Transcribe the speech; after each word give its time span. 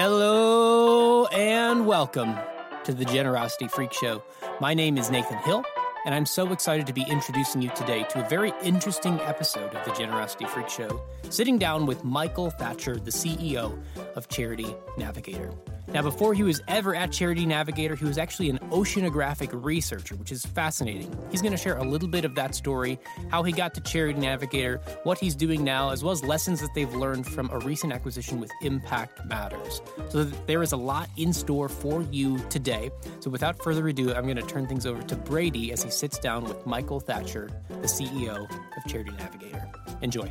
Hello 0.00 1.26
and 1.26 1.84
welcome 1.84 2.36
to 2.84 2.94
the 2.94 3.04
Generosity 3.04 3.66
Freak 3.66 3.92
Show. 3.92 4.22
My 4.60 4.72
name 4.72 4.96
is 4.96 5.10
Nathan 5.10 5.38
Hill, 5.38 5.64
and 6.06 6.14
I'm 6.14 6.24
so 6.24 6.52
excited 6.52 6.86
to 6.86 6.92
be 6.92 7.02
introducing 7.08 7.60
you 7.62 7.70
today 7.70 8.04
to 8.10 8.24
a 8.24 8.28
very 8.28 8.52
interesting 8.62 9.18
episode 9.22 9.74
of 9.74 9.84
the 9.84 9.90
Generosity 10.00 10.44
Freak 10.44 10.68
Show, 10.68 11.02
sitting 11.30 11.58
down 11.58 11.84
with 11.84 12.04
Michael 12.04 12.48
Thatcher, 12.48 12.94
the 12.94 13.10
CEO 13.10 13.76
of 14.14 14.28
Charity 14.28 14.72
Navigator. 14.96 15.50
Now, 15.92 16.02
before 16.02 16.34
he 16.34 16.42
was 16.42 16.60
ever 16.68 16.94
at 16.94 17.12
Charity 17.12 17.46
Navigator, 17.46 17.96
he 17.96 18.04
was 18.04 18.18
actually 18.18 18.50
an 18.50 18.58
oceanographic 18.70 19.50
researcher, 19.52 20.16
which 20.16 20.30
is 20.30 20.44
fascinating. 20.44 21.16
He's 21.30 21.40
going 21.40 21.52
to 21.52 21.58
share 21.58 21.78
a 21.78 21.82
little 21.82 22.08
bit 22.08 22.26
of 22.26 22.34
that 22.34 22.54
story, 22.54 22.98
how 23.30 23.42
he 23.42 23.52
got 23.52 23.72
to 23.74 23.80
Charity 23.80 24.20
Navigator, 24.20 24.82
what 25.04 25.18
he's 25.18 25.34
doing 25.34 25.64
now, 25.64 25.90
as 25.90 26.04
well 26.04 26.12
as 26.12 26.22
lessons 26.22 26.60
that 26.60 26.74
they've 26.74 26.94
learned 26.94 27.26
from 27.26 27.48
a 27.50 27.58
recent 27.60 27.92
acquisition 27.92 28.38
with 28.38 28.50
Impact 28.60 29.24
Matters. 29.26 29.80
So 30.10 30.24
there 30.24 30.62
is 30.62 30.72
a 30.72 30.76
lot 30.76 31.08
in 31.16 31.32
store 31.32 31.70
for 31.70 32.02
you 32.10 32.38
today. 32.50 32.90
So 33.20 33.30
without 33.30 33.62
further 33.62 33.88
ado, 33.88 34.12
I'm 34.12 34.24
going 34.24 34.36
to 34.36 34.42
turn 34.42 34.66
things 34.66 34.84
over 34.84 35.02
to 35.02 35.16
Brady 35.16 35.72
as 35.72 35.82
he 35.82 35.90
sits 35.90 36.18
down 36.18 36.44
with 36.44 36.66
Michael 36.66 37.00
Thatcher, 37.00 37.48
the 37.68 37.88
CEO 37.88 38.44
of 38.44 38.90
Charity 38.90 39.12
Navigator. 39.12 39.66
Enjoy. 40.02 40.30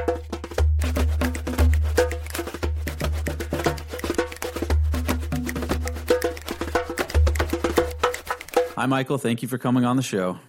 Hi, 8.81 8.87
Michael. 8.87 9.19
Thank 9.19 9.43
you 9.43 9.47
for 9.47 9.59
coming 9.59 9.85
on 9.85 9.95
the 9.95 10.01
show. 10.01 10.39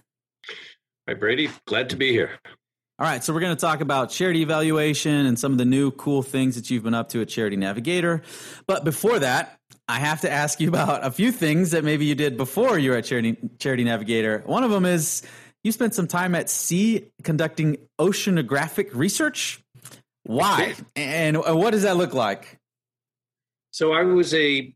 Hi, 1.07 1.13
Brady. 1.13 1.51
Glad 1.67 1.91
to 1.91 1.95
be 1.95 2.11
here. 2.11 2.31
All 2.97 3.05
right, 3.05 3.23
so 3.23 3.31
we're 3.31 3.41
going 3.41 3.55
to 3.55 3.61
talk 3.61 3.79
about 3.79 4.09
charity 4.09 4.41
evaluation 4.41 5.27
and 5.27 5.37
some 5.37 5.51
of 5.51 5.59
the 5.59 5.65
new 5.65 5.91
cool 5.91 6.23
things 6.23 6.55
that 6.55 6.71
you've 6.71 6.81
been 6.81 6.95
up 6.95 7.09
to 7.09 7.21
at 7.21 7.29
Charity 7.29 7.57
Navigator. 7.57 8.23
But 8.65 8.85
before 8.85 9.19
that, 9.19 9.59
I 9.87 9.99
have 9.99 10.21
to 10.21 10.31
ask 10.31 10.59
you 10.59 10.67
about 10.67 11.05
a 11.05 11.11
few 11.11 11.31
things 11.31 11.69
that 11.71 11.83
maybe 11.83 12.05
you 12.05 12.15
did 12.15 12.35
before 12.35 12.79
you 12.79 12.89
were 12.89 12.97
at 12.97 13.05
Charity, 13.05 13.37
Charity 13.59 13.83
Navigator. 13.83 14.41
One 14.47 14.63
of 14.63 14.71
them 14.71 14.85
is 14.85 15.21
you 15.63 15.71
spent 15.71 15.93
some 15.93 16.07
time 16.07 16.33
at 16.33 16.49
sea 16.49 17.11
conducting 17.21 17.77
oceanographic 18.01 18.95
research. 18.95 19.61
Why? 20.23 20.73
And 20.95 21.37
what 21.37 21.69
does 21.69 21.83
that 21.83 21.97
look 21.97 22.15
like? 22.15 22.57
So 23.69 23.93
I 23.93 24.01
was 24.01 24.33
a, 24.33 24.73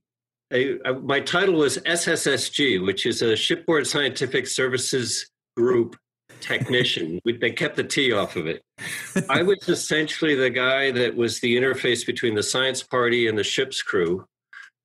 a, 0.51 0.79
a 0.85 0.93
my 0.93 1.19
title 1.19 1.55
was 1.55 1.77
SSSG, 1.79 2.85
which 2.85 3.05
is 3.05 3.21
a 3.21 3.35
Shipboard 3.35 3.87
Scientific 3.87 4.47
Services 4.47 5.29
Group 5.55 5.97
technician. 6.39 7.19
they 7.41 7.51
kept 7.51 7.75
the 7.75 7.83
T 7.83 8.13
off 8.13 8.35
of 8.35 8.47
it. 8.47 8.61
I 9.29 9.43
was 9.43 9.67
essentially 9.67 10.35
the 10.35 10.49
guy 10.49 10.91
that 10.91 11.15
was 11.15 11.39
the 11.39 11.57
interface 11.57 12.05
between 12.05 12.35
the 12.35 12.43
science 12.43 12.83
party 12.83 13.27
and 13.27 13.37
the 13.37 13.43
ship's 13.43 13.81
crew, 13.81 14.25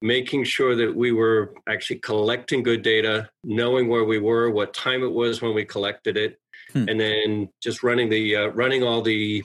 making 0.00 0.44
sure 0.44 0.74
that 0.76 0.94
we 0.94 1.12
were 1.12 1.54
actually 1.68 2.00
collecting 2.00 2.62
good 2.62 2.82
data, 2.82 3.28
knowing 3.44 3.88
where 3.88 4.04
we 4.04 4.18
were, 4.18 4.50
what 4.50 4.74
time 4.74 5.02
it 5.02 5.12
was 5.12 5.42
when 5.42 5.54
we 5.54 5.64
collected 5.64 6.16
it, 6.16 6.38
hmm. 6.72 6.88
and 6.88 6.98
then 6.98 7.48
just 7.62 7.82
running 7.82 8.08
the 8.08 8.36
uh, 8.36 8.46
running 8.48 8.82
all 8.82 9.02
the 9.02 9.42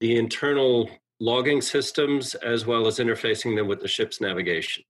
the 0.00 0.16
internal 0.16 0.90
logging 1.20 1.60
systems 1.60 2.34
as 2.34 2.66
well 2.66 2.88
as 2.88 2.98
interfacing 2.98 3.56
them 3.56 3.68
with 3.68 3.80
the 3.80 3.86
ship's 3.86 4.20
navigation. 4.20 4.82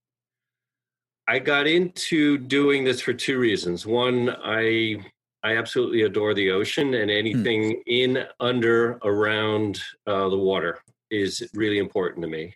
I 1.27 1.39
got 1.39 1.67
into 1.67 2.37
doing 2.37 2.83
this 2.83 3.01
for 3.01 3.13
two 3.13 3.39
reasons. 3.39 3.85
One, 3.85 4.35
I 4.43 4.97
I 5.43 5.57
absolutely 5.57 6.03
adore 6.03 6.33
the 6.33 6.51
ocean, 6.51 6.93
and 6.93 7.11
hmm. 7.11 7.17
anything 7.17 7.71
hmm. 7.71 7.81
in, 7.85 8.25
under, 8.39 8.93
around 9.03 9.81
uh, 10.07 10.29
the 10.29 10.37
water 10.37 10.79
is 11.11 11.47
really 11.53 11.79
important 11.79 12.23
to 12.23 12.29
me. 12.29 12.55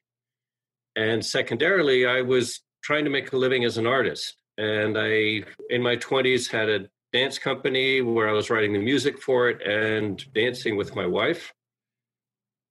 And 0.95 1.23
secondarily, 1.23 2.07
I 2.07 2.22
was 2.22 2.61
trying 2.81 3.03
to 3.03 3.09
make 3.09 3.33
a 3.33 3.38
living 3.38 3.66
as 3.66 3.78
an 3.78 3.85
artist. 3.85 4.38
And 4.57 4.97
I, 4.97 5.44
in 5.69 5.81
my 5.84 5.97
20s, 5.97 6.49
had 6.49 6.69
a 6.69 6.88
dance 7.13 7.38
company 7.38 8.01
where 8.01 8.28
I 8.28 8.31
was 8.31 8.49
writing 8.49 8.73
the 8.73 8.79
music 8.79 9.22
for 9.22 9.49
it 9.49 9.61
and 9.61 10.23
dancing 10.34 10.75
with 10.75 10.95
my 10.95 11.05
wife. 11.05 11.53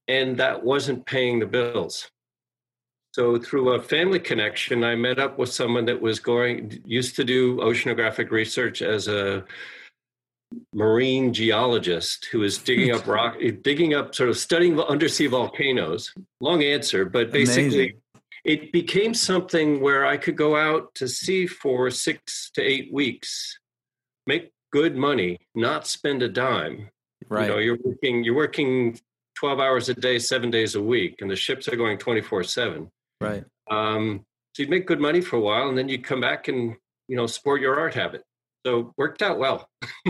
And 0.09 0.37
that 0.39 0.65
wasn't 0.65 1.07
paying 1.07 1.39
the 1.39 1.47
bills. 1.47 2.11
So 3.17 3.39
through 3.39 3.71
a 3.71 3.81
family 3.81 4.21
connection, 4.21 4.85
I 4.85 4.95
met 4.95 5.19
up 5.19 5.39
with 5.39 5.51
someone 5.51 5.87
that 5.87 6.03
was 6.03 6.21
going 6.21 6.83
used 6.85 7.17
to 7.17 7.25
do 7.25 7.57
oceanographic 7.61 8.31
research 8.31 8.83
as 8.83 9.09
a 9.09 9.43
marine 10.75 11.33
geologist 11.33 12.29
who 12.31 12.43
is 12.43 12.59
digging 12.59 12.95
up 12.95 13.07
rock, 13.07 13.39
digging 13.63 13.95
up, 13.95 14.15
sort 14.15 14.29
of 14.29 14.37
studying 14.37 14.79
undersea 14.79 15.29
volcanoes. 15.29 16.13
Long 16.43 16.63
answer, 16.63 17.07
but 17.07 17.33
basically, 17.33 17.95
Amazing. 17.95 18.03
it 18.45 18.71
became 18.71 19.15
something 19.15 19.81
where 19.81 20.05
I 20.05 20.19
could 20.19 20.37
go 20.37 20.55
out 20.55 20.95
to 20.97 21.09
sea 21.09 21.47
for 21.47 21.91
six 21.91 22.51
to 22.51 22.61
eight 22.61 22.93
weeks, 22.93 23.59
make 24.27 24.53
good 24.73 24.95
money, 24.95 25.39
not 25.55 25.87
spend 25.87 26.23
a 26.23 26.29
dime. 26.29 26.91
Right. 27.31 27.47
You 27.47 27.53
know, 27.55 27.59
you're 27.61 27.79
working, 27.83 28.25
you're 28.25 28.37
working 28.37 29.01
12 29.37 29.59
hours 29.59 29.89
a 29.89 29.95
day, 29.95 30.19
seven 30.19 30.51
days 30.51 30.75
a 30.75 30.83
week, 30.83 31.23
and 31.23 31.31
the 31.31 31.37
ships 31.37 31.67
are 31.67 31.77
going 31.77 31.97
24 31.97 32.43
seven. 32.43 32.91
Right. 33.21 33.45
Um, 33.71 34.25
so 34.55 34.63
you'd 34.63 34.71
make 34.71 34.87
good 34.87 35.01
money 35.01 35.21
for 35.21 35.37
a 35.37 35.41
while, 35.41 35.69
and 35.69 35.77
then 35.77 35.89
you'd 35.89 36.05
come 36.05 36.21
back 36.21 36.49
and 36.49 36.77
you 37.09 37.17
know 37.17 37.27
sport 37.27 37.61
your 37.61 37.79
art 37.79 37.95
habit. 37.95 38.25
So 38.67 38.93
worked 38.97 39.23
out 39.23 39.39
well. 39.39 39.69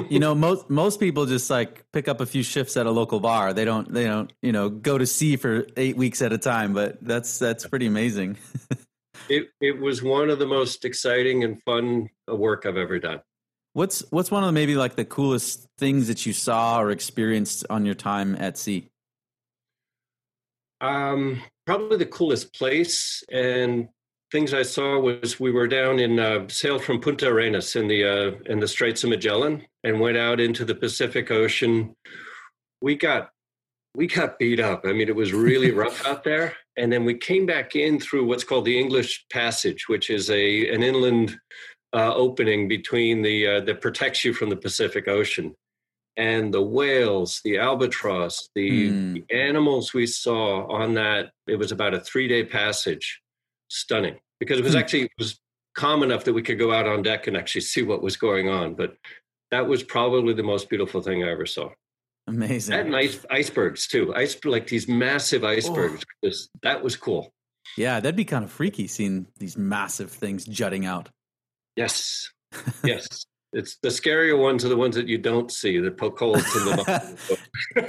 you 0.08 0.18
know, 0.18 0.34
most 0.46 0.70
most 0.70 0.98
people 0.98 1.26
just 1.26 1.50
like 1.50 1.84
pick 1.92 2.08
up 2.08 2.20
a 2.20 2.26
few 2.26 2.42
shifts 2.42 2.76
at 2.76 2.86
a 2.86 2.90
local 2.90 3.20
bar. 3.20 3.52
They 3.52 3.64
don't 3.64 3.92
they 3.92 4.04
don't, 4.04 4.32
you 4.40 4.52
know, 4.52 4.70
go 4.70 4.96
to 4.96 5.06
sea 5.06 5.36
for 5.36 5.66
8 5.76 5.96
weeks 5.96 6.22
at 6.22 6.32
a 6.32 6.38
time, 6.38 6.72
but 6.72 6.96
that's 7.02 7.38
that's 7.38 7.66
pretty 7.66 7.86
amazing. 7.86 8.38
it 9.28 9.48
it 9.60 9.78
was 9.78 10.02
one 10.02 10.30
of 10.30 10.38
the 10.38 10.46
most 10.46 10.84
exciting 10.84 11.44
and 11.44 11.62
fun 11.64 12.08
work 12.28 12.64
I've 12.66 12.78
ever 12.78 12.98
done. 12.98 13.20
What's 13.74 14.00
what's 14.10 14.30
one 14.30 14.42
of 14.42 14.48
the, 14.48 14.52
maybe 14.52 14.74
like 14.74 14.96
the 14.96 15.04
coolest 15.04 15.66
things 15.76 16.08
that 16.08 16.24
you 16.24 16.32
saw 16.32 16.80
or 16.80 16.90
experienced 16.90 17.66
on 17.68 17.84
your 17.84 17.94
time 17.94 18.34
at 18.36 18.56
sea? 18.56 18.88
Um, 20.80 21.42
probably 21.66 21.96
the 21.96 22.06
coolest 22.06 22.54
place 22.54 23.24
and 23.30 23.88
things 24.30 24.52
I 24.52 24.62
saw 24.62 24.98
was 24.98 25.38
we 25.38 25.50
were 25.50 25.68
down 25.68 25.98
in 25.98 26.18
uh, 26.18 26.48
sailed 26.48 26.82
from 26.82 27.00
Punta 27.00 27.28
Arenas 27.28 27.76
in 27.76 27.88
the 27.88 28.04
uh, 28.04 28.32
in 28.46 28.60
the 28.60 28.68
Straits 28.68 29.04
of 29.04 29.10
Magellan 29.10 29.64
and 29.84 30.00
went 30.00 30.16
out 30.16 30.40
into 30.40 30.64
the 30.64 30.74
Pacific 30.74 31.30
Ocean. 31.30 31.94
We 32.80 32.96
got 32.96 33.30
we 33.94 34.06
got 34.06 34.38
beat 34.38 34.60
up. 34.60 34.82
I 34.84 34.92
mean, 34.92 35.08
it 35.08 35.16
was 35.16 35.32
really 35.32 35.70
rough 35.82 36.04
out 36.06 36.24
there. 36.24 36.54
And 36.76 36.92
then 36.92 37.04
we 37.04 37.14
came 37.14 37.46
back 37.46 37.74
in 37.74 37.98
through 37.98 38.26
what's 38.26 38.44
called 38.44 38.66
the 38.66 38.78
English 38.78 39.24
Passage, 39.32 39.88
which 39.88 40.10
is 40.10 40.30
a 40.30 40.68
an 40.72 40.82
inland 40.82 41.38
uh, 41.92 42.14
opening 42.14 42.68
between 42.68 43.22
the 43.22 43.46
uh, 43.46 43.60
that 43.60 43.80
protects 43.80 44.24
you 44.24 44.32
from 44.34 44.50
the 44.50 44.56
Pacific 44.56 45.08
Ocean. 45.08 45.54
And 46.16 46.52
the 46.52 46.62
whales, 46.62 47.40
the 47.44 47.58
albatross, 47.58 48.48
the, 48.54 48.90
mm. 48.90 49.14
the 49.14 49.34
animals 49.34 49.92
we 49.92 50.06
saw 50.06 50.66
on 50.66 50.94
that, 50.94 51.30
it 51.46 51.56
was 51.56 51.72
about 51.72 51.94
a 51.94 52.00
three 52.00 52.26
day 52.26 52.44
passage 52.44 53.20
stunning 53.68 54.18
because 54.40 54.58
it 54.58 54.64
was 54.64 54.72
hmm. 54.72 54.78
actually 54.78 55.02
it 55.02 55.10
was 55.18 55.38
calm 55.74 56.02
enough 56.02 56.24
that 56.24 56.32
we 56.32 56.42
could 56.42 56.58
go 56.58 56.72
out 56.72 56.86
on 56.86 57.02
deck 57.02 57.26
and 57.26 57.36
actually 57.36 57.60
see 57.60 57.82
what 57.82 58.02
was 58.02 58.16
going 58.16 58.48
on. 58.48 58.74
But 58.74 58.96
that 59.50 59.66
was 59.66 59.82
probably 59.82 60.34
the 60.34 60.42
most 60.42 60.68
beautiful 60.68 61.02
thing 61.02 61.22
I 61.22 61.30
ever 61.30 61.46
saw. 61.46 61.70
Amazing. 62.26 62.74
And 62.74 62.96
ice, 62.96 63.24
icebergs 63.30 63.86
too. 63.86 64.14
Ice 64.14 64.36
like 64.44 64.66
these 64.66 64.88
massive 64.88 65.44
icebergs. 65.44 66.04
Oh. 66.24 66.30
that 66.62 66.82
was 66.82 66.96
cool. 66.96 67.32
Yeah, 67.76 68.00
that'd 68.00 68.16
be 68.16 68.24
kind 68.24 68.44
of 68.44 68.50
freaky 68.50 68.86
seeing 68.86 69.26
these 69.38 69.56
massive 69.56 70.10
things 70.10 70.44
jutting 70.44 70.86
out. 70.86 71.08
Yes. 71.76 72.30
Yes. 72.84 73.26
It's 73.56 73.76
the 73.76 73.88
scarier 73.88 74.38
ones 74.38 74.64
are 74.64 74.68
the 74.68 74.76
ones 74.76 74.94
that 74.96 75.08
you 75.08 75.16
don't 75.16 75.50
see 75.50 75.78
that 75.78 75.96
poke 75.96 76.18
holes 76.18 76.44
in 76.56 76.64
the 76.66 77.38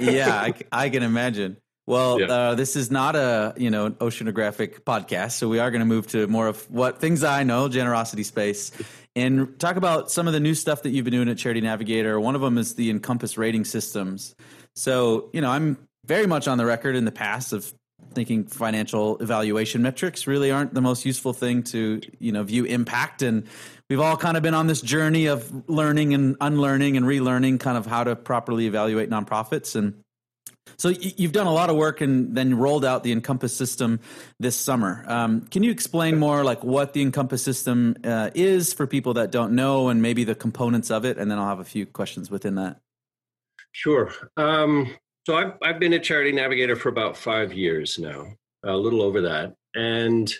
yeah, 0.00 0.34
I, 0.34 0.54
I, 0.72 0.88
can 0.88 1.02
imagine. 1.02 1.58
Well, 1.86 2.20
yeah. 2.20 2.26
uh, 2.26 2.54
this 2.54 2.74
is 2.74 2.90
not 2.90 3.16
a 3.16 3.52
you 3.56 3.70
know 3.70 3.90
oceanographic 3.90 4.80
podcast, 4.80 5.32
so 5.32 5.48
we 5.48 5.58
are 5.58 5.70
going 5.70 5.80
to 5.80 5.86
move 5.86 6.06
to 6.08 6.26
more 6.26 6.46
of 6.46 6.68
what 6.70 7.00
things 7.00 7.22
I 7.22 7.42
know, 7.42 7.68
generosity 7.68 8.22
space, 8.22 8.72
and 9.14 9.58
talk 9.60 9.76
about 9.76 10.10
some 10.10 10.26
of 10.26 10.32
the 10.32 10.40
new 10.40 10.54
stuff 10.54 10.82
that 10.84 10.90
you've 10.90 11.04
been 11.04 11.12
doing 11.12 11.28
at 11.28 11.36
Charity 11.36 11.60
Navigator. 11.60 12.18
One 12.18 12.34
of 12.34 12.40
them 12.40 12.56
is 12.56 12.74
the 12.74 12.88
Encompass 12.88 13.36
rating 13.36 13.64
systems. 13.64 14.34
So 14.74 15.28
you 15.34 15.42
know, 15.42 15.50
I'm 15.50 15.76
very 16.06 16.26
much 16.26 16.48
on 16.48 16.56
the 16.56 16.64
record 16.64 16.96
in 16.96 17.04
the 17.04 17.12
past 17.12 17.52
of 17.52 17.74
thinking 18.14 18.46
financial 18.46 19.18
evaluation 19.18 19.82
metrics 19.82 20.26
really 20.26 20.50
aren't 20.50 20.72
the 20.72 20.80
most 20.80 21.04
useful 21.04 21.32
thing 21.32 21.62
to 21.62 22.00
you 22.18 22.32
know 22.32 22.42
view 22.42 22.64
impact 22.64 23.22
and 23.22 23.46
we've 23.88 24.00
all 24.00 24.16
kind 24.16 24.36
of 24.36 24.42
been 24.42 24.54
on 24.54 24.66
this 24.66 24.80
journey 24.80 25.26
of 25.26 25.68
learning 25.68 26.14
and 26.14 26.36
unlearning 26.40 26.96
and 26.96 27.06
relearning 27.06 27.58
kind 27.60 27.78
of 27.78 27.86
how 27.86 28.04
to 28.04 28.14
properly 28.16 28.66
evaluate 28.66 29.10
nonprofits 29.10 29.74
and 29.76 30.02
so 30.76 30.90
you've 30.90 31.32
done 31.32 31.46
a 31.46 31.52
lot 31.52 31.70
of 31.70 31.76
work 31.76 32.00
and 32.00 32.36
then 32.36 32.56
rolled 32.56 32.84
out 32.84 33.02
the 33.02 33.12
Encompass 33.12 33.56
system 33.56 34.00
this 34.38 34.54
summer. 34.54 35.04
Um, 35.08 35.42
can 35.42 35.62
you 35.62 35.70
explain 35.70 36.18
more 36.18 36.44
like 36.44 36.62
what 36.62 36.92
the 36.92 37.02
Encompass 37.02 37.42
system 37.42 37.96
uh, 38.04 38.30
is 38.34 38.72
for 38.72 38.86
people 38.86 39.14
that 39.14 39.32
don't 39.32 39.54
know 39.54 39.88
and 39.88 40.02
maybe 40.02 40.24
the 40.24 40.34
components 40.34 40.90
of 40.90 41.04
it? 41.04 41.18
And 41.18 41.30
then 41.30 41.38
I'll 41.38 41.48
have 41.48 41.60
a 41.60 41.64
few 41.64 41.86
questions 41.86 42.30
within 42.30 42.56
that. 42.56 42.80
Sure. 43.72 44.12
Um, 44.36 44.94
so 45.26 45.36
I've, 45.36 45.54
I've 45.62 45.80
been 45.80 45.94
a 45.94 45.98
charity 45.98 46.32
navigator 46.32 46.76
for 46.76 46.90
about 46.90 47.16
five 47.16 47.52
years 47.52 47.98
now, 47.98 48.26
a 48.62 48.76
little 48.76 49.02
over 49.02 49.22
that. 49.22 49.54
And 49.74 50.32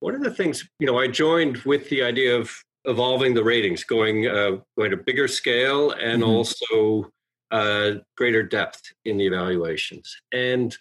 one 0.00 0.14
of 0.14 0.22
the 0.22 0.32
things, 0.32 0.68
you 0.78 0.86
know, 0.86 0.98
I 0.98 1.08
joined 1.08 1.58
with 1.58 1.88
the 1.88 2.02
idea 2.02 2.36
of 2.36 2.52
evolving 2.84 3.34
the 3.34 3.44
ratings, 3.44 3.84
going 3.84 4.26
uh, 4.26 4.58
going 4.76 4.90
to 4.90 4.96
bigger 4.96 5.28
scale 5.28 5.90
and 5.92 6.22
mm-hmm. 6.22 6.30
also 6.30 7.10
uh, 7.50 8.00
greater 8.16 8.42
depth 8.42 8.82
in 9.04 9.16
the 9.16 9.26
evaluations. 9.26 10.16
And 10.32 10.76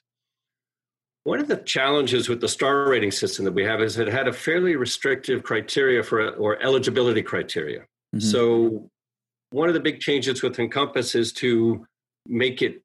one 1.23 1.39
of 1.39 1.47
the 1.47 1.57
challenges 1.57 2.27
with 2.27 2.41
the 2.41 2.49
star 2.49 2.89
rating 2.89 3.11
system 3.11 3.45
that 3.45 3.53
we 3.53 3.63
have 3.63 3.81
is 3.81 3.97
it 3.97 4.07
had 4.07 4.27
a 4.27 4.33
fairly 4.33 4.75
restrictive 4.75 5.43
criteria 5.43 6.03
for 6.03 6.31
or 6.31 6.61
eligibility 6.61 7.21
criteria. 7.21 7.81
Mm-hmm. 7.81 8.19
So 8.19 8.89
one 9.51 9.69
of 9.69 9.73
the 9.73 9.79
big 9.79 9.99
changes 9.99 10.41
with 10.41 10.59
Encompass 10.59 11.15
is 11.15 11.31
to 11.33 11.85
make 12.27 12.61
it 12.61 12.81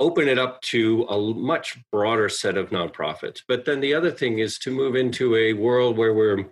open 0.00 0.28
it 0.28 0.38
up 0.38 0.60
to 0.62 1.04
a 1.04 1.34
much 1.34 1.78
broader 1.92 2.28
set 2.28 2.56
of 2.56 2.70
nonprofits. 2.70 3.40
But 3.46 3.64
then 3.64 3.80
the 3.80 3.94
other 3.94 4.10
thing 4.10 4.40
is 4.40 4.58
to 4.58 4.70
move 4.70 4.96
into 4.96 5.36
a 5.36 5.52
world 5.52 5.96
where 5.96 6.12
we're 6.12 6.46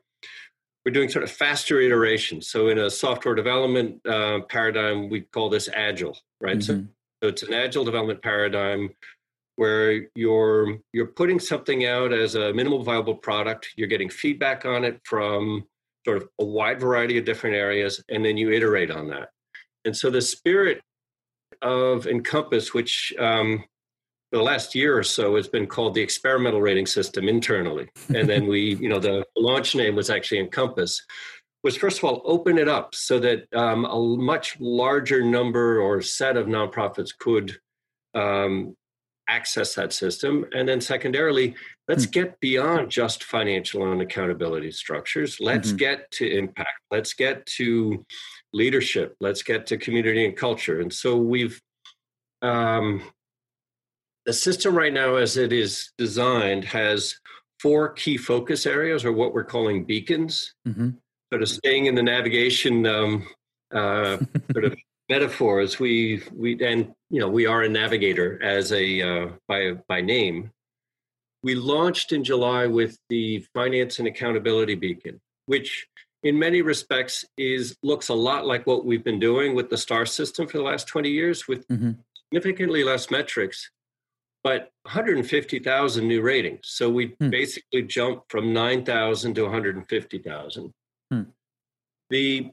we're 0.85 0.93
doing 0.93 1.09
sort 1.09 1.25
of 1.25 1.31
faster 1.31 1.81
iterations. 1.81 2.49
So 2.49 2.69
in 2.69 2.79
a 2.79 2.91
software 2.91 3.35
development 3.35 4.05
uh, 4.07 4.41
paradigm, 4.49 5.11
we 5.11 5.23
call 5.23 5.49
this 5.49 5.69
agile, 5.73 6.17
right? 6.41 6.59
Mm-hmm. 6.59 6.81
So, 6.83 6.87
so 7.23 7.29
it's 7.29 7.43
an 7.43 7.53
agile 7.53 7.85
development 7.85 8.23
paradigm 8.23 8.91
where 9.57 10.07
you're 10.15 10.79
you're 10.95 11.09
putting 11.09 11.39
something 11.39 11.85
out 11.85 12.15
as 12.15 12.35
a 12.35 12.53
minimal 12.55 12.83
viable 12.83 13.15
product. 13.15 13.69
You're 13.77 13.89
getting 13.89 14.09
feedback 14.09 14.65
on 14.65 14.85
it 14.85 15.01
from 15.05 15.67
sort 16.07 16.17
of 16.17 16.29
a 16.39 16.45
wide 16.45 16.81
variety 16.81 17.19
of 17.19 17.27
different 17.27 17.57
areas, 17.57 18.03
and 18.09 18.25
then 18.25 18.39
you 18.39 18.51
iterate 18.51 18.91
on 18.91 19.09
that. 19.09 19.29
And 19.85 19.95
so 19.95 20.09
the 20.09 20.23
spirit 20.23 20.81
of 21.61 22.07
Encompass, 22.07 22.73
which 22.73 23.13
um, 23.19 23.65
the 24.33 24.43
last 24.43 24.75
year 24.75 24.97
or 24.97 25.03
so 25.03 25.37
has 25.37 25.49
been 25.49 25.67
called 25.67 25.95
the 25.95 26.01
experimental 26.01 26.61
rating 26.61 26.87
system 26.87 27.29
internally. 27.29 27.89
And 28.15 28.29
then 28.29 28.47
we, 28.47 28.75
you 28.81 28.89
know, 28.89 29.01
the 29.01 29.25
launch 29.37 29.75
name 29.75 29.97
was 29.97 30.11
actually 30.11 30.41
Encompass, 30.41 31.03
was 31.63 31.77
first 31.77 31.99
of 31.99 32.05
all 32.05 32.23
open 32.25 32.59
it 32.59 32.69
up 32.69 32.95
so 32.95 33.19
that 33.19 33.45
um, 33.55 33.85
a 33.85 34.17
much 34.17 34.57
larger 34.61 35.23
number 35.23 35.81
or 35.81 36.01
set 36.01 36.37
of 36.37 36.47
nonprofits 36.47 37.11
could 37.19 37.59
um, 38.15 38.77
access 39.29 39.75
that 39.75 39.93
system. 39.93 40.45
And 40.53 40.69
then 40.69 40.81
secondarily, 40.81 41.55
let's 41.89 42.05
hmm. 42.05 42.11
get 42.11 42.41
beyond 42.41 42.91
just 42.91 43.25
financial 43.25 43.91
and 43.91 44.01
accountability 44.01 44.73
structures. 44.73 45.39
Let's 45.41 45.69
mm-hmm. 45.69 45.77
get 45.77 46.11
to 46.13 46.31
impact. 46.31 46.81
Let's 46.91 47.15
get 47.15 47.47
to 47.59 48.05
leadership. 48.53 49.17
Let's 49.21 49.43
get 49.43 49.67
to 49.67 49.77
community 49.77 50.25
and 50.25 50.37
culture. 50.37 50.81
And 50.81 50.93
so 50.93 51.17
we've 51.17 51.61
um, 52.43 53.03
the 54.27 54.33
system 54.33 54.75
right 54.75 54.93
now, 54.93 55.17
as 55.17 55.37
it 55.37 55.53
is 55.53 55.93
designed, 55.97 56.65
has 56.65 57.15
four 57.59 57.91
key 57.93 58.17
focus 58.17 58.67
areas, 58.67 59.05
or 59.05 59.13
what 59.13 59.35
we're 59.35 59.45
calling 59.45 59.85
beacons. 59.85 60.55
Mm-hmm. 60.67 60.91
Sort 61.33 61.43
of 61.43 61.49
staying 61.49 61.87
in 61.87 61.95
the 61.95 62.03
navigation 62.03 62.87
um, 62.87 63.27
uh, 63.73 64.19
sort 64.53 64.65
of 64.65 64.77
metaphors. 65.09 65.79
We 65.79 66.23
we 66.33 66.63
and 66.65 66.93
you 67.09 67.21
know 67.21 67.29
we 67.29 67.47
are 67.47 67.63
a 67.63 67.69
navigator 67.69 68.43
as 68.43 68.73
a 68.73 69.03
uh, 69.03 69.29
by 69.49 69.73
by 69.89 70.01
name. 70.01 70.51
We 71.43 71.55
launched 71.55 72.13
in 72.13 72.23
July 72.23 72.67
with 72.67 72.99
the 73.09 73.47
finance 73.55 73.99
and 73.99 74.07
accountability 74.07 74.75
beacon, 74.75 75.21
which 75.47 75.87
in 76.23 76.39
many 76.39 76.61
respects 76.61 77.25
is 77.39 77.77
looks 77.83 78.09
a 78.09 78.15
lot 78.15 78.47
like 78.47 78.67
what 78.67 78.85
we've 78.85 79.05
been 79.05 79.19
doing 79.19 79.55
with 79.55 79.71
the 79.71 79.79
star 79.79 80.05
system 80.05 80.47
for 80.47 80.59
the 80.59 80.65
last 80.65 80.87
20 80.87 81.09
years 81.09 81.49
with 81.49 81.67
mm-hmm. 81.69 81.93
significantly 82.29 82.85
less 82.85 83.11
metrics 83.11 83.71
but 84.43 84.71
150,000 84.83 86.07
new 86.07 86.23
ratings. 86.23 86.61
So 86.65 86.89
we 86.89 87.15
hmm. 87.21 87.31
basically 87.31 87.83
jumped 87.83 88.31
from 88.31 88.53
9,000 88.53 89.35
to 89.35 89.43
150,000. 89.43 90.73
Hmm. 91.11 91.23
The 92.09 92.51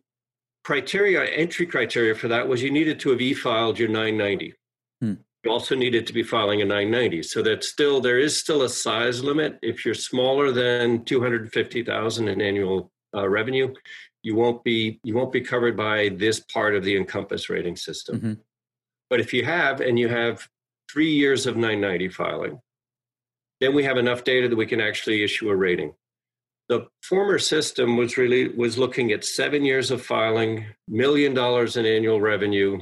criteria, 0.64 1.24
entry 1.24 1.66
criteria 1.66 2.14
for 2.14 2.28
that 2.28 2.48
was 2.48 2.62
you 2.62 2.72
needed 2.72 3.00
to 3.00 3.12
have 3.12 3.22
e-filed 3.22 3.80
your 3.80 3.90
990. 3.90 4.54
Hmm. 5.02 5.14
You 5.44 5.52
also 5.52 5.76
needed 5.76 6.06
to 6.08 6.14
be 6.14 6.24
filing 6.24 6.62
a 6.62 6.66
990. 6.66 7.24
So 7.24 7.42
that 7.44 7.64
still 7.64 8.02
there 8.02 8.20
is 8.20 8.38
still 8.38 8.64
a 8.64 8.70
size 8.70 9.24
limit. 9.24 9.58
If 9.62 9.86
you're 9.86 9.94
smaller 9.94 10.52
than 10.52 11.06
250,000 11.06 12.28
in 12.28 12.42
annual 12.42 12.92
uh, 13.16 13.30
revenue, 13.30 13.74
you 14.24 14.36
won't 14.36 14.62
be 14.64 15.00
you 15.04 15.16
won't 15.16 15.32
be 15.32 15.40
covered 15.40 15.78
by 15.78 16.10
this 16.10 16.42
part 16.42 16.76
of 16.76 16.84
the 16.84 16.98
Encompass 16.98 17.50
rating 17.50 17.78
system. 17.78 18.18
Mm-hmm. 18.18 18.34
But 19.10 19.22
if 19.22 19.34
you 19.34 19.46
have 19.46 19.80
and 19.80 19.98
you 19.98 20.10
have 20.10 20.50
three 20.92 21.12
years 21.12 21.46
of 21.46 21.56
990 21.56 22.10
filing. 22.10 22.62
Then 23.60 23.74
we 23.74 23.84
have 23.84 23.98
enough 23.98 24.24
data 24.24 24.48
that 24.48 24.56
we 24.56 24.66
can 24.66 24.82
actually 24.82 25.24
issue 25.24 25.50
a 25.50 25.56
rating. 25.56 25.94
The 26.70 26.88
former 27.02 27.40
system 27.40 27.98
was 27.98 28.18
really 28.18 28.50
was 28.50 28.78
looking 28.78 29.12
at 29.12 29.24
seven 29.24 29.64
years 29.64 29.90
of 29.90 30.02
filing, 30.02 30.66
million 30.88 31.34
dollars 31.34 31.78
in 31.78 31.86
annual 31.86 32.20
revenue, 32.20 32.80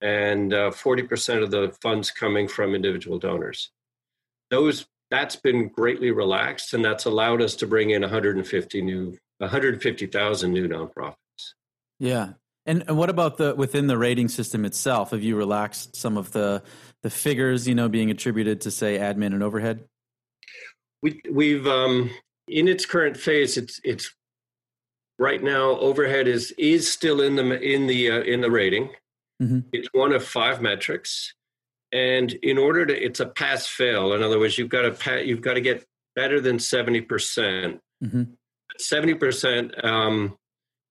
and 0.00 0.54
uh, 0.54 0.70
40% 0.70 1.42
of 1.42 1.50
the 1.50 1.74
funds 1.82 2.10
coming 2.10 2.48
from 2.48 2.74
individual 2.74 3.18
donors. 3.18 3.70
Those 4.50 4.86
that's 5.10 5.36
been 5.36 5.68
greatly 5.68 6.12
relaxed, 6.12 6.72
and 6.72 6.84
that's 6.84 7.04
allowed 7.04 7.42
us 7.42 7.56
to 7.56 7.66
bring 7.66 7.90
in 7.90 8.02
150 8.02 8.82
new 8.82 9.18
150,000 9.38 10.52
new 10.52 10.68
nonprofits. 10.68 11.14
Yeah, 11.98 12.34
and, 12.66 12.84
and 12.86 12.96
what 12.96 13.10
about 13.10 13.38
the 13.38 13.54
within 13.54 13.86
the 13.86 13.98
rating 13.98 14.28
system 14.28 14.64
itself? 14.64 15.10
Have 15.10 15.22
you 15.22 15.36
relaxed 15.36 15.96
some 15.96 16.16
of 16.16 16.32
the 16.32 16.62
the 17.02 17.10
figures, 17.10 17.66
you 17.66 17.74
know, 17.74 17.88
being 17.88 18.10
attributed 18.10 18.60
to 18.62 18.70
say 18.70 18.98
admin 18.98 19.32
and 19.34 19.42
overhead? 19.42 19.84
We 21.02 21.20
we've 21.30 21.66
um, 21.66 22.10
in 22.48 22.68
its 22.68 22.84
current 22.84 23.16
phase, 23.16 23.56
it's 23.56 23.80
it's 23.84 24.14
right 25.18 25.42
now 25.42 25.78
overhead 25.78 26.28
is 26.28 26.52
is 26.58 26.90
still 26.90 27.20
in 27.20 27.36
the 27.36 27.60
in 27.60 27.86
the 27.86 28.10
uh, 28.10 28.22
in 28.22 28.40
the 28.40 28.50
rating. 28.50 28.90
Mm-hmm. 29.42 29.60
It's 29.72 29.88
one 29.92 30.12
of 30.12 30.24
five 30.24 30.60
metrics, 30.60 31.34
and 31.92 32.32
in 32.42 32.58
order 32.58 32.84
to, 32.84 32.94
it's 32.94 33.20
a 33.20 33.26
pass 33.26 33.66
fail. 33.66 34.12
In 34.12 34.22
other 34.22 34.38
words, 34.38 34.58
you've 34.58 34.68
got 34.68 34.98
to 34.98 35.24
you've 35.24 35.40
got 35.40 35.54
to 35.54 35.60
get 35.60 35.84
better 36.14 36.40
than 36.40 36.58
seventy 36.58 37.00
percent. 37.00 37.80
Mm-hmm. 38.04 38.24
Seventy 38.78 39.14
percent 39.14 39.84
um, 39.84 40.36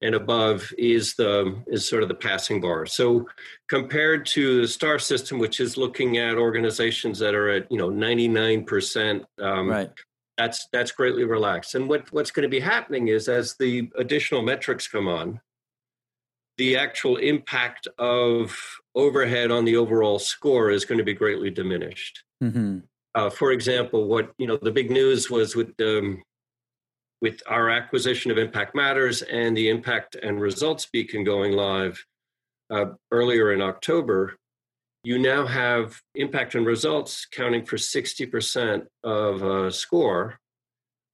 and 0.02 0.16
above 0.16 0.72
is 0.78 1.16
the 1.16 1.56
is 1.68 1.88
sort 1.88 2.04
of 2.04 2.10
the 2.10 2.16
passing 2.16 2.62
bar. 2.62 2.86
So 2.86 3.28
compared 3.68 4.26
to 4.28 4.62
the 4.62 4.68
star 4.68 5.00
system, 5.00 5.40
which 5.40 5.60
is 5.60 5.78
looking 5.78 6.18
at 6.18 6.38
organizations 6.38 7.20
that 7.20 7.36
are 7.36 7.50
at 7.50 7.72
you 7.72 7.78
know 7.78 7.90
ninety 7.90 8.28
nine 8.28 8.64
percent, 8.64 9.26
um, 9.42 9.70
right? 9.70 9.92
That's 10.38 10.68
that's 10.72 10.92
greatly 10.92 11.26
relaxed. 11.26 11.76
And 11.76 11.90
what 11.90 12.12
what's 12.14 12.32
going 12.32 12.44
to 12.44 12.50
be 12.50 12.62
happening 12.62 13.10
is 13.10 13.28
as 13.28 13.56
the 13.60 13.90
additional 13.98 14.42
metrics 14.42 14.88
come 14.88 15.08
on, 15.08 15.42
the 16.58 16.78
actual 16.78 17.18
impact 17.18 17.88
of 17.98 18.58
overhead 18.96 19.52
on 19.52 19.66
the 19.66 19.76
overall 19.76 20.20
score 20.20 20.72
is 20.72 20.86
going 20.86 20.98
to 20.98 21.04
be 21.04 21.14
greatly 21.14 21.50
diminished. 21.50 22.24
Mm-hmm. 22.42 22.80
Uh, 23.16 23.30
for 23.30 23.52
example, 23.52 24.08
what 24.08 24.32
you 24.38 24.48
know 24.48 24.58
the 24.62 24.72
big 24.72 24.92
news 24.92 25.30
was 25.30 25.56
with 25.56 25.74
um, 25.82 26.24
with 27.22 27.42
our 27.48 27.70
acquisition 27.70 28.32
of 28.32 28.38
Impact 28.38 28.76
Matters 28.76 29.22
and 29.22 29.56
the 29.56 29.70
Impact 29.70 30.16
and 30.16 30.40
Results 30.40 30.88
Beacon 30.92 31.24
going 31.24 31.54
live 31.54 32.04
uh, 32.70 32.86
earlier 33.12 33.52
in 33.52 33.62
October, 33.62 34.38
you 35.04 35.18
now 35.18 35.46
have 35.46 36.00
impact 36.16 36.56
and 36.56 36.66
results 36.66 37.26
counting 37.26 37.66
for 37.66 37.78
60% 37.78 38.86
of 39.04 39.42
a 39.42 39.72
score, 39.72 40.38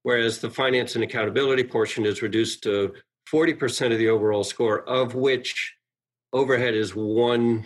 whereas 0.03 0.39
the 0.39 0.49
finance 0.49 0.95
and 0.95 1.03
accountability 1.03 1.63
portion 1.63 2.05
is 2.05 2.21
reduced 2.21 2.63
to 2.63 2.93
40% 3.31 3.91
of 3.91 3.97
the 3.97 4.09
overall 4.09 4.43
score, 4.43 4.87
of 4.87 5.15
which 5.15 5.75
overhead 6.33 6.73
is 6.73 6.95
one 6.95 7.65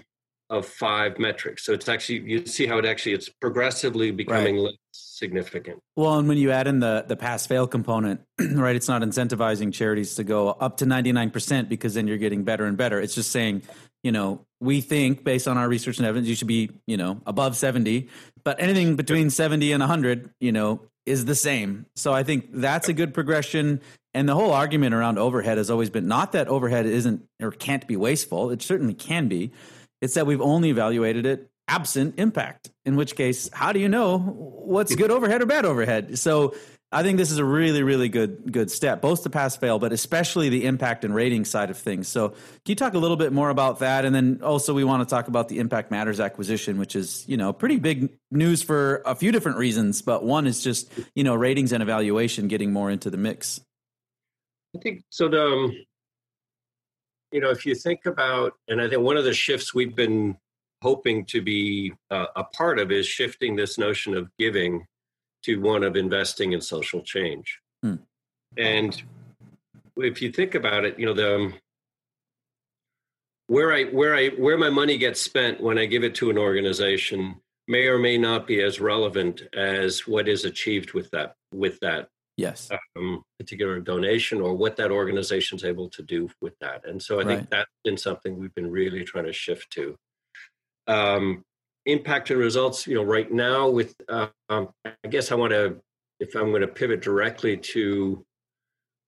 of 0.50 0.65
five 0.65 1.19
metrics. 1.19 1.65
So 1.65 1.74
it's 1.74 1.88
actually 1.88 2.19
you 2.29 2.46
see 2.46 2.65
how 2.65 2.77
it 2.77 2.86
actually 2.86 3.13
it's 3.13 3.29
progressively 3.29 4.12
becoming 4.12 4.55
right. 4.55 4.63
less 4.63 4.75
significant. 5.19 5.79
Well, 5.95 6.17
and 6.17 6.27
when 6.27 6.38
you 6.38 6.51
add 6.51 6.67
in 6.67 6.79
the 6.79 7.05
the 7.07 7.15
pass 7.15 7.45
fail 7.45 7.67
component, 7.67 8.21
right, 8.39 8.75
it's 8.75 8.88
not 8.88 9.01
incentivizing 9.01 9.73
charities 9.73 10.15
to 10.15 10.23
go 10.23 10.49
up 10.49 10.77
to 10.77 10.85
99% 10.85 11.69
because 11.69 11.93
then 11.93 12.07
you're 12.07 12.17
getting 12.17 12.43
better 12.43 12.65
and 12.65 12.77
better. 12.77 12.99
It's 12.99 13.13
just 13.13 13.31
saying 13.31 13.63
you 14.03 14.11
know, 14.11 14.45
we 14.59 14.81
think 14.81 15.23
based 15.23 15.47
on 15.47 15.57
our 15.57 15.67
research 15.67 15.97
and 15.97 16.07
evidence, 16.07 16.27
you 16.27 16.35
should 16.35 16.47
be, 16.47 16.69
you 16.88 16.97
know, 16.97 17.21
above 17.25 17.55
70, 17.55 18.07
but 18.43 18.59
anything 18.61 18.95
between 18.95 19.29
70 19.29 19.71
and 19.71 19.81
100, 19.81 20.29
you 20.39 20.51
know, 20.51 20.81
is 21.05 21.25
the 21.25 21.35
same. 21.35 21.85
So 21.95 22.13
I 22.13 22.23
think 22.23 22.49
that's 22.53 22.88
a 22.88 22.93
good 22.93 23.13
progression. 23.13 23.81
And 24.13 24.27
the 24.27 24.35
whole 24.35 24.51
argument 24.51 24.93
around 24.93 25.17
overhead 25.19 25.57
has 25.57 25.69
always 25.69 25.89
been 25.89 26.07
not 26.07 26.31
that 26.31 26.47
overhead 26.47 26.85
isn't 26.85 27.23
or 27.41 27.51
can't 27.51 27.88
be 27.88 27.95
wasteful. 27.95 28.51
It 28.51 28.61
certainly 28.61 28.93
can 28.93 29.27
be. 29.27 29.51
It's 30.01 30.13
that 30.13 30.25
we've 30.25 30.41
only 30.41 30.69
evaluated 30.69 31.25
it 31.25 31.49
absent 31.69 32.15
impact, 32.17 32.71
in 32.83 32.95
which 32.95 33.15
case, 33.15 33.49
how 33.53 33.71
do 33.71 33.79
you 33.79 33.88
know 33.88 34.17
what's 34.17 34.95
good 34.95 35.11
overhead 35.11 35.41
or 35.41 35.45
bad 35.45 35.63
overhead? 35.63 36.17
So 36.17 36.55
I 36.91 37.03
think 37.03 37.19
this 37.19 37.29
is 37.29 37.38
a 37.38 37.45
really, 37.45 37.83
really 37.83 38.09
good 38.09 38.51
good 38.51 38.71
step, 38.71 38.99
both 38.99 39.23
the 39.23 39.29
pass 39.29 39.55
fail, 39.55 39.77
but 39.77 39.93
especially 39.93 40.49
the 40.49 40.65
impact 40.65 41.05
and 41.05 41.13
rating 41.13 41.45
side 41.45 41.69
of 41.69 41.77
things. 41.77 42.07
So, 42.07 42.29
can 42.29 42.38
you 42.65 42.75
talk 42.75 42.95
a 42.95 42.97
little 42.97 43.15
bit 43.15 43.31
more 43.31 43.51
about 43.51 43.79
that? 43.79 44.05
And 44.05 44.15
then 44.15 44.39
also, 44.43 44.73
we 44.73 44.83
want 44.83 45.07
to 45.07 45.15
talk 45.15 45.27
about 45.27 45.49
the 45.49 45.59
Impact 45.59 45.91
Matters 45.91 46.19
acquisition, 46.19 46.79
which 46.79 46.95
is 46.95 47.25
you 47.27 47.38
know 47.38 47.53
pretty 47.53 47.77
big 47.77 48.09
news 48.31 48.63
for 48.63 49.03
a 49.05 49.13
few 49.13 49.31
different 49.31 49.59
reasons. 49.59 50.01
But 50.01 50.23
one 50.23 50.47
is 50.47 50.63
just 50.63 50.91
you 51.13 51.23
know 51.23 51.35
ratings 51.35 51.71
and 51.71 51.83
evaluation 51.83 52.47
getting 52.47 52.73
more 52.73 52.89
into 52.89 53.11
the 53.11 53.17
mix. 53.17 53.61
I 54.75 54.79
think 54.79 55.03
so. 55.09 55.29
The 55.29 55.45
um, 55.45 55.71
you 57.31 57.39
know, 57.39 57.51
if 57.51 57.67
you 57.67 57.75
think 57.75 58.07
about, 58.07 58.53
and 58.67 58.81
I 58.81 58.89
think 58.89 59.03
one 59.03 59.17
of 59.17 59.25
the 59.25 59.33
shifts 59.33 59.75
we've 59.75 59.95
been 59.95 60.38
hoping 60.81 61.25
to 61.25 61.41
be 61.41 61.93
uh, 62.09 62.27
a 62.36 62.43
part 62.43 62.79
of 62.79 62.91
is 62.91 63.05
shifting 63.05 63.55
this 63.55 63.77
notion 63.77 64.15
of 64.15 64.29
giving 64.38 64.86
to 65.43 65.62
one 65.62 65.83
of 65.83 65.95
investing 65.95 66.53
in 66.53 66.62
social 66.62 67.01
change. 67.01 67.59
Hmm. 67.83 67.95
And 68.57 69.01
if 69.98 70.21
you 70.21 70.31
think 70.31 70.55
about 70.55 70.86
it, 70.86 71.00
you 71.00 71.05
know, 71.05 71.13
the 71.13 71.36
um, 71.36 71.53
where 73.48 73.74
I 73.74 73.86
where 73.86 74.15
I 74.15 74.29
where 74.29 74.57
my 74.57 74.69
money 74.69 74.98
gets 74.98 75.21
spent 75.21 75.62
when 75.62 75.77
I 75.77 75.86
give 75.86 76.03
it 76.03 76.15
to 76.15 76.29
an 76.29 76.38
organization 76.38 77.36
may 77.67 77.88
or 77.88 77.98
may 77.98 78.17
not 78.17 78.48
be 78.48 78.62
as 78.62 78.79
relevant 78.79 79.43
as 79.55 80.07
what 80.07 80.27
is 80.27 80.45
achieved 80.45 80.93
with 80.93 81.09
that 81.12 81.36
with 81.51 81.79
that 81.79 82.09
yes 82.38 82.69
um, 82.95 83.24
particular 83.39 83.79
donation 83.79 84.39
or 84.39 84.53
what 84.53 84.75
that 84.77 84.91
organization 84.91 85.55
is 85.55 85.63
able 85.63 85.89
to 85.89 86.03
do 86.03 86.29
with 86.41 86.57
that. 86.59 86.88
And 86.88 87.01
so 87.01 87.19
I 87.19 87.24
right. 87.24 87.38
think 87.38 87.50
that's 87.50 87.71
been 87.83 87.98
something 87.98 88.38
we've 88.38 88.53
been 88.55 88.71
really 88.71 89.03
trying 89.03 89.25
to 89.25 89.33
shift 89.33 89.71
to. 89.71 89.95
Um, 90.89 91.46
impact 91.86 92.29
and 92.29 92.39
results 92.39 92.86
you 92.86 92.96
know 92.96 93.03
right 93.03 93.31
now 93.31 93.69
with 93.69 93.96
um, 94.10 94.69
i 94.86 95.08
guess 95.10 95.31
i 95.31 95.36
want 95.36 95.51
to 95.51 95.79
if 96.19 96.36
i'm 96.36 96.50
going 96.50 96.62
to 96.62 96.67
pivot 96.67 97.01
directly 97.01 97.55
to 97.55 98.24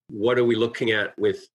what 0.08 0.40
are 0.40 0.46
we 0.46 0.56
looking 0.56 0.92
at 0.92 1.18
with 1.20 1.48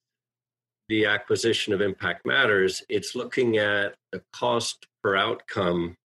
the 0.88 1.06
acquisition 1.06 1.72
of 1.72 1.80
impact 1.80 2.26
matters 2.26 2.84
it's 2.88 3.16
looking 3.16 3.56
at 3.56 3.94
the 4.12 4.22
cost 4.32 4.86
per 5.02 5.16
outcome 5.16 5.96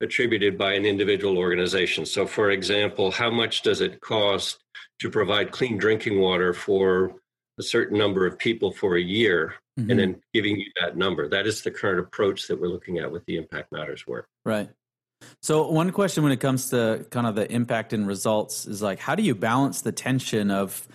attributed 0.00 0.56
by 0.56 0.74
an 0.74 0.84
individual 0.84 1.38
organization. 1.38 2.06
So 2.06 2.26
for 2.26 2.50
example 2.50 3.10
how 3.10 3.30
much 3.30 3.62
does 3.62 3.80
it 3.80 4.00
cost 4.00 4.58
to 5.00 5.10
provide 5.10 5.50
clean 5.50 5.76
drinking 5.76 6.20
water 6.20 6.52
for 6.52 7.14
a 7.58 7.62
certain 7.62 7.98
number 7.98 8.26
of 8.26 8.38
people 8.38 8.72
for 8.72 8.96
a 8.96 9.00
year 9.00 9.54
mm-hmm. 9.78 9.90
and 9.90 10.00
then 10.00 10.22
giving 10.32 10.56
you 10.56 10.70
that 10.80 10.96
number. 10.96 11.28
That 11.28 11.46
is 11.46 11.62
the 11.62 11.70
current 11.70 12.00
approach 12.00 12.48
that 12.48 12.60
we're 12.60 12.68
looking 12.68 12.98
at 12.98 13.10
with 13.10 13.24
the 13.26 13.36
Impact 13.36 13.72
Matters 13.72 14.06
work. 14.06 14.28
Right. 14.44 14.70
So 15.42 15.68
one 15.68 15.90
question 15.90 16.22
when 16.22 16.32
it 16.32 16.40
comes 16.40 16.70
to 16.70 17.04
kind 17.10 17.26
of 17.26 17.34
the 17.34 17.50
impact 17.50 17.92
and 17.92 18.06
results 18.06 18.66
is 18.66 18.80
like 18.80 19.00
how 19.00 19.16
do 19.16 19.22
you 19.22 19.34
balance 19.34 19.82
the 19.82 19.90
tension 19.90 20.50
of 20.50 20.86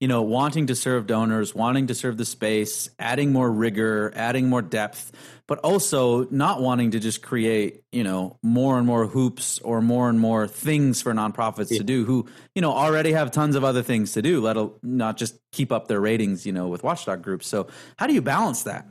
you 0.00 0.08
know 0.08 0.22
wanting 0.22 0.66
to 0.66 0.74
serve 0.74 1.06
donors, 1.06 1.54
wanting 1.54 1.86
to 1.88 1.94
serve 1.94 2.16
the 2.16 2.24
space, 2.24 2.90
adding 2.98 3.32
more 3.32 3.50
rigor, 3.50 4.12
adding 4.16 4.48
more 4.48 4.62
depth, 4.62 5.12
but 5.46 5.58
also 5.58 6.26
not 6.30 6.62
wanting 6.62 6.92
to 6.92 7.00
just 7.00 7.22
create, 7.22 7.82
you 7.92 8.02
know, 8.02 8.38
more 8.42 8.78
and 8.78 8.86
more 8.86 9.06
hoops 9.06 9.58
or 9.58 9.82
more 9.82 10.08
and 10.08 10.20
more 10.20 10.48
things 10.48 11.02
for 11.02 11.12
nonprofits 11.12 11.70
yeah. 11.70 11.78
to 11.78 11.84
do 11.84 12.04
who, 12.04 12.26
you 12.54 12.62
know, 12.62 12.72
already 12.72 13.12
have 13.12 13.30
tons 13.30 13.56
of 13.56 13.64
other 13.64 13.82
things 13.82 14.12
to 14.12 14.22
do, 14.22 14.40
let 14.40 14.56
alone 14.56 14.74
not 14.82 15.16
just 15.16 15.38
keep 15.52 15.70
up 15.72 15.88
their 15.88 16.00
ratings, 16.00 16.46
you 16.46 16.52
know, 16.52 16.68
with 16.68 16.82
watchdog 16.82 17.20
groups. 17.22 17.46
So, 17.46 17.66
how 17.98 18.06
do 18.06 18.14
you 18.14 18.22
balance 18.22 18.62
that? 18.62 18.86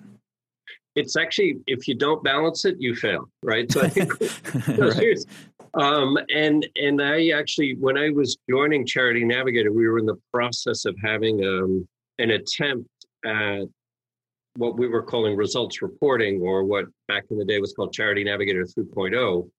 It's 0.96 1.16
actually 1.16 1.60
if 1.66 1.88
you 1.88 1.96
don't 1.96 2.24
balance 2.24 2.66
it, 2.66 2.76
you 2.80 2.94
fail, 2.94 3.30
right? 3.42 3.72
So 3.72 3.82
I 3.82 3.90
think 3.90 4.20
no, 4.68 4.90
right. 4.90 5.18
Um, 5.74 6.18
and 6.34 6.68
and 6.76 7.02
I 7.02 7.30
actually, 7.30 7.76
when 7.76 7.98
I 7.98 8.10
was 8.10 8.38
joining 8.50 8.86
Charity 8.86 9.24
Navigator, 9.24 9.72
we 9.72 9.88
were 9.88 10.00
in 10.00 10.06
the 10.06 10.20
process 10.34 10.86
of 10.86 10.96
having 11.04 11.44
um, 11.46 11.88
an 12.18 12.32
attempt 12.32 12.90
at 13.26 13.64
what 14.56 14.78
we 14.78 14.88
were 14.88 15.04
calling 15.04 15.36
results 15.36 15.82
reporting, 15.82 16.42
or 16.42 16.64
what 16.64 16.86
back 17.08 17.26
in 17.30 17.38
the 17.38 17.46
day 17.46 17.60
was 17.60 17.74
called 17.74 17.94
Charity 17.94 18.24
Navigator 18.24 18.66
3.0, 18.66 19.50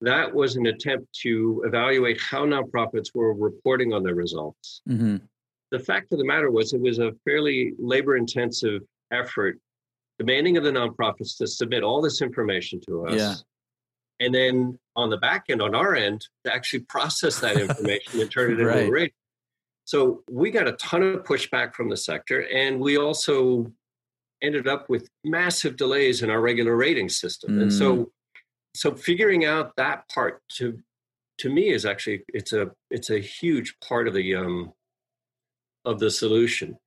that 0.00 0.32
was 0.32 0.56
an 0.56 0.66
attempt 0.66 1.12
to 1.22 1.62
evaluate 1.66 2.20
how 2.20 2.44
nonprofits 2.44 3.14
were 3.14 3.32
reporting 3.32 3.92
on 3.92 4.02
their 4.02 4.14
results. 4.14 4.82
Mm-hmm. 4.88 5.16
The 5.70 5.78
fact 5.78 6.12
of 6.12 6.18
the 6.18 6.24
matter 6.24 6.50
was, 6.50 6.72
it 6.72 6.80
was 6.80 6.98
a 6.98 7.12
fairly 7.24 7.72
labor 7.78 8.16
intensive 8.16 8.82
effort 9.10 9.58
demanding 10.18 10.56
of 10.56 10.64
the 10.64 10.70
nonprofits 10.70 11.36
to 11.38 11.46
submit 11.46 11.82
all 11.82 12.00
this 12.00 12.22
information 12.22 12.80
to 12.86 13.06
us. 13.06 13.18
Yeah. 13.18 13.34
And 14.24 14.34
then 14.34 14.78
on 14.96 15.10
the 15.10 15.16
back 15.16 15.44
end, 15.48 15.60
on 15.60 15.74
our 15.74 15.94
end, 15.94 16.26
to 16.44 16.54
actually 16.54 16.80
process 16.80 17.40
that 17.40 17.56
information 17.60 18.20
and 18.20 18.30
turn 18.30 18.50
it 18.50 18.60
into 18.60 18.66
right. 18.66 18.88
a 18.88 18.90
rate. 18.90 19.14
So 19.84 20.22
we 20.30 20.50
got 20.50 20.66
a 20.66 20.72
ton 20.72 21.02
of 21.02 21.24
pushback 21.24 21.74
from 21.74 21.90
the 21.90 21.96
sector, 21.96 22.46
and 22.52 22.80
we 22.80 22.96
also 22.96 23.70
ended 24.42 24.66
up 24.66 24.88
with 24.88 25.08
massive 25.24 25.76
delays 25.76 26.22
in 26.22 26.30
our 26.30 26.40
regular 26.40 26.76
rating 26.76 27.08
system. 27.08 27.58
Mm. 27.58 27.62
And 27.62 27.72
so 27.72 27.96
mm. 27.96 28.06
so 28.74 28.94
figuring 28.94 29.44
out 29.44 29.76
that 29.76 30.08
part 30.08 30.42
to 30.56 30.78
to 31.38 31.50
me 31.50 31.70
is 31.70 31.84
actually 31.84 32.22
it's 32.28 32.52
a 32.52 32.70
it's 32.90 33.10
a 33.10 33.18
huge 33.18 33.76
part 33.86 34.08
of 34.08 34.14
the 34.14 34.34
um 34.34 34.72
of 35.84 35.98
the 35.98 36.10
solution. 36.10 36.78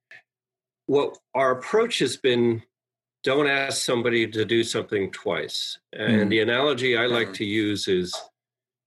What 0.86 1.16
our 1.34 1.52
approach 1.52 1.98
has 2.00 2.16
been 2.16 2.62
don't 3.24 3.48
ask 3.48 3.84
somebody 3.84 4.26
to 4.28 4.44
do 4.44 4.62
something 4.62 5.10
twice. 5.10 5.78
And 5.92 6.22
mm. 6.22 6.28
the 6.30 6.40
analogy 6.40 6.96
I 6.96 7.06
like 7.06 7.28
mm. 7.28 7.34
to 7.34 7.44
use 7.44 7.88
is 7.88 8.14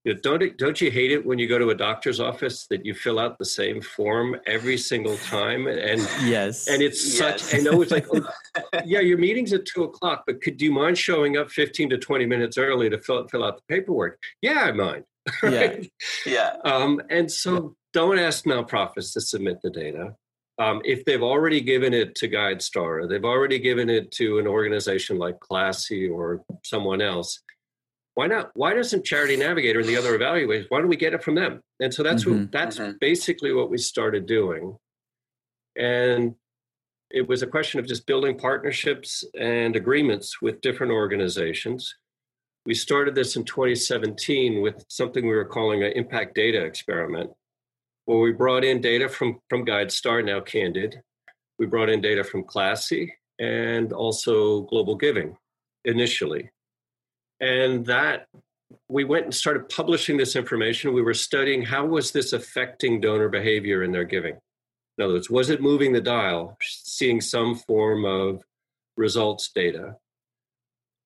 you 0.04 0.14
know, 0.14 0.20
don't 0.24 0.58
don't 0.58 0.82
you 0.82 0.90
hate 0.90 1.12
it 1.12 1.24
when 1.24 1.38
you 1.38 1.48
go 1.48 1.60
to 1.60 1.70
a 1.70 1.76
doctor's 1.76 2.20
office 2.20 2.66
that 2.68 2.84
you 2.86 2.96
fill 2.96 3.20
out 3.20 3.38
the 3.38 3.46
same 3.46 3.82
form 3.82 4.36
every 4.48 4.78
single 4.78 5.16
time? 5.18 5.68
And 5.68 6.02
yes, 6.24 6.68
and 6.68 6.82
it's 6.82 7.20
yes. 7.20 7.42
such. 7.42 7.60
I 7.60 7.62
know 7.62 7.82
it's 7.84 7.92
like, 7.92 8.08
oh, 8.12 8.28
yeah, 8.86 9.00
your 9.00 9.20
meeting's 9.20 9.54
at 9.54 9.66
two 9.66 9.84
o'clock, 9.84 10.24
but 10.26 10.42
could 10.42 10.60
you 10.60 10.72
mind 10.72 10.98
showing 10.98 11.38
up 11.38 11.52
fifteen 11.52 11.88
to 11.92 12.00
twenty 12.00 12.26
minutes 12.26 12.58
early 12.58 12.90
to 12.90 12.98
fill 12.98 13.28
fill 13.28 13.44
out 13.44 13.58
the 13.58 13.64
paperwork? 13.68 14.20
Yeah, 14.42 14.62
I 14.62 14.72
mind. 14.72 15.04
right? 15.44 15.92
Yeah, 16.26 16.56
yeah. 16.66 16.72
Um, 16.72 17.00
and 17.12 17.32
so 17.32 17.76
don't 17.94 18.18
ask 18.18 18.46
nonprofits 18.46 19.14
to 19.14 19.22
submit 19.22 19.62
the 19.62 19.70
data. 19.70 20.16
Um, 20.60 20.82
if 20.86 21.06
they've 21.06 21.24
already 21.24 21.62
given 21.62 21.94
it 21.94 22.14
to 22.16 22.28
GuideStar, 22.28 23.10
they've 23.10 23.26
already 23.26 23.58
given 23.58 23.90
it 23.90 24.12
to 24.14 24.38
an 24.38 24.48
organization 24.48 25.18
like 25.18 25.40
Classy 25.40 26.08
or 26.08 26.44
someone 26.64 27.02
else 27.02 27.42
why 28.14 28.28
not? 28.28 28.52
Why 28.54 28.74
doesn't 28.74 29.06
Charity 29.06 29.38
Navigator 29.38 29.80
and 29.80 29.88
the 29.88 29.98
other 29.98 30.18
evaluators? 30.18 30.66
Why 30.70 30.80
don't 30.80 30.90
we 30.90 30.98
get 30.98 31.14
it 31.14 31.24
from 31.24 31.36
them? 31.36 31.62
And 31.80 31.94
so 31.94 32.04
that's 32.04 32.26
mm-hmm. 32.26 32.42
what, 32.42 32.52
that's 32.52 32.78
mm-hmm. 32.78 32.98
basically 33.00 33.54
what 33.54 33.70
we 33.70 33.78
started 33.78 34.26
doing, 34.26 34.78
and 35.78 36.36
it 37.10 37.28
was 37.28 37.42
a 37.42 37.48
question 37.48 37.80
of 37.80 37.88
just 37.88 38.06
building 38.06 38.38
partnerships 38.38 39.24
and 39.38 39.76
agreements 39.76 40.42
with 40.42 40.62
different 40.62 40.94
organizations. 40.94 41.94
We 42.66 42.74
started 42.74 43.16
this 43.16 43.36
in 43.36 43.44
2017 43.44 44.62
with 44.62 44.86
something 44.88 45.26
we 45.26 45.36
were 45.36 45.44
calling 45.44 45.84
an 45.84 45.92
impact 45.94 46.36
data 46.36 46.64
experiment, 46.64 47.32
where 48.06 48.20
we 48.20 48.32
brought 48.32 48.64
in 48.64 48.82
data 48.82 49.08
from 49.08 49.40
from 49.50 49.66
GuideStar, 49.66 50.24
now 50.26 50.40
Candid. 50.40 51.02
We 51.60 51.66
brought 51.68 51.90
in 51.90 52.02
data 52.02 52.24
from 52.24 52.44
Classy 52.44 53.14
and 53.40 53.94
also 53.94 54.62
Global 54.62 54.96
Giving 54.96 55.38
initially. 55.86 56.50
And 57.40 57.86
that 57.86 58.28
we 58.88 59.04
went 59.04 59.26
and 59.26 59.36
started 59.36 59.70
publishing 59.70 60.18
this 60.18 60.36
information. 60.36 60.94
We 60.94 61.02
were 61.02 61.14
studying 61.14 61.62
how 61.62 61.86
was 61.86 62.12
this 62.12 62.34
affecting 62.34 63.02
donor 63.02 63.30
behavior 63.30 63.84
in 63.84 63.92
their 63.92 64.06
giving. 64.06 64.38
In 64.98 65.04
other 65.04 65.14
words 65.14 65.30
was 65.30 65.50
it 65.50 65.62
moving 65.62 65.94
the 65.94 66.02
dial 66.02 66.58
seeing 66.62 67.22
some 67.22 67.56
form 67.56 68.06
of 68.06 68.44
results 68.98 69.52
data? 69.54 69.96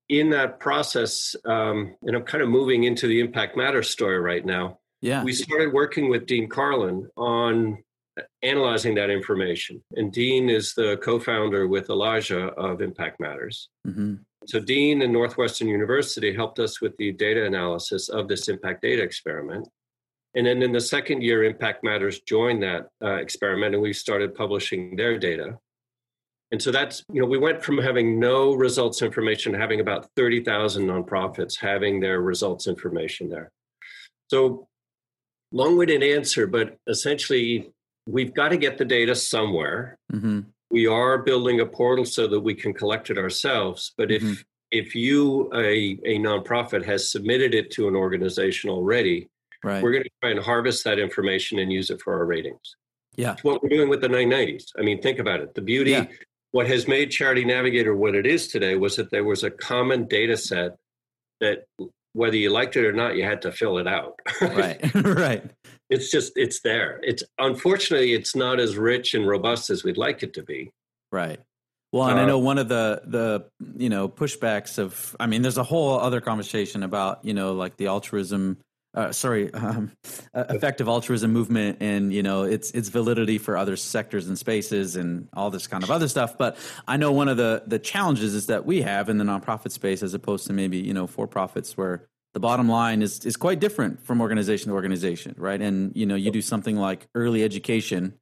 In 0.10 0.30
that 0.30 0.60
process 0.60 1.36
um, 1.46 1.96
and 2.04 2.16
i'm 2.16 2.24
kind 2.24 2.44
of 2.44 2.50
moving 2.50 2.84
into 2.84 3.08
the 3.08 3.20
impact 3.20 3.58
matter 3.58 3.82
story 3.82 4.20
right 4.20 4.46
now 4.46 4.78
yeah 5.06 5.24
we 5.24 5.34
started 5.34 5.72
working 5.74 6.10
with 6.10 6.26
dean 6.26 6.48
Karlan 6.50 7.08
on 7.16 7.78
analyzing 8.44 8.96
that 8.96 9.10
information 9.10 9.84
and 9.98 10.12
dean 10.12 10.50
is 10.50 10.74
the 10.74 10.98
co-founder 11.04 11.68
with 11.68 11.90
elijah 11.90 12.48
of 12.68 12.82
impact 12.82 13.20
matters 13.20 13.70
mm-hmm. 13.86 14.16
So 14.48 14.60
Dean 14.60 15.02
and 15.02 15.12
Northwestern 15.12 15.68
University 15.68 16.34
helped 16.34 16.60
us 16.60 16.80
with 16.80 16.96
the 16.98 17.12
data 17.12 17.46
analysis 17.46 18.10
of 18.10 18.28
this 18.28 18.48
impact 18.48 18.82
data 18.82 19.02
experiment. 19.02 19.68
And 20.36 20.46
then 20.46 20.62
in 20.62 20.72
the 20.72 20.82
second 20.82 21.24
year, 21.24 21.44
Impact 21.44 21.84
Matters 21.84 22.20
joined 22.20 22.62
that 22.62 22.88
uh, 23.02 23.16
experiment 23.16 23.74
and 23.74 23.82
we 23.82 23.94
started 23.94 24.36
publishing 24.36 24.96
their 24.96 25.18
data. 25.18 25.58
And 26.52 26.62
so 26.62 26.72
that's, 26.72 27.04
you 27.12 27.22
know, 27.22 27.28
we 27.28 27.38
went 27.38 27.64
from 27.64 27.78
having 27.78 28.20
no 28.20 28.54
results 28.54 29.02
information 29.02 29.54
to 29.54 29.58
having 29.58 29.80
about 29.80 30.10
30,000 30.16 30.86
nonprofits 30.86 31.58
having 31.60 32.00
their 32.00 32.22
results 32.22 32.68
information 32.68 33.30
there. 33.30 33.52
So 34.30 34.68
long 35.56 35.78
winded 35.78 36.04
answer, 36.04 36.46
but 36.46 36.78
essentially, 36.88 37.72
we've 38.06 38.34
got 38.34 38.50
to 38.50 38.58
get 38.58 38.78
the 38.78 38.86
data 38.86 39.16
somewhere. 39.16 39.98
Mm-hmm. 40.12 40.42
We 40.70 40.88
are 40.88 41.20
building 41.20 41.62
a 41.62 41.66
portal 41.66 42.06
so 42.06 42.28
that 42.28 42.42
we 42.42 42.54
can 42.54 42.74
collect 42.74 43.10
it 43.10 43.18
ourselves. 43.18 43.94
But 43.98 44.12
if 44.12 44.22
mm-hmm. 44.22 44.42
if 44.72 44.94
you 44.94 45.50
a, 45.54 45.98
a 46.06 46.20
nonprofit 46.20 46.86
has 46.86 47.12
submitted 47.12 47.56
it 47.56 47.72
to 47.72 47.88
an 47.88 47.96
organization 47.96 48.70
already, 48.70 49.30
right. 49.64 49.82
we're 49.82 49.92
going 49.92 50.04
to 50.04 50.10
try 50.22 50.32
and 50.32 50.40
harvest 50.40 50.84
that 50.84 51.00
information 51.00 51.60
and 51.60 51.72
use 51.72 51.90
it 51.90 52.02
for 52.02 52.14
our 52.14 52.26
ratings. 52.26 52.76
Yeah. 53.16 53.34
It's 53.34 53.44
what 53.44 53.64
we're 53.64 53.70
doing 53.70 53.88
with 53.88 54.02
the 54.02 54.10
990s. 54.10 54.72
I 54.78 54.82
mean, 54.82 55.02
think 55.02 55.20
about 55.20 55.40
it. 55.40 55.56
The 55.56 55.62
beauty 55.62 55.92
yeah 55.92 56.06
what 56.56 56.68
has 56.68 56.88
made 56.88 57.12
Charity 57.12 57.44
Navigator 57.44 57.94
what 57.94 58.16
it 58.16 58.26
is 58.26 58.48
today 58.48 58.78
was 58.78 58.96
that 58.96 59.12
there 59.12 59.26
was 59.26 59.44
a 59.44 59.52
common 59.52 60.08
data 60.08 60.38
set 60.38 60.78
that 61.42 61.66
whether 62.15 62.38
you 62.38 62.50
liked 62.50 62.77
it 62.77 62.86
or 62.86 62.93
not, 62.93 63.17
you 63.17 63.24
had 63.24 63.41
to 63.41 63.51
fill 63.51 63.77
it 63.77 63.88
out. 63.88 64.17
right. 64.41 64.79
right. 65.03 65.43
It's 65.89 66.10
just 66.10 66.34
it's 66.38 66.62
there. 66.62 67.00
It's 67.03 67.24
unfortunately 67.38 68.13
it's 68.13 68.36
not 68.36 68.60
as 68.60 68.77
rich 68.77 69.13
and 69.13 69.27
robust 69.27 69.69
as 69.69 69.84
we'd 69.84 69.98
like 69.98 70.24
it 70.24 70.34
to 70.36 70.43
be. 70.43 70.72
Right. 71.12 71.39
Well, 71.91 72.07
and 72.07 72.17
uh, 72.17 72.24
I 72.24 72.25
know 72.25 72.39
one 72.39 72.57
of 72.57 72.69
the 72.69 73.01
the 73.05 73.45
you 73.77 73.89
know 73.89 74.07
pushbacks 74.07 74.79
of 74.79 75.15
I 75.19 75.27
mean, 75.27 75.41
there's 75.41 75.57
a 75.57 75.63
whole 75.63 76.00
other 76.00 76.22
conversation 76.22 76.84
about 76.84 77.24
you 77.24 77.34
know 77.34 77.53
like 77.53 77.75
the 77.75 77.88
altruism 77.88 78.57
uh, 78.96 79.12
sorry, 79.12 79.54
um, 79.54 79.92
effective 80.34 80.88
altruism 80.88 81.32
movement 81.32 81.78
and 81.82 82.14
you 82.14 82.24
know 82.24 82.44
its 82.44 82.72
its 82.72 82.90
validity 82.90 83.38
for 83.38 83.58
other 83.58 83.75
sectors 83.75 84.28
and 84.28 84.38
spaces 84.38 84.96
and 84.96 85.28
all 85.34 85.52
this 85.52 85.68
kind 85.68 85.84
of 85.84 85.92
other 85.92 86.08
stuff. 86.08 86.38
But 86.38 86.58
I 86.88 86.98
know 86.98 87.12
one 87.12 87.28
of 87.28 87.38
the 87.38 87.64
the 87.68 87.80
challenges 87.80 88.34
is 88.34 88.48
that 88.48 88.66
we 88.66 88.82
have 88.82 89.10
in 89.10 89.18
the 89.18 89.25
nonprofit 89.25 89.72
space 89.72 90.02
as 90.02 90.14
opposed 90.14 90.48
to 90.48 90.54
maybe 90.54 90.78
you 90.78 90.94
know 90.94 91.08
for 91.08 91.28
profits 91.28 91.78
where 91.78 92.08
the 92.34 92.40
bottom 92.40 92.68
line 92.68 93.02
is 93.02 93.25
is 93.25 93.38
quite 93.38 93.60
different 93.60 94.02
from 94.02 94.22
organization 94.22 94.70
to 94.70 94.74
organization, 94.75 95.36
right? 95.38 95.62
And 95.62 95.96
you 95.96 96.06
know 96.06 96.16
you 96.16 96.32
do 96.32 96.42
something 96.42 96.75
like 96.75 97.08
early 97.14 97.44
education. 97.44 98.14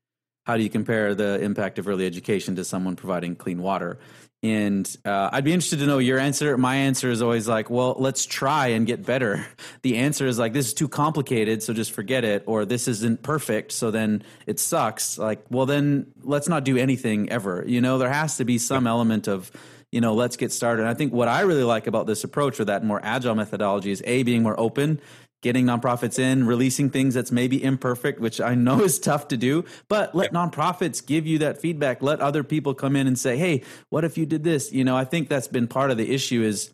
How 0.45 0.57
do 0.57 0.63
you 0.63 0.69
compare 0.69 1.15
the 1.15 1.39
impact 1.39 1.79
of 1.79 1.87
early 1.87 2.05
education 2.05 2.57
to 2.57 2.65
someone 2.65 2.97
providing 2.97 3.37
clean 3.37 3.61
water? 3.61 3.97
And 4.43 4.97
uh, 5.05 5.29
I'd 5.31 5.45
be 5.45 5.53
interested 5.53 5.79
to 5.79 5.85
know 5.85 5.99
your 5.99 6.19
answer. 6.19 6.57
My 6.57 6.75
answer 6.75 7.09
is 7.09 7.21
always 7.21 7.47
like, 7.47 7.69
well, 7.69 7.95
let's 7.97 8.25
try 8.25 8.67
and 8.67 8.85
get 8.85 9.05
better. 9.05 9.45
The 9.81 9.97
answer 9.97 10.27
is 10.27 10.39
like, 10.39 10.53
this 10.53 10.67
is 10.67 10.73
too 10.73 10.87
complicated, 10.87 11.61
so 11.61 11.73
just 11.73 11.91
forget 11.91 12.23
it. 12.23 12.43
Or 12.45 12.63
this 12.63 12.87
isn't 12.87 13.21
perfect, 13.21 13.73
so 13.73 13.91
then 13.91 14.23
it 14.45 14.57
sucks. 14.57 15.17
Like, 15.17 15.43
well, 15.49 15.65
then 15.65 16.07
let's 16.21 16.47
not 16.47 16.63
do 16.63 16.77
anything 16.77 17.29
ever. 17.29 17.65
You 17.67 17.81
know, 17.81 17.97
there 17.97 18.11
has 18.11 18.37
to 18.37 18.45
be 18.45 18.57
some 18.57 18.87
element 18.87 19.27
of, 19.27 19.51
you 19.91 19.99
know, 19.99 20.13
let's 20.13 20.37
get 20.37 20.53
started. 20.53 20.83
And 20.83 20.89
I 20.89 20.93
think 20.93 21.11
what 21.11 21.27
I 21.27 21.41
really 21.41 21.63
like 21.63 21.87
about 21.87 22.07
this 22.07 22.23
approach 22.23 22.61
or 22.61 22.65
that 22.65 22.85
more 22.85 23.01
agile 23.03 23.35
methodology 23.35 23.91
is 23.91 24.01
A, 24.05 24.23
being 24.23 24.41
more 24.41 24.57
open 24.57 25.01
getting 25.43 25.65
nonprofits 25.65 26.17
in, 26.17 26.47
releasing 26.47 26.89
things 26.89 27.13
that's 27.13 27.31
maybe 27.31 27.63
imperfect, 27.63 28.19
which 28.19 28.41
I 28.41 28.55
know 28.55 28.81
is 28.81 28.97
tough 28.97 29.27
to 29.27 29.37
do, 29.37 29.65
but 29.87 30.15
let 30.15 30.33
nonprofits 30.33 31.05
give 31.05 31.27
you 31.27 31.37
that 31.39 31.61
feedback. 31.61 32.01
Let 32.01 32.19
other 32.19 32.43
people 32.43 32.73
come 32.73 32.95
in 32.95 33.05
and 33.05 33.19
say, 33.19 33.37
"Hey, 33.37 33.61
what 33.89 34.03
if 34.03 34.17
you 34.17 34.25
did 34.25 34.43
this?" 34.43 34.71
You 34.71 34.83
know, 34.83 34.97
I 34.97 35.05
think 35.05 35.29
that's 35.29 35.47
been 35.47 35.67
part 35.67 35.91
of 35.91 35.97
the 35.97 36.11
issue 36.11 36.41
is 36.41 36.71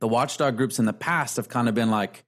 the 0.00 0.08
watchdog 0.08 0.58
groups 0.58 0.78
in 0.78 0.84
the 0.84 0.92
past 0.92 1.36
have 1.36 1.48
kind 1.48 1.68
of 1.68 1.74
been 1.74 1.90
like, 1.90 2.24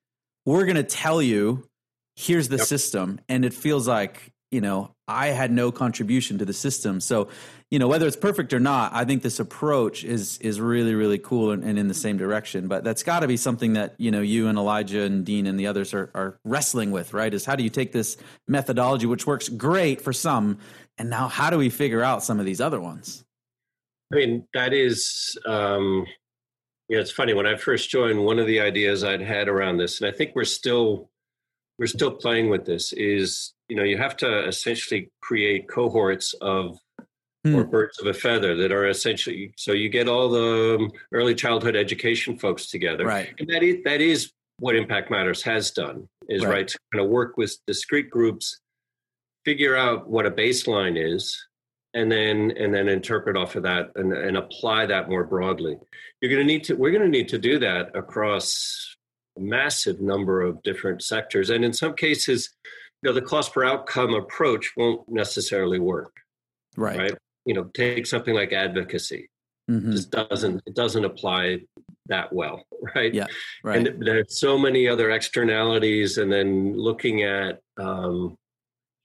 "We're 0.46 0.64
going 0.64 0.76
to 0.76 0.82
tell 0.82 1.20
you, 1.20 1.66
here's 2.14 2.48
the 2.48 2.56
yep. 2.56 2.66
system," 2.66 3.20
and 3.28 3.44
it 3.44 3.52
feels 3.52 3.86
like 3.86 4.32
you 4.50 4.62
know 4.62 4.92
I 5.08 5.28
had 5.28 5.50
no 5.50 5.72
contribution 5.72 6.38
to 6.38 6.44
the 6.44 6.54
system. 6.54 7.00
So 7.00 7.28
you 7.70 7.78
know 7.78 7.88
whether 7.88 8.06
it's 8.06 8.16
perfect 8.16 8.52
or 8.52 8.60
not 8.60 8.92
i 8.94 9.04
think 9.04 9.22
this 9.22 9.40
approach 9.40 10.04
is 10.04 10.38
is 10.38 10.60
really 10.60 10.94
really 10.94 11.18
cool 11.18 11.50
and, 11.50 11.64
and 11.64 11.78
in 11.78 11.88
the 11.88 11.94
same 11.94 12.16
direction. 12.16 12.68
But 12.68 12.84
that's 12.84 13.02
got 13.02 13.20
to 13.20 13.28
be 13.28 13.36
something 13.36 13.74
that 13.74 13.94
you 13.98 14.10
know 14.10 14.20
you 14.20 14.48
and 14.48 14.58
elijah 14.58 15.02
and 15.02 15.24
dean 15.24 15.46
and 15.46 15.58
the 15.58 15.66
others 15.66 15.94
are, 15.94 16.10
are 16.14 16.38
wrestling 16.44 16.90
with 16.90 17.12
right? 17.12 17.32
Is 17.32 17.44
how 17.44 17.56
do 17.56 17.64
you 17.64 17.70
take 17.70 17.92
this 17.92 18.16
methodology 18.46 19.06
which 19.06 19.26
works 19.26 19.48
great 19.48 20.00
for 20.00 20.12
some 20.12 20.58
and 20.98 21.10
now 21.10 21.28
how 21.28 21.50
do 21.50 21.58
we 21.58 21.70
figure 21.70 22.02
out 22.02 22.22
some 22.22 22.40
of 22.40 22.46
these 22.46 22.60
other 22.60 22.80
ones? 22.80 23.24
I 24.12 24.16
mean 24.16 24.46
that 24.54 24.72
is 24.72 25.36
um 25.46 26.06
yeah 26.88 27.00
it's 27.00 27.10
funny. 27.10 27.34
When 27.34 27.46
i 27.46 27.56
first 27.56 27.90
joined 27.90 28.24
one 28.24 28.38
of 28.38 28.46
the 28.46 28.60
ideas 28.60 29.02
i'd 29.04 29.20
had 29.20 29.48
around 29.48 29.78
this 29.78 30.00
and 30.00 30.08
i 30.08 30.16
think 30.16 30.32
we're 30.34 30.44
still 30.44 31.10
we're 31.78 31.86
still 31.86 32.12
playing 32.12 32.48
with 32.48 32.64
this 32.64 32.92
is 32.92 33.54
you 33.68 33.76
know 33.76 33.82
you 33.82 33.98
have 33.98 34.16
to 34.16 34.46
essentially 34.46 35.10
create 35.20 35.68
cohorts 35.68 36.34
of 36.40 36.78
or 37.54 37.64
hmm. 37.64 37.70
birds 37.70 38.00
of 38.00 38.06
a 38.06 38.14
feather 38.14 38.56
that 38.56 38.72
are 38.72 38.88
essentially 38.88 39.52
so 39.56 39.72
you 39.72 39.88
get 39.88 40.08
all 40.08 40.28
the 40.28 40.76
um, 40.80 40.90
early 41.12 41.34
childhood 41.34 41.76
education 41.76 42.38
folks 42.38 42.66
together. 42.66 43.04
Right. 43.04 43.34
And 43.38 43.48
that 43.48 43.62
is 43.62 43.76
that 43.84 44.00
is 44.00 44.32
what 44.58 44.76
impact 44.76 45.10
matters 45.10 45.42
has 45.42 45.70
done 45.70 46.08
is 46.28 46.44
right, 46.44 46.50
right 46.50 46.68
to 46.68 46.78
kind 46.92 47.04
of 47.04 47.10
work 47.10 47.36
with 47.36 47.56
discrete 47.66 48.10
groups 48.10 48.60
figure 49.44 49.76
out 49.76 50.08
what 50.08 50.26
a 50.26 50.30
baseline 50.30 50.96
is 50.96 51.46
and 51.94 52.10
then 52.10 52.52
and 52.58 52.74
then 52.74 52.88
interpret 52.88 53.36
off 53.36 53.54
of 53.56 53.62
that 53.62 53.90
and, 53.94 54.12
and 54.12 54.36
apply 54.36 54.86
that 54.86 55.08
more 55.08 55.24
broadly. 55.24 55.78
You're 56.20 56.30
going 56.30 56.46
to 56.46 56.52
need 56.52 56.64
to 56.64 56.74
we're 56.74 56.90
going 56.90 57.02
to 57.02 57.08
need 57.08 57.28
to 57.28 57.38
do 57.38 57.58
that 57.60 57.94
across 57.94 58.96
a 59.36 59.40
massive 59.40 60.00
number 60.00 60.42
of 60.42 60.62
different 60.62 61.02
sectors 61.02 61.50
and 61.50 61.64
in 61.64 61.72
some 61.72 61.94
cases 61.94 62.50
you 63.02 63.08
know 63.08 63.14
the 63.14 63.22
cost 63.22 63.52
per 63.52 63.64
outcome 63.64 64.14
approach 64.14 64.72
won't 64.76 65.06
necessarily 65.08 65.78
work 65.78 66.16
right. 66.76 66.98
right 66.98 67.14
you 67.46 67.54
know 67.54 67.64
take 67.74 68.06
something 68.06 68.34
like 68.34 68.52
advocacy 68.52 69.30
mm-hmm. 69.70 69.92
just 69.92 70.10
doesn't 70.10 70.62
it 70.66 70.74
doesn't 70.74 71.04
apply 71.04 71.60
that 72.06 72.32
well 72.32 72.62
right 72.94 73.14
yeah 73.14 73.26
right 73.62 73.86
and 73.86 74.04
there's 74.04 74.38
so 74.38 74.58
many 74.58 74.86
other 74.86 75.10
externalities 75.10 76.18
and 76.18 76.30
then 76.30 76.76
looking 76.76 77.22
at 77.22 77.60
um, 77.78 78.36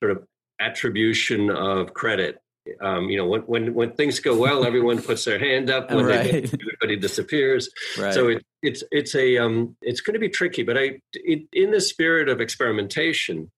sort 0.03 0.11
of 0.11 0.23
attribution 0.59 1.49
of 1.49 1.93
credit 1.93 2.39
um, 2.81 3.09
you 3.09 3.17
know 3.17 3.25
when, 3.25 3.41
when 3.41 3.73
when 3.73 3.91
things 3.93 4.19
go 4.19 4.35
well 4.35 4.65
everyone 4.71 5.01
puts 5.01 5.23
their 5.25 5.39
hand 5.39 5.69
up 5.69 5.91
when 5.91 6.05
right. 6.05 6.31
they, 6.31 6.37
everybody 6.61 6.97
disappears 6.97 7.69
right. 7.97 8.13
so 8.13 8.27
it, 8.27 8.43
it's 8.61 8.83
it's 8.91 9.15
a 9.15 9.37
um, 9.37 9.75
it's 9.81 10.01
going 10.01 10.13
to 10.13 10.19
be 10.19 10.29
tricky 10.29 10.63
but 10.63 10.77
i 10.77 10.99
it, 11.13 11.47
in 11.53 11.71
the 11.71 11.81
spirit 11.81 12.29
of 12.29 12.41
experimentation 12.41 13.49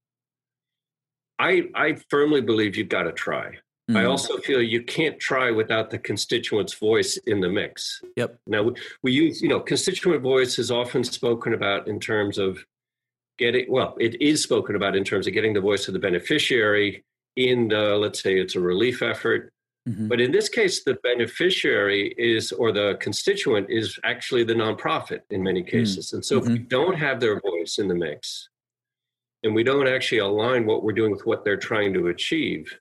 i 1.39 1.63
i 1.75 1.95
firmly 2.09 2.41
believe 2.41 2.77
you've 2.77 2.89
got 2.89 3.03
to 3.03 3.11
try 3.11 3.57
Mm-hmm. 3.89 3.97
I 3.97 4.05
also 4.05 4.37
feel 4.37 4.61
you 4.61 4.81
can't 4.81 5.19
try 5.19 5.51
without 5.51 5.89
the 5.89 5.99
constituent's 5.99 6.73
voice 6.73 7.17
in 7.27 7.41
the 7.41 7.49
mix. 7.49 8.01
Yep. 8.15 8.39
Now 8.47 8.63
we, 8.63 8.73
we 9.01 9.11
use, 9.11 9.41
you 9.41 9.49
know, 9.49 9.59
constituent 9.59 10.21
voice 10.21 10.57
is 10.57 10.71
often 10.71 11.03
spoken 11.03 11.53
about 11.53 11.89
in 11.89 11.99
terms 11.99 12.37
of 12.37 12.65
getting, 13.37 13.65
well, 13.69 13.95
it 13.99 14.21
is 14.21 14.41
spoken 14.41 14.77
about 14.77 14.95
in 14.95 15.03
terms 15.03 15.27
of 15.27 15.33
getting 15.33 15.53
the 15.53 15.59
voice 15.59 15.89
of 15.89 15.93
the 15.93 15.99
beneficiary 15.99 17.03
in 17.35 17.67
the, 17.67 17.97
let's 17.97 18.23
say 18.23 18.39
it's 18.39 18.55
a 18.55 18.59
relief 18.61 19.01
effort. 19.01 19.51
Mm-hmm. 19.89 20.07
But 20.07 20.21
in 20.21 20.31
this 20.31 20.47
case, 20.47 20.85
the 20.85 20.93
beneficiary 21.03 22.15
is, 22.17 22.53
or 22.53 22.71
the 22.71 22.97
constituent 23.01 23.67
is 23.69 23.99
actually 24.05 24.45
the 24.45 24.53
nonprofit 24.53 25.21
in 25.29 25.43
many 25.43 25.61
mm. 25.61 25.67
cases. 25.67 26.07
Mm-hmm. 26.07 26.15
And 26.15 26.25
so 26.25 26.37
if 26.37 26.45
we 26.47 26.59
mm-hmm. 26.59 26.67
don't 26.69 26.97
have 26.97 27.19
their 27.19 27.41
voice 27.41 27.79
in 27.79 27.89
the 27.89 27.95
mix, 27.95 28.47
and 29.43 29.53
we 29.53 29.63
don't 29.63 29.89
actually 29.89 30.19
align 30.19 30.65
what 30.65 30.83
we're 30.83 30.93
doing 30.93 31.11
with 31.11 31.25
what 31.25 31.43
they're 31.43 31.57
trying 31.57 31.93
to 31.95 32.07
achieve, 32.07 32.79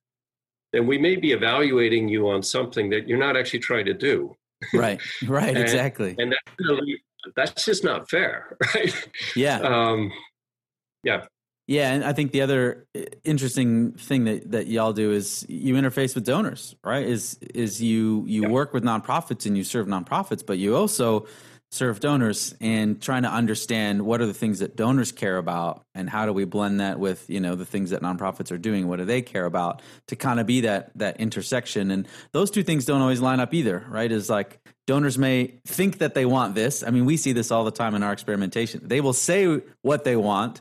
then 0.73 0.87
we 0.87 0.99
may 0.99 1.17
be 1.17 1.33
evaluating 1.33 2.09
you 2.09 2.29
on 2.29 2.43
something 2.43 2.91
that 2.91 3.07
you're 3.07 3.19
not 3.19 3.37
actually 3.37 3.61
trying 3.61 3.87
to 3.87 3.95
do. 3.95 4.35
Right, 4.73 5.01
right, 5.27 5.49
and, 5.57 5.59
exactly. 5.59 6.15
And 6.19 6.33
that's, 6.33 6.59
really, 6.61 7.03
that's 7.37 7.65
just 7.65 7.85
not 7.85 8.09
fair, 8.09 8.57
right? 8.75 9.09
Yeah. 9.37 9.59
Um, 9.59 10.13
yeah. 11.05 11.25
Yeah, 11.69 11.93
and 11.93 12.05
I 12.05 12.13
think 12.13 12.33
the 12.33 12.41
other 12.41 12.87
uh, 12.97 13.03
interesting 13.25 13.93
thing 13.93 14.25
that, 14.25 14.51
that 14.51 14.67
y'all 14.67 14.93
do 14.93 15.13
is 15.13 15.47
you 15.49 15.75
interface 15.75 16.15
with 16.15 16.25
donors, 16.25 16.75
right? 16.83 17.07
Is 17.07 17.39
is 17.55 17.81
you 17.81 18.25
you 18.27 18.43
yeah. 18.43 18.49
work 18.49 18.75
with 18.75 18.83
nonprofits 18.83 19.47
and 19.47 19.57
you 19.57 19.63
serve 19.63 19.87
nonprofits, 19.87 20.45
but 20.45 20.59
you 20.59 20.77
also 20.77 21.27
serve 21.73 22.01
donors 22.01 22.55
and 22.61 23.01
trying 23.01 23.23
to 23.23 23.31
understand 23.31 24.03
what 24.03 24.21
are 24.21 24.27
the 24.27 24.35
things 24.35 24.59
that 24.59 24.77
donors 24.77 25.11
care 25.11 25.39
about 25.39 25.83
and 25.95 26.09
how 26.09 26.27
do 26.27 26.33
we 26.33 26.45
blend 26.45 26.81
that 26.81 27.01
with 27.01 27.29
you 27.31 27.41
know 27.41 27.55
the 27.55 27.65
things 27.65 27.91
that 27.91 28.03
nonprofits 28.03 28.53
are 28.53 28.59
doing 28.59 28.87
what 28.89 28.99
do 28.99 29.07
they 29.07 29.23
care 29.23 29.47
about 29.47 29.81
to 30.07 30.15
kind 30.15 30.39
of 30.39 30.47
be 30.47 30.61
that 30.61 30.91
that 30.97 31.19
intersection. 31.19 31.91
And 31.91 32.07
those 32.33 32.51
two 32.51 32.63
things 32.63 32.85
don't 32.85 33.01
always 33.01 33.21
line 33.21 33.41
up 33.41 33.55
either 33.55 33.85
right? 33.89 34.13
Is 34.13 34.29
like 34.29 34.61
donors 34.87 35.17
may 35.17 35.55
think 35.67 35.99
that 35.99 36.15
they 36.15 36.27
want 36.27 36.55
this. 36.55 36.85
I 36.85 36.91
mean 36.91 37.07
we 37.07 37.17
see 37.17 37.33
this 37.33 37.51
all 37.51 37.65
the 37.65 37.71
time 37.71 37.95
in 37.95 38.03
our 38.03 38.13
experimentation. 38.13 38.83
They 38.85 39.01
will 39.01 39.15
say 39.15 39.63
what 39.81 40.05
they 40.05 40.17
want 40.17 40.61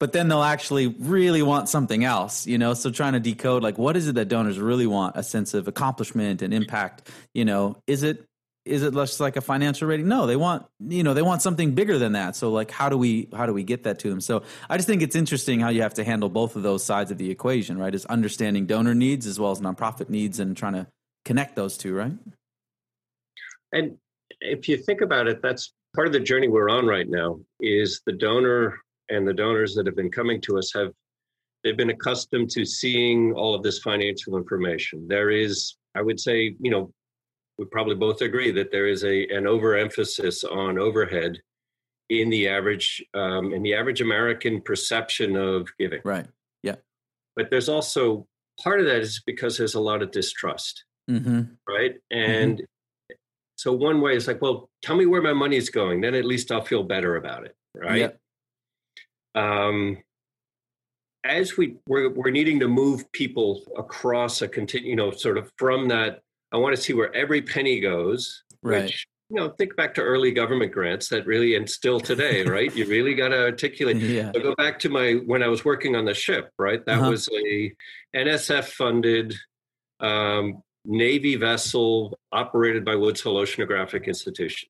but 0.00 0.12
then 0.12 0.28
they'll 0.28 0.44
actually 0.44 0.86
really 0.86 1.42
want 1.42 1.68
something 1.68 2.04
else 2.04 2.46
you 2.46 2.58
know? 2.58 2.74
So 2.74 2.92
trying 2.92 3.14
to 3.14 3.20
decode 3.20 3.64
like 3.64 3.76
what 3.76 3.96
is 3.96 4.06
it 4.06 4.14
that 4.14 4.28
donors 4.28 4.60
really 4.60 4.86
want? 4.86 5.16
A 5.16 5.24
sense 5.24 5.52
of 5.52 5.66
accomplishment 5.66 6.42
and 6.42 6.54
impact 6.54 7.10
you 7.34 7.44
know? 7.44 7.82
Is 7.88 8.04
it 8.04 8.27
is 8.68 8.82
it 8.82 8.94
just 8.94 9.20
like 9.20 9.36
a 9.36 9.40
financial 9.40 9.88
rating 9.88 10.08
no 10.08 10.26
they 10.26 10.36
want 10.36 10.66
you 10.86 11.02
know 11.02 11.14
they 11.14 11.22
want 11.22 11.42
something 11.42 11.74
bigger 11.74 11.98
than 11.98 12.12
that 12.12 12.36
so 12.36 12.50
like 12.50 12.70
how 12.70 12.88
do 12.88 12.96
we 12.96 13.28
how 13.34 13.46
do 13.46 13.52
we 13.52 13.62
get 13.62 13.82
that 13.82 13.98
to 13.98 14.10
them 14.10 14.20
so 14.20 14.42
i 14.68 14.76
just 14.76 14.86
think 14.86 15.02
it's 15.02 15.16
interesting 15.16 15.60
how 15.60 15.68
you 15.68 15.82
have 15.82 15.94
to 15.94 16.04
handle 16.04 16.28
both 16.28 16.56
of 16.56 16.62
those 16.62 16.84
sides 16.84 17.10
of 17.10 17.18
the 17.18 17.30
equation 17.30 17.78
right 17.78 17.94
is 17.94 18.04
understanding 18.06 18.66
donor 18.66 18.94
needs 18.94 19.26
as 19.26 19.40
well 19.40 19.50
as 19.50 19.60
nonprofit 19.60 20.08
needs 20.08 20.38
and 20.38 20.56
trying 20.56 20.74
to 20.74 20.86
connect 21.28 21.54
those 21.54 21.76
two, 21.76 21.94
right? 21.94 22.12
And 23.74 23.98
if 24.40 24.66
you 24.66 24.78
think 24.78 25.02
about 25.02 25.28
it, 25.28 25.42
that's 25.42 25.74
part 25.94 26.06
of 26.06 26.14
the 26.14 26.20
journey 26.20 26.48
we're 26.48 26.70
on 26.70 26.86
right 26.86 27.06
now 27.06 27.38
is 27.60 28.00
the 28.06 28.14
donor 28.14 28.80
and 29.10 29.28
the 29.28 29.34
donors 29.34 29.74
that 29.74 29.84
have 29.84 29.94
been 29.94 30.10
coming 30.10 30.40
to 30.42 30.58
us 30.58 30.72
have 30.74 30.92
they've 31.62 31.76
been 31.76 31.90
accustomed 31.90 32.48
to 32.50 32.64
seeing 32.64 33.34
all 33.34 33.54
of 33.54 33.62
this 33.62 33.80
financial 33.80 34.38
information. 34.38 35.06
There 35.06 35.30
is, 35.30 35.76
I 35.94 36.00
would 36.00 36.18
say, 36.18 36.54
you 36.60 36.70
know, 36.70 36.90
we 37.58 37.64
probably 37.66 37.96
both 37.96 38.20
agree 38.20 38.50
that 38.52 38.70
there 38.70 38.86
is 38.86 39.04
a 39.04 39.26
an 39.28 39.46
overemphasis 39.46 40.44
on 40.44 40.78
overhead 40.78 41.40
in 42.08 42.30
the 42.30 42.48
average 42.48 43.04
um, 43.14 43.52
in 43.52 43.62
the 43.62 43.74
average 43.74 44.00
American 44.00 44.60
perception 44.62 45.36
of 45.36 45.68
giving. 45.78 46.00
Right. 46.04 46.26
Yeah. 46.62 46.76
But 47.36 47.50
there's 47.50 47.68
also 47.68 48.26
part 48.62 48.80
of 48.80 48.86
that 48.86 49.00
is 49.00 49.22
because 49.26 49.58
there's 49.58 49.74
a 49.74 49.80
lot 49.80 50.02
of 50.02 50.10
distrust. 50.10 50.84
Mm-hmm. 51.10 51.42
Right. 51.68 51.96
And 52.10 52.58
mm-hmm. 52.58 53.14
so 53.56 53.72
one 53.72 54.00
way 54.00 54.16
is 54.16 54.26
like, 54.26 54.42
well, 54.42 54.68
tell 54.82 54.96
me 54.96 55.06
where 55.06 55.22
my 55.22 55.32
money 55.32 55.56
is 55.56 55.70
going. 55.70 56.00
Then 56.00 56.14
at 56.14 56.24
least 56.24 56.50
I'll 56.50 56.64
feel 56.64 56.82
better 56.82 57.16
about 57.16 57.44
it. 57.44 57.54
Right. 57.74 58.14
Um, 59.34 59.98
as 61.24 61.56
we 61.56 61.76
we're, 61.86 62.10
we're 62.10 62.30
needing 62.30 62.60
to 62.60 62.68
move 62.68 63.10
people 63.12 63.62
across 63.76 64.40
a 64.42 64.48
continue, 64.48 64.90
you 64.90 64.96
know, 64.96 65.10
sort 65.10 65.38
of 65.38 65.50
from 65.58 65.88
that. 65.88 66.20
I 66.52 66.56
want 66.56 66.74
to 66.76 66.80
see 66.82 66.92
where 66.94 67.14
every 67.14 67.42
penny 67.42 67.80
goes. 67.80 68.42
Right. 68.62 68.84
Which, 68.84 69.06
you 69.30 69.36
know, 69.36 69.50
think 69.50 69.76
back 69.76 69.94
to 69.94 70.00
early 70.02 70.30
government 70.32 70.72
grants 70.72 71.08
that 71.10 71.26
really, 71.26 71.54
and 71.54 71.68
still 71.68 72.00
today, 72.00 72.42
right? 72.56 72.74
You 72.74 72.86
really 72.86 73.14
got 73.14 73.28
to 73.28 73.42
articulate. 73.44 73.98
Yeah. 73.98 74.32
So 74.34 74.40
go 74.40 74.54
back 74.54 74.78
to 74.80 74.88
my 74.88 75.14
when 75.26 75.42
I 75.42 75.48
was 75.48 75.64
working 75.64 75.94
on 75.96 76.04
the 76.06 76.14
ship, 76.14 76.50
right? 76.58 76.84
That 76.86 76.98
Uh-huh. 76.98 77.10
was 77.10 77.28
a 77.32 77.72
NSF 78.16 78.64
funded 78.68 79.34
um, 80.00 80.62
Navy 80.84 81.36
vessel 81.36 82.18
operated 82.32 82.84
by 82.84 82.94
Woods 82.96 83.20
Hole 83.20 83.36
Oceanographic 83.36 84.06
Institution. 84.06 84.68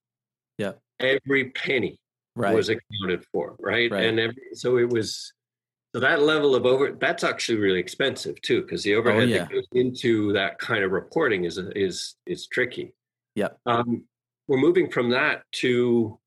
Yeah. 0.58 0.72
Every 0.98 1.50
penny 1.50 2.00
Right. 2.34 2.54
was 2.54 2.68
accounted 2.68 3.24
for, 3.32 3.56
right? 3.60 3.90
Right. 3.90 4.04
And 4.06 4.18
every, 4.20 4.36
so 4.54 4.78
it 4.78 4.88
was. 4.90 5.32
So 5.94 6.00
that 6.00 6.20
level 6.22 6.54
of 6.54 6.66
over 6.66 6.92
that's 6.92 7.24
actually 7.24 7.58
really 7.58 7.80
expensive 7.80 8.40
too, 8.42 8.62
because 8.62 8.82
the 8.82 8.94
overhead 8.94 9.22
Oh, 9.22 9.26
yeah. 9.26 9.38
that 9.38 9.50
goes 9.50 9.66
into 9.72 10.32
that 10.34 10.58
kind 10.58 10.84
of 10.84 10.92
reporting 10.92 11.44
is 11.44 11.58
is 11.74 12.16
is 12.26 12.46
tricky. 12.46 12.92
Yeah. 13.34 13.48
Um, 13.66 14.04
we're 14.48 14.58
moving 14.58 14.90
from 14.90 15.10
that 15.10 15.44
to 15.52 16.18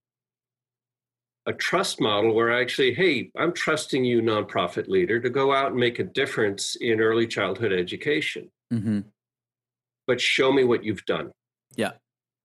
a 1.47 1.53
trust 1.53 1.99
model 1.99 2.33
where 2.35 2.51
I 2.51 2.61
actually, 2.61 2.93
hey, 2.93 3.31
I'm 3.35 3.51
trusting 3.51 4.05
you, 4.05 4.21
nonprofit 4.21 4.87
leader, 4.87 5.19
to 5.19 5.29
go 5.29 5.53
out 5.53 5.71
and 5.71 5.79
make 5.79 5.97
a 5.99 6.03
difference 6.03 6.75
in 6.79 7.01
early 7.01 7.25
childhood 7.25 7.71
education, 7.73 8.51
mm-hmm. 8.71 8.99
but 10.05 10.21
show 10.21 10.51
me 10.51 10.63
what 10.63 10.83
you've 10.83 11.05
done. 11.05 11.31
Yeah. 11.75 11.93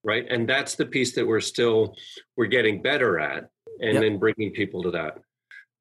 Right. 0.03 0.27
And 0.31 0.49
that's 0.49 0.77
the 0.77 0.87
piece 0.87 1.15
that 1.15 1.27
we're 1.27 1.41
still 1.41 1.95
we're 2.37 2.47
getting 2.47 2.81
better 2.83 3.19
at, 3.19 3.49
and 3.81 3.95
Yep. 3.95 4.03
then 4.03 4.19
bringing 4.19 4.53
people 4.53 4.83
to 4.85 4.91
that. 4.93 5.19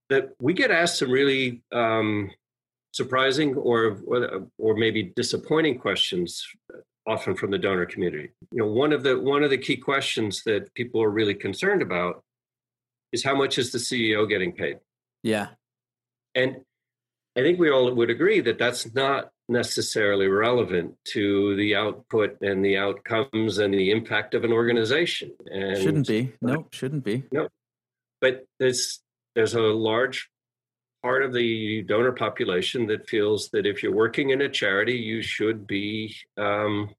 That 0.10 0.30
we 0.40 0.54
get 0.54 0.72
asked 0.72 1.00
some 1.00 1.10
really 1.10 1.64
um, 1.72 2.32
surprising 2.92 3.56
or, 3.56 4.00
or 4.06 4.48
or 4.58 4.76
maybe 4.76 5.12
disappointing 5.16 5.80
questions 5.80 6.46
often 7.08 7.36
from 7.36 7.52
the 7.52 7.58
donor 7.58 7.86
community. 7.86 8.30
You 8.52 8.60
know, 8.60 8.68
one 8.68 8.94
of 8.94 9.04
the 9.04 9.20
one 9.20 9.44
of 9.44 9.50
the 9.50 9.58
key 9.58 9.78
questions 9.78 10.44
that 10.46 10.74
people 10.74 11.02
are 11.02 11.10
really 11.10 11.36
concerned 11.36 11.82
about 11.82 12.24
is 13.12 13.24
how 13.24 13.36
much 13.36 13.58
is 13.58 13.72
the 13.72 13.78
CEO 13.78 14.28
getting 14.28 14.52
paid? 14.52 14.80
Yeah. 15.24 15.50
And 16.34 16.58
I 17.38 17.42
think 17.42 17.60
we 17.60 17.70
all 17.70 17.94
would 17.94 18.10
agree 18.10 18.42
that 18.42 18.58
that's 18.58 18.94
not 18.94 19.30
necessarily 19.48 20.28
relevant 20.28 20.96
to 21.14 21.56
the 21.56 21.76
output 21.76 22.38
and 22.42 22.64
the 22.64 22.78
outcomes 22.78 23.58
and 23.58 23.74
the 23.74 23.92
impact 23.92 24.34
of 24.34 24.44
an 24.44 24.52
organization. 24.52 25.32
And 25.46 25.78
Shouldn't 25.78 26.08
be. 26.08 26.34
No, 26.42 26.68
Shouldn't 26.72 27.04
be. 27.04 27.24
No. 27.32 27.48
But 28.22 28.46
there's 28.60 29.02
there's 29.36 29.54
a 29.54 29.60
large 29.62 30.30
part 31.04 31.24
of 31.24 31.34
the 31.34 31.84
donor 31.84 32.12
population 32.12 32.88
that 32.88 33.08
feels 33.08 33.50
that 33.50 33.66
if 33.66 33.84
you're 33.84 33.94
working 33.94 34.32
in 34.32 34.42
a 34.42 34.50
charity, 34.50 34.94
you 34.94 35.22
should 35.22 35.68
be 35.68 36.16
um, 36.38 36.90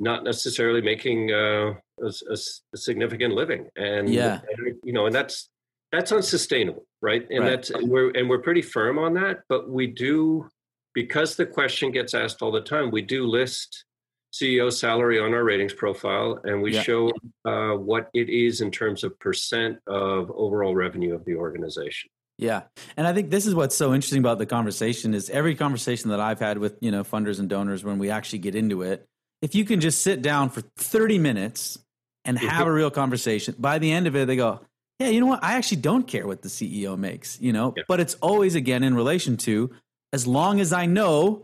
not 0.00 0.24
necessarily 0.24 0.80
making 0.80 1.30
uh, 1.32 1.74
a, 2.00 2.06
a 2.30 2.36
a 2.72 2.76
significant 2.76 3.34
living, 3.34 3.68
and 3.76 4.08
Yeah. 4.08 4.40
you 4.84 4.92
know, 4.92 5.06
and 5.06 5.14
that's 5.14 5.50
that's 5.92 6.12
unsustainable, 6.12 6.86
right? 7.02 7.26
And 7.30 7.40
Right. 7.40 7.50
that's 7.50 7.70
and 7.70 7.88
we're 7.88 8.10
and 8.12 8.28
we're 8.30 8.38
pretty 8.42 8.62
firm 8.62 8.98
on 8.98 9.14
that, 9.14 9.40
but 9.48 9.68
we 9.68 9.86
do 9.88 10.48
because 10.94 11.36
the 11.36 11.46
question 11.46 11.90
gets 11.90 12.14
asked 12.14 12.42
all 12.42 12.52
the 12.52 12.60
time. 12.60 12.90
We 12.90 13.02
do 13.02 13.26
list 13.26 13.84
CEO 14.32 14.72
salary 14.72 15.18
on 15.18 15.32
our 15.34 15.44
ratings 15.44 15.72
profile, 15.72 16.40
and 16.44 16.62
we 16.62 16.74
Yeah. 16.74 16.82
show 16.82 17.12
uh, 17.44 17.72
what 17.72 18.10
it 18.14 18.28
is 18.28 18.60
in 18.60 18.70
terms 18.70 19.02
of 19.04 19.18
percent 19.18 19.78
of 19.86 20.30
overall 20.32 20.74
revenue 20.74 21.14
of 21.14 21.24
the 21.24 21.34
organization. 21.36 22.10
Yeah. 22.36 22.62
And 22.96 23.06
I 23.06 23.12
think 23.12 23.30
this 23.30 23.46
is 23.46 23.54
what's 23.54 23.74
so 23.74 23.94
interesting 23.94 24.20
about 24.20 24.38
the 24.38 24.46
conversation 24.46 25.12
is 25.14 25.28
every 25.30 25.54
conversation 25.54 26.10
that 26.10 26.20
I've 26.20 26.38
had 26.38 26.58
with, 26.58 26.76
you 26.80 26.90
know, 26.90 27.02
funders 27.02 27.40
and 27.40 27.48
donors 27.48 27.82
when 27.82 27.98
we 27.98 28.10
actually 28.10 28.38
get 28.40 28.54
into 28.54 28.82
it, 28.82 29.06
if 29.42 29.54
you 29.54 29.64
can 29.64 29.80
just 29.80 30.02
sit 30.02 30.22
down 30.22 30.50
for 30.50 30.60
30 30.76 31.18
minutes 31.18 31.78
and 32.24 32.38
have 32.38 32.66
a 32.66 32.72
real 32.72 32.90
conversation, 32.90 33.54
by 33.58 33.78
the 33.78 33.90
end 33.90 34.06
of 34.06 34.14
it 34.14 34.26
they 34.26 34.36
go, 34.36 34.60
"Yeah, 35.00 35.08
you 35.08 35.20
know 35.20 35.26
what? 35.26 35.42
I 35.42 35.54
actually 35.54 35.80
don't 35.80 36.06
care 36.06 36.26
what 36.26 36.42
the 36.42 36.48
CEO 36.48 36.96
makes, 36.96 37.40
you 37.40 37.52
know?" 37.52 37.72
Yeah. 37.76 37.84
But 37.88 37.98
it's 38.00 38.14
always 38.16 38.54
again 38.54 38.82
in 38.84 38.94
relation 38.94 39.36
to 39.38 39.70
as 40.12 40.26
long 40.26 40.60
as 40.60 40.72
I 40.72 40.86
know 40.86 41.42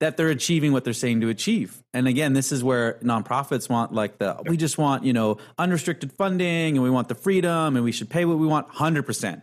that 0.00 0.16
they're 0.16 0.30
achieving 0.30 0.72
what 0.72 0.84
they're 0.84 0.92
saying 0.92 1.20
to 1.20 1.28
achieve. 1.28 1.82
And 1.92 2.08
again, 2.08 2.32
this 2.32 2.52
is 2.52 2.64
where 2.64 2.94
nonprofits 3.02 3.68
want 3.68 3.92
like 3.92 4.18
the 4.18 4.40
we 4.46 4.56
just 4.56 4.78
want, 4.78 5.04
you 5.04 5.12
know, 5.12 5.36
unrestricted 5.58 6.12
funding 6.12 6.76
and 6.76 6.82
we 6.82 6.90
want 6.90 7.08
the 7.08 7.14
freedom 7.14 7.76
and 7.76 7.84
we 7.84 7.92
should 7.92 8.08
pay 8.08 8.24
what 8.24 8.38
we 8.38 8.46
want 8.46 8.68
100%. 8.68 9.42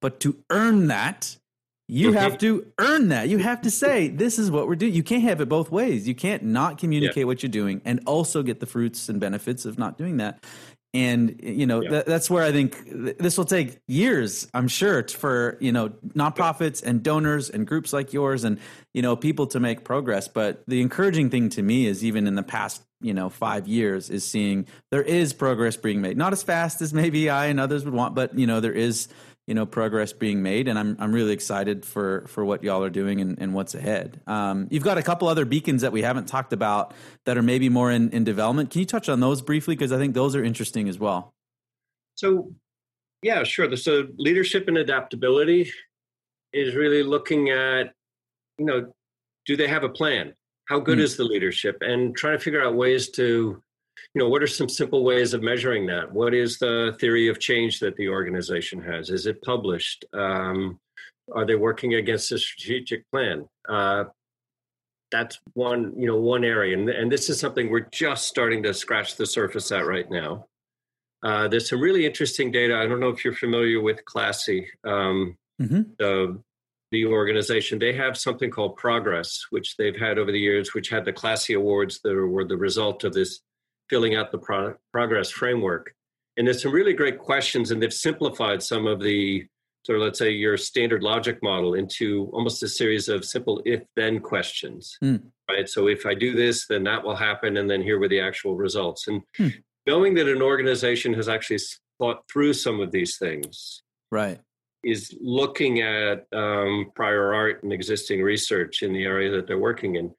But 0.00 0.20
to 0.20 0.36
earn 0.50 0.88
that, 0.88 1.36
you 1.88 2.12
have 2.12 2.38
to 2.38 2.66
earn 2.78 3.08
that. 3.08 3.28
You 3.28 3.38
have 3.38 3.62
to 3.62 3.70
say, 3.70 4.08
this 4.08 4.38
is 4.38 4.50
what 4.50 4.66
we're 4.66 4.76
doing. 4.76 4.94
You 4.94 5.02
can't 5.02 5.22
have 5.24 5.40
it 5.40 5.48
both 5.48 5.70
ways. 5.70 6.08
You 6.08 6.14
can't 6.14 6.42
not 6.42 6.78
communicate 6.78 7.26
what 7.26 7.42
you're 7.42 7.50
doing 7.50 7.82
and 7.84 8.00
also 8.06 8.42
get 8.42 8.60
the 8.60 8.66
fruits 8.66 9.08
and 9.08 9.20
benefits 9.20 9.64
of 9.66 9.78
not 9.78 9.98
doing 9.98 10.16
that. 10.16 10.42
And 10.94 11.40
you 11.42 11.66
know 11.66 11.80
Yeah. 11.80 11.90
that, 11.90 12.06
that's 12.06 12.28
where 12.28 12.42
I 12.42 12.52
think 12.52 12.84
th- 12.84 13.16
this 13.18 13.38
will 13.38 13.46
take 13.46 13.78
years. 13.88 14.46
I'm 14.52 14.68
sure 14.68 15.02
t- 15.02 15.14
for 15.16 15.56
you 15.60 15.72
know 15.72 15.88
nonprofits 16.14 16.82
and 16.82 17.02
donors 17.02 17.48
and 17.48 17.66
groups 17.66 17.92
like 17.94 18.12
yours 18.12 18.44
and 18.44 18.58
you 18.92 19.00
know 19.00 19.16
people 19.16 19.46
to 19.48 19.60
make 19.60 19.84
progress. 19.84 20.28
But 20.28 20.62
the 20.68 20.82
encouraging 20.82 21.30
thing 21.30 21.48
to 21.50 21.62
me 21.62 21.86
is 21.86 22.04
even 22.04 22.26
in 22.26 22.34
the 22.34 22.42
past 22.42 22.82
you 23.00 23.14
know 23.14 23.30
five 23.30 23.66
years 23.66 24.10
is 24.10 24.22
seeing 24.24 24.66
there 24.90 25.02
is 25.02 25.32
progress 25.32 25.78
being 25.78 26.02
made. 26.02 26.18
Not 26.18 26.34
as 26.34 26.42
fast 26.42 26.82
as 26.82 26.92
maybe 26.92 27.30
I 27.30 27.46
and 27.46 27.58
others 27.58 27.86
would 27.86 27.94
want, 27.94 28.14
but 28.14 28.38
you 28.38 28.46
know 28.46 28.60
there 28.60 28.72
is 28.74 29.08
you 29.46 29.54
know 29.54 29.66
progress 29.66 30.12
being 30.12 30.42
made 30.42 30.68
and 30.68 30.78
i'm 30.78 30.96
i'm 31.00 31.12
really 31.12 31.32
excited 31.32 31.84
for 31.84 32.24
for 32.28 32.44
what 32.44 32.62
y'all 32.62 32.82
are 32.84 32.90
doing 32.90 33.20
and, 33.20 33.38
and 33.40 33.52
what's 33.54 33.74
ahead 33.74 34.20
um, 34.26 34.68
you've 34.70 34.84
got 34.84 34.98
a 34.98 35.02
couple 35.02 35.26
other 35.26 35.44
beacons 35.44 35.82
that 35.82 35.90
we 35.92 36.02
haven't 36.02 36.26
talked 36.28 36.52
about 36.52 36.94
that 37.24 37.36
are 37.36 37.42
maybe 37.42 37.68
more 37.68 37.90
in, 37.90 38.08
in 38.10 38.22
development 38.24 38.70
can 38.70 38.78
you 38.80 38.86
touch 38.86 39.08
on 39.08 39.18
those 39.20 39.42
briefly 39.42 39.74
because 39.74 39.90
i 39.92 39.98
think 39.98 40.14
those 40.14 40.36
are 40.36 40.44
interesting 40.44 40.88
as 40.88 40.98
well 40.98 41.34
So, 42.14 42.52
yeah, 43.22 43.42
sure. 43.44 43.74
So, 43.76 44.08
leadership 44.16 44.68
and 44.68 44.76
adaptability 44.78 45.70
is 46.52 46.74
really 46.74 47.02
looking 47.02 47.50
at, 47.50 47.94
you 48.58 48.66
know, 48.66 48.92
do 49.46 49.56
they 49.56 49.68
have 49.68 49.84
a 49.84 49.88
plan? 49.88 50.34
How 50.68 50.78
good 50.80 50.98
Mm. 50.98 51.02
is 51.02 51.16
the 51.16 51.24
leadership? 51.24 51.78
And 51.80 52.14
trying 52.16 52.36
to 52.36 52.42
figure 52.44 52.62
out 52.62 52.74
ways 52.74 53.08
to, 53.10 53.62
you 54.14 54.20
know, 54.22 54.28
what 54.28 54.42
are 54.42 54.46
some 54.46 54.68
simple 54.68 55.04
ways 55.04 55.32
of 55.32 55.42
measuring 55.42 55.86
that? 55.86 56.12
What 56.12 56.34
is 56.34 56.58
the 56.58 56.96
theory 57.00 57.28
of 57.28 57.40
change 57.40 57.80
that 57.80 57.96
the 57.96 58.08
organization 58.08 58.82
has? 58.82 59.08
Is 59.08 59.26
it 59.26 59.40
published? 59.42 60.04
Um, 60.12 60.78
are 61.34 61.46
they 61.46 61.54
working 61.54 61.94
against 61.94 62.30
a 62.32 62.38
strategic 62.38 63.10
plan? 63.10 63.48
Uh, 63.66 64.04
that's 65.10 65.38
one, 65.54 65.94
you 65.96 66.06
know, 66.06 66.16
one 66.16 66.44
area, 66.44 66.76
and 66.76 66.88
and 66.88 67.10
this 67.12 67.28
is 67.30 67.38
something 67.38 67.70
we're 67.70 67.88
just 67.92 68.26
starting 68.26 68.62
to 68.62 68.72
scratch 68.74 69.16
the 69.16 69.26
surface 69.26 69.70
at 69.72 69.86
right 69.86 70.10
now. 70.10 70.46
Uh, 71.22 71.48
there's 71.48 71.68
some 71.68 71.80
really 71.80 72.04
interesting 72.04 72.50
data. 72.50 72.76
I 72.76 72.86
don't 72.86 72.98
know 73.00 73.10
if 73.10 73.24
you're 73.24 73.34
familiar 73.34 73.80
with 73.80 74.04
Classy, 74.04 74.68
um, 74.84 75.36
Mhm. 75.60 75.96
the 75.98 76.42
the 76.90 77.06
organization. 77.06 77.78
They 77.78 77.94
have 77.94 78.18
something 78.18 78.50
called 78.50 78.76
Progress, 78.76 79.46
which 79.48 79.76
they've 79.78 79.96
had 79.98 80.18
over 80.18 80.30
the 80.30 80.38
years, 80.38 80.74
which 80.74 80.90
had 80.90 81.06
the 81.06 81.12
Classy 81.12 81.54
Awards 81.54 82.00
that 82.02 82.14
were 82.14 82.44
the 82.44 82.56
result 82.58 83.04
of 83.04 83.14
this 83.14 83.40
filling 83.92 84.14
out 84.14 84.32
the 84.32 84.38
pro- 84.38 84.74
Progress 84.90 85.30
framework. 85.30 85.94
And 86.38 86.46
there's 86.46 86.62
some 86.62 86.72
really 86.72 86.94
great 86.94 87.18
questions, 87.18 87.70
and 87.70 87.82
they've 87.82 87.92
simplified 87.92 88.62
some 88.62 88.86
of 88.86 89.02
the 89.02 89.44
sort 89.84 89.98
of 89.98 90.04
let's 90.04 90.18
say 90.18 90.30
your 90.30 90.56
standard 90.56 91.02
logic 91.02 91.38
model 91.42 91.74
into 91.74 92.30
almost 92.32 92.62
a 92.62 92.68
series 92.68 93.08
of 93.10 93.22
simple 93.24 93.60
if-then 93.66 94.20
questions. 94.20 94.96
Hmm. 95.02 95.16
Right. 95.50 95.68
So 95.68 95.88
if 95.88 96.06
I 96.06 96.14
do 96.14 96.34
this, 96.34 96.66
then 96.68 96.84
that 96.84 97.04
will 97.04 97.16
happen, 97.16 97.58
and 97.58 97.68
then 97.68 97.82
here 97.82 97.98
were 97.98 98.08
the 98.08 98.20
actual 98.20 98.56
results. 98.56 99.08
And 99.08 99.20
Hmm. 99.36 99.48
knowing 99.86 100.14
that 100.14 100.26
an 100.28 100.40
organization 100.40 101.12
has 101.14 101.28
actually 101.28 101.58
thought 101.98 102.22
through 102.32 102.54
some 102.54 102.80
of 102.80 102.90
these 102.92 103.18
things 103.18 103.82
right 104.10 104.40
is 104.82 105.14
looking 105.20 105.80
at 105.80 106.26
um, 106.32 106.90
prior 106.94 107.34
art 107.34 107.62
and 107.62 107.72
existing 107.72 108.22
research 108.22 108.82
in 108.82 108.92
the 108.92 109.04
area 109.04 109.30
that 109.30 109.46
they're 109.46 109.58
working 109.58 109.96
in 109.96 110.12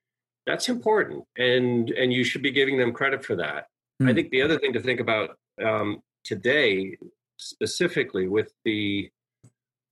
that's 0.45 0.69
important, 0.69 1.23
and 1.37 1.89
and 1.91 2.11
you 2.13 2.23
should 2.23 2.41
be 2.41 2.51
giving 2.51 2.77
them 2.77 2.91
credit 2.93 3.23
for 3.23 3.35
that. 3.37 3.67
I 4.01 4.05
Hmm. 4.09 4.13
think 4.15 4.29
the 4.31 4.41
other 4.41 4.57
thing 4.59 4.73
to 4.73 4.79
think 4.81 4.99
about 4.99 5.37
um, 5.63 6.01
today, 6.23 6.97
specifically 7.37 8.27
with 8.27 8.51
the 8.65 9.09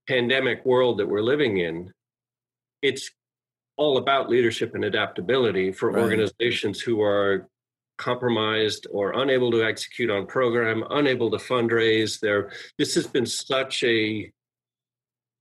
pandemic 0.08 0.66
world 0.66 0.98
that 1.00 1.08
we're 1.08 1.22
living 1.22 1.58
in, 1.58 1.94
it's 2.82 3.12
all 3.78 3.98
about 3.98 4.30
leadership 4.30 4.74
and 4.76 4.84
adaptability 4.84 5.72
for 5.72 5.92
Right. 5.92 6.02
organizations 6.02 6.82
who 6.82 7.02
are 7.02 7.48
compromised 7.98 8.88
or 8.92 9.14
unable 9.22 9.52
to 9.52 9.64
execute 9.64 10.10
on 10.10 10.26
program, 10.26 10.84
unable 10.90 11.30
to 11.32 11.38
fundraise. 11.38 12.20
There, 12.20 12.52
this 12.78 12.96
has 12.96 13.08
been 13.08 13.26
such 13.26 13.84
a 13.84 14.32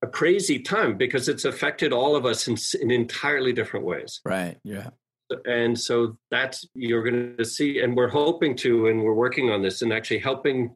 a 0.03 0.07
crazy 0.07 0.59
time 0.59 0.96
because 0.96 1.29
it's 1.29 1.44
affected 1.44 1.92
all 1.92 2.16
of 2.16 2.25
us 2.25 2.49
in, 2.49 2.57
in 2.81 2.90
entirely 2.90 3.53
different 3.53 3.85
ways 3.85 4.23
Right. 4.25 4.57
Yeah. 4.64 4.90
And 5.46 5.78
so 5.78 6.16
that's 6.30 6.66
you're 6.74 7.02
going 7.02 7.36
to 7.36 7.44
see 7.44 7.80
and 7.80 7.96
we're 7.96 8.08
hoping 8.08 8.56
to 8.56 8.88
and 8.88 9.02
we're 9.02 9.14
working 9.14 9.50
on 9.50 9.62
this 9.62 9.82
and 9.82 9.92
actually 9.92 10.18
helping 10.18 10.74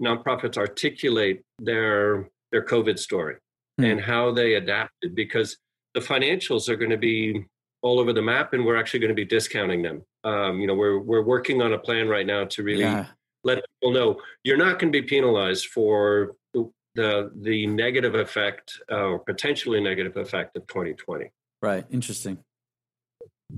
nonprofits 0.00 0.56
articulate 0.56 1.42
their 1.58 2.28
their 2.52 2.64
covid 2.64 2.98
story 2.98 3.36
Hmm. 3.78 3.84
and 3.86 4.00
how 4.00 4.30
they 4.32 4.54
adapted 4.54 5.16
because 5.16 5.56
the 5.94 6.00
financials 6.00 6.68
are 6.68 6.76
going 6.76 6.92
to 6.92 6.96
be 6.96 7.44
all 7.82 7.98
over 7.98 8.12
the 8.12 8.22
map 8.22 8.52
and 8.52 8.64
we're 8.64 8.76
actually 8.76 9.00
going 9.00 9.08
to 9.08 9.14
be 9.16 9.24
discounting 9.24 9.82
them 9.82 10.02
um, 10.22 10.60
you 10.60 10.66
know 10.68 10.74
we're 10.74 11.00
we're 11.00 11.22
working 11.24 11.60
on 11.60 11.72
a 11.72 11.78
plan 11.78 12.08
right 12.08 12.24
now 12.26 12.44
to 12.44 12.62
really 12.62 12.82
Yeah. 12.82 13.06
let 13.42 13.64
people 13.80 13.92
know 13.92 14.20
you're 14.44 14.56
not 14.56 14.78
going 14.78 14.92
to 14.92 15.00
be 15.02 15.06
penalized 15.06 15.66
for 15.66 16.36
the 16.52 16.70
the, 16.94 17.32
the 17.42 17.66
negative 17.66 18.14
effect 18.14 18.80
uh, 18.92 19.06
or 19.06 19.18
potentially 19.18 19.80
negative 19.80 20.16
effect 20.16 20.56
of 20.56 20.64
2020 20.68 21.30
Right. 21.60 21.84
Interesting. 21.90 22.38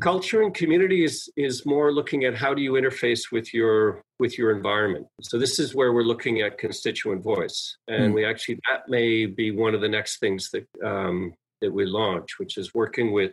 Culture 0.01 0.43
and 0.43 0.55
community 0.55 1.05
is 1.05 1.31
is 1.37 1.65
more 1.67 1.93
looking 1.93 2.25
at 2.25 2.35
how 2.35 2.55
do 2.55 2.63
you 2.63 2.73
interface 2.73 3.33
with 3.33 3.53
your 3.55 4.03
with 4.19 4.39
your 4.39 4.51
environment. 4.55 5.07
So 5.23 5.39
this 5.39 5.59
is 5.59 5.75
where 5.75 5.93
we're 5.93 6.03
looking 6.03 6.41
at 6.41 6.59
constituent 6.59 7.23
voice. 7.23 7.77
And 7.89 8.09
Hmm. 8.09 8.13
we 8.13 8.25
actually 8.25 8.61
that 8.69 8.89
may 8.89 9.27
be 9.27 9.51
one 9.51 9.75
of 9.75 9.81
the 9.81 9.89
next 9.89 10.19
things 10.19 10.51
that 10.51 10.67
um, 10.85 11.35
that 11.61 11.73
we 11.73 11.87
launch 11.87 12.39
which 12.39 12.59
is 12.59 12.75
working 12.75 13.13
with 13.13 13.33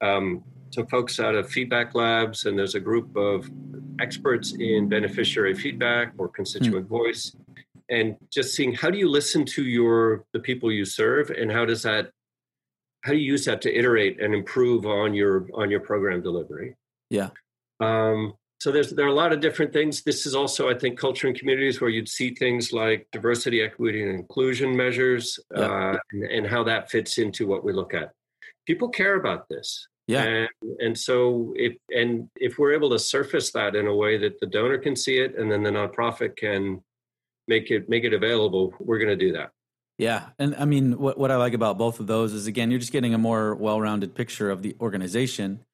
um, 0.00 0.44
some 0.70 0.86
folks 0.86 1.18
out 1.20 1.34
of 1.34 1.48
feedback 1.48 1.94
labs. 1.94 2.44
And 2.44 2.58
there's 2.58 2.74
a 2.74 2.80
group 2.80 3.16
of 3.16 3.48
experts 4.00 4.54
in 4.58 4.88
beneficiary 4.88 5.54
feedback 5.54 6.12
or 6.18 6.28
constituent 6.28 6.88
voice. 6.88 7.34
And 7.88 8.16
just 8.32 8.54
seeing 8.54 8.74
how 8.74 8.90
do 8.90 8.98
you 8.98 9.08
listen 9.08 9.44
to 9.46 9.62
your 9.62 10.24
the 10.32 10.40
people 10.40 10.72
you 10.72 10.84
serve 10.84 11.30
and 11.30 11.50
how 11.50 11.64
does 11.64 11.82
that 11.82 12.10
how 13.04 13.12
do 13.12 13.18
you 13.18 13.32
use 13.32 13.44
that 13.44 13.60
to 13.62 13.72
iterate 13.78 14.20
and 14.20 14.34
improve 14.34 14.86
on 14.86 15.14
your 15.14 15.46
on 15.54 15.70
your 15.70 15.80
program 15.80 16.22
delivery 16.22 16.74
Yeah. 17.10 17.30
um, 17.80 18.34
so 18.60 18.72
there's 18.72 18.90
there 18.90 19.04
are 19.04 19.08
a 19.16 19.20
lot 19.24 19.32
of 19.32 19.40
different 19.40 19.72
things 19.72 20.02
this 20.02 20.26
is 20.26 20.34
also 20.34 20.68
i 20.70 20.74
think 20.74 20.98
culture 20.98 21.26
and 21.28 21.38
communities 21.38 21.80
where 21.80 21.90
you'd 21.90 22.08
see 22.08 22.34
things 22.34 22.72
like 22.72 23.06
diversity 23.12 23.60
equity 23.62 24.02
and 24.02 24.10
inclusion 24.10 24.74
measures 24.76 25.38
Yeah. 25.54 25.60
uh, 25.94 25.96
and, 26.12 26.24
and 26.24 26.46
how 26.46 26.64
that 26.64 26.90
fits 26.90 27.18
into 27.18 27.46
what 27.46 27.62
we 27.64 27.72
look 27.72 27.92
at 27.94 28.12
people 28.66 28.88
care 28.88 29.16
about 29.16 29.48
this 29.48 29.86
Yeah. 30.06 30.22
and, 30.24 30.48
and 30.84 30.98
so 30.98 31.52
if 31.56 31.74
and 32.00 32.28
if 32.36 32.58
we're 32.58 32.72
able 32.72 32.90
to 32.90 32.98
surface 32.98 33.52
that 33.52 33.76
in 33.76 33.86
a 33.86 33.94
way 34.02 34.16
that 34.18 34.40
the 34.40 34.46
donor 34.46 34.78
can 34.78 34.96
see 34.96 35.18
it 35.18 35.36
and 35.38 35.50
then 35.52 35.62
the 35.62 35.70
nonprofit 35.70 36.36
can 36.36 36.82
make 37.48 37.70
it 37.70 37.88
make 37.88 38.04
it 38.04 38.14
available 38.14 38.72
we're 38.80 38.98
going 39.04 39.16
to 39.18 39.24
do 39.26 39.32
that 39.38 39.50
Yeah, 39.98 40.30
and 40.38 40.56
I 40.56 40.64
mean, 40.64 40.98
what 40.98 41.18
what 41.18 41.30
I 41.30 41.36
like 41.36 41.54
about 41.54 41.78
both 41.78 42.00
of 42.00 42.06
those 42.06 42.32
is 42.32 42.46
again, 42.46 42.70
you're 42.70 42.80
just 42.80 42.92
getting 42.92 43.14
a 43.14 43.18
more 43.18 43.54
well-rounded 43.54 44.14
picture 44.14 44.50
of 44.50 44.60
the 44.60 44.74
organization, 44.80 45.64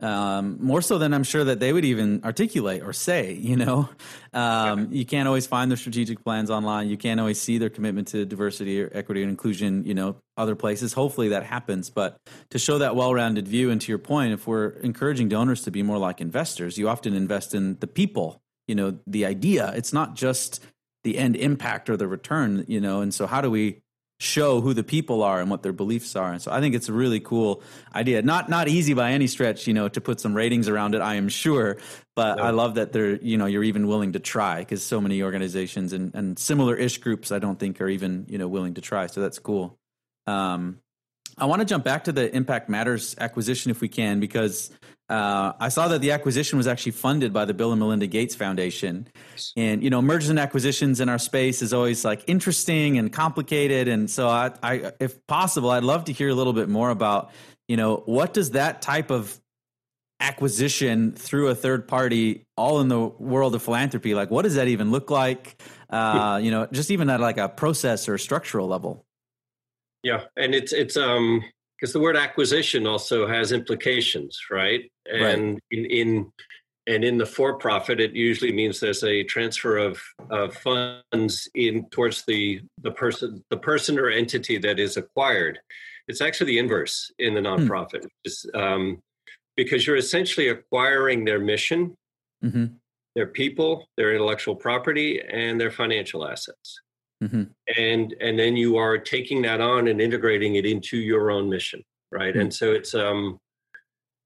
um, 0.00 0.56
more 0.60 0.82
so 0.82 0.98
than 0.98 1.14
I'm 1.14 1.22
sure 1.22 1.44
that 1.44 1.60
they 1.60 1.72
would 1.72 1.84
even 1.84 2.22
articulate 2.24 2.82
or 2.82 2.92
say. 2.92 3.32
You 3.34 3.54
know, 3.54 3.88
um, 4.32 4.88
you 4.90 5.06
can't 5.06 5.28
always 5.28 5.46
find 5.46 5.70
their 5.70 5.78
strategic 5.78 6.24
plans 6.24 6.50
online. 6.50 6.88
You 6.88 6.96
can't 6.96 7.20
always 7.20 7.40
see 7.40 7.58
their 7.58 7.70
commitment 7.70 8.08
to 8.08 8.24
diversity 8.24 8.82
or 8.82 8.90
equity 8.92 9.22
and 9.22 9.30
inclusion. 9.30 9.84
You 9.84 9.94
know, 9.94 10.16
other 10.36 10.56
places. 10.56 10.92
Hopefully 10.92 11.28
that 11.28 11.44
happens, 11.44 11.90
but 11.90 12.16
to 12.50 12.58
show 12.58 12.78
that 12.78 12.96
well-rounded 12.96 13.46
view, 13.46 13.70
and 13.70 13.80
to 13.80 13.92
your 13.92 13.98
point, 13.98 14.32
if 14.32 14.48
we're 14.48 14.70
encouraging 14.80 15.28
donors 15.28 15.62
to 15.62 15.70
be 15.70 15.84
more 15.84 15.98
like 15.98 16.20
investors, 16.20 16.76
you 16.76 16.88
often 16.88 17.14
invest 17.14 17.54
in 17.54 17.78
the 17.78 17.86
people. 17.86 18.42
You 18.66 18.74
know, 18.74 18.98
the 19.06 19.26
idea. 19.26 19.72
It's 19.76 19.92
not 19.92 20.16
just 20.16 20.64
the 21.04 21.18
end 21.18 21.36
impact 21.36 21.88
or 21.90 21.96
the 21.96 22.08
return, 22.08 22.64
you 22.68 22.80
know. 22.80 23.00
And 23.00 23.12
so, 23.12 23.26
how 23.26 23.40
do 23.40 23.50
we 23.50 23.82
show 24.18 24.60
who 24.60 24.74
the 24.74 24.82
people 24.84 25.22
are 25.22 25.40
and 25.40 25.50
what 25.50 25.62
their 25.62 25.72
beliefs 25.72 26.14
are? 26.16 26.32
And 26.32 26.42
so, 26.42 26.52
I 26.52 26.60
think 26.60 26.74
it's 26.74 26.88
a 26.88 26.92
really 26.92 27.20
cool 27.20 27.62
idea. 27.94 28.22
Not 28.22 28.48
not 28.48 28.68
easy 28.68 28.94
by 28.94 29.12
any 29.12 29.26
stretch, 29.26 29.66
you 29.66 29.74
know, 29.74 29.88
to 29.88 30.00
put 30.00 30.20
some 30.20 30.34
ratings 30.34 30.68
around 30.68 30.94
it. 30.94 31.00
I 31.00 31.14
am 31.14 31.28
sure, 31.28 31.78
but 32.16 32.36
No. 32.36 32.42
I 32.42 32.50
love 32.50 32.74
that 32.74 32.92
they're 32.92 33.16
you 33.16 33.36
know 33.36 33.46
you're 33.46 33.64
even 33.64 33.86
willing 33.86 34.12
to 34.12 34.18
try 34.18 34.60
because 34.60 34.82
so 34.82 35.00
many 35.00 35.22
organizations 35.22 35.92
and 35.92 36.14
and 36.14 36.38
similar 36.38 36.76
ish 36.76 36.98
groups 36.98 37.32
I 37.32 37.38
don't 37.38 37.58
think 37.58 37.80
are 37.80 37.88
even 37.88 38.26
you 38.28 38.38
know 38.38 38.48
willing 38.48 38.74
to 38.74 38.80
try. 38.80 39.06
So 39.06 39.20
that's 39.20 39.38
cool. 39.38 39.78
Um, 40.26 40.78
I 41.38 41.46
want 41.46 41.60
to 41.60 41.64
jump 41.64 41.84
back 41.84 42.04
to 42.04 42.12
the 42.12 42.34
Impact 42.34 42.68
Matters 42.68 43.16
acquisition 43.18 43.70
if 43.70 43.80
we 43.80 43.88
can, 43.88 44.20
because 44.20 44.70
uh, 45.10 45.54
I 45.58 45.70
saw 45.70 45.88
that 45.88 46.00
the 46.00 46.12
acquisition 46.12 46.56
was 46.56 46.68
actually 46.68 46.92
funded 46.92 47.32
by 47.32 47.44
the 47.44 47.52
Bill 47.52 47.72
and 47.72 47.80
Melinda 47.80 48.06
Gates 48.06 48.36
Foundation. 48.36 49.08
And, 49.56 49.82
you 49.82 49.90
know, 49.90 50.00
mergers 50.00 50.28
and 50.28 50.38
acquisitions 50.38 51.00
in 51.00 51.08
our 51.08 51.18
space 51.18 51.62
is 51.62 51.72
always 51.72 52.04
like 52.04 52.22
interesting 52.28 52.96
and 52.96 53.12
complicated. 53.12 53.88
And 53.88 54.08
so, 54.08 54.28
I, 54.28 54.52
I, 54.62 54.92
if 55.00 55.26
possible, 55.26 55.70
I'd 55.70 55.82
love 55.82 56.04
to 56.04 56.12
hear 56.12 56.28
a 56.28 56.34
little 56.34 56.52
bit 56.52 56.68
more 56.68 56.90
about, 56.90 57.32
you 57.66 57.76
know, 57.76 58.04
what 58.06 58.32
does 58.32 58.52
that 58.52 58.82
type 58.82 59.10
of 59.10 59.40
acquisition 60.20 61.12
through 61.12 61.48
a 61.48 61.54
third 61.56 61.88
party 61.88 62.46
all 62.56 62.80
in 62.80 62.86
the 62.88 63.00
world 63.00 63.54
of 63.54 63.62
philanthropy 63.62 64.14
like 64.14 64.30
what 64.30 64.42
does 64.42 64.54
that 64.56 64.68
even 64.68 64.90
look 64.90 65.10
like? 65.10 65.62
Uh 65.88 66.38
you 66.42 66.50
know 66.50 66.68
just 66.70 66.90
even 66.90 67.08
at 67.08 67.20
like 67.20 67.38
a 67.38 67.48
process 67.48 68.06
or 68.06 68.18
structural 68.18 68.68
level. 68.68 69.06
Yeah, 70.02 70.24
and 70.36 70.54
it's 70.54 70.74
it's 70.74 70.98
um 70.98 71.42
because 71.80 71.92
the 71.92 72.00
word 72.00 72.16
acquisition 72.16 72.86
also 72.86 73.26
has 73.26 73.52
implications, 73.52 74.38
right? 74.50 74.90
And 75.10 75.58
in, 75.70 75.84
in 75.86 76.32
and 76.86 77.04
in 77.04 77.18
the 77.18 77.26
for 77.26 77.56
profit, 77.56 78.00
it 78.00 78.14
usually 78.14 78.52
means 78.52 78.80
there's 78.80 79.04
a 79.04 79.24
transfer 79.24 79.78
of 79.78 80.00
of 80.30 80.54
funds 80.54 81.48
in 81.54 81.88
towards 81.90 82.24
the 82.26 82.60
the 82.82 82.90
person 82.90 83.42
the 83.50 83.56
person 83.56 83.98
or 83.98 84.10
entity 84.10 84.58
that 84.58 84.78
is 84.78 84.96
acquired. 84.96 85.58
It's 86.08 86.20
actually 86.20 86.52
the 86.52 86.58
inverse 86.58 87.12
in 87.18 87.34
the 87.34 87.40
nonprofit, 87.40 88.02
which 88.02 88.12
is, 88.24 88.46
um, 88.54 89.00
because 89.56 89.86
you're 89.86 89.96
essentially 89.96 90.48
acquiring 90.48 91.24
their 91.24 91.38
mission, 91.38 91.96
hmm 92.42 92.66
their 93.16 93.26
people, 93.26 93.88
their 93.96 94.14
intellectual 94.14 94.54
property, 94.54 95.20
and 95.20 95.60
their 95.60 95.72
financial 95.72 96.24
assets 96.24 96.80
hmm 97.20 97.42
and 97.76 98.14
and 98.20 98.38
then 98.38 98.56
you 98.56 98.76
are 98.76 98.96
taking 98.96 99.42
that 99.42 99.60
on 99.60 99.88
and 99.88 100.00
integrating 100.00 100.56
it 100.56 100.64
into 100.64 100.96
your 100.96 101.30
own 101.30 101.48
mission 101.48 101.82
right? 102.10 102.34
Hmm. 102.34 102.42
and 102.42 102.54
so 102.54 102.72
it's 102.72 102.94
um 102.94 103.38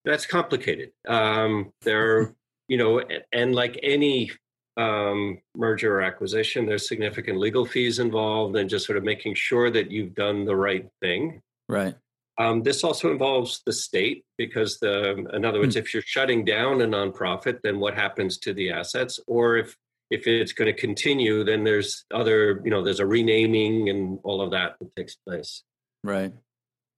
that's 0.04 0.26
complicated. 0.26 0.90
Um 1.08 1.72
there 1.82 2.34
you 2.68 2.76
know 2.76 3.02
and 3.32 3.54
like 3.54 3.78
any 3.82 4.30
um 4.76 5.38
merger 5.56 5.98
or 5.98 6.02
acquisition 6.02 6.66
there's 6.66 6.88
significant 6.88 7.38
legal 7.38 7.64
fees 7.64 8.00
involved 8.00 8.56
and 8.56 8.68
just 8.68 8.86
sort 8.86 8.98
of 8.98 9.04
making 9.04 9.34
sure 9.34 9.70
that 9.70 9.90
you've 9.90 10.14
done 10.14 10.44
the 10.44 10.56
right 10.56 10.88
thing. 11.00 11.40
Right. 11.68 11.94
Um, 12.36 12.64
this 12.64 12.82
also 12.82 13.12
involves 13.12 13.62
the 13.64 13.72
state 13.72 14.24
because 14.38 14.78
the 14.80 15.24
in 15.32 15.44
other 15.44 15.60
words 15.60 15.76
if 15.76 15.94
you're 15.94 16.02
shutting 16.02 16.44
down 16.44 16.80
a 16.80 16.86
nonprofit 16.86 17.60
then 17.62 17.78
what 17.78 17.94
happens 17.94 18.38
to 18.38 18.52
the 18.52 18.70
assets? 18.70 19.20
Or 19.28 19.56
if 19.56 19.76
if 20.14 20.26
it's 20.28 20.52
going 20.52 20.72
to 20.72 20.80
continue 20.80 21.44
then 21.44 21.64
there's 21.64 22.04
other 22.12 22.62
you 22.64 22.70
know 22.70 22.82
there's 22.82 23.00
a 23.00 23.06
renaming 23.06 23.88
and 23.88 24.18
all 24.22 24.40
of 24.40 24.52
that 24.52 24.76
that 24.80 24.94
takes 24.96 25.16
place. 25.16 25.62
Right. 26.02 26.32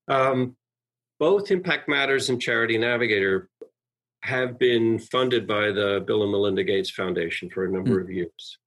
Um, 0.08 0.56
both 1.18 1.50
impact 1.50 1.88
matters 1.88 2.28
and 2.28 2.40
charity 2.40 2.76
navigator 2.76 3.48
have 4.22 4.58
been 4.58 4.98
funded 4.98 5.46
by 5.46 5.70
the 5.70 6.04
bill 6.06 6.22
and 6.22 6.32
melinda 6.32 6.64
gates 6.64 6.90
foundation 6.90 7.48
for 7.48 7.64
a 7.64 7.70
number 7.70 8.00
of 8.00 8.10
years. 8.10 8.58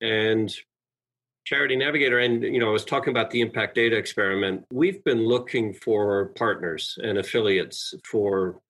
And 0.00 0.52
charity 1.44 1.74
navigator 1.74 2.18
and 2.18 2.42
you 2.42 2.60
know 2.60 2.68
i 2.68 2.72
was 2.72 2.84
talking 2.84 3.10
about 3.10 3.30
the 3.30 3.40
impact 3.40 3.74
data 3.74 3.96
experiment. 3.96 4.64
We've 4.72 5.02
been 5.04 5.26
looking 5.26 5.74
for 5.74 6.26
partners 6.36 6.96
and 7.02 7.18
affiliates 7.18 7.94
for 8.04 8.60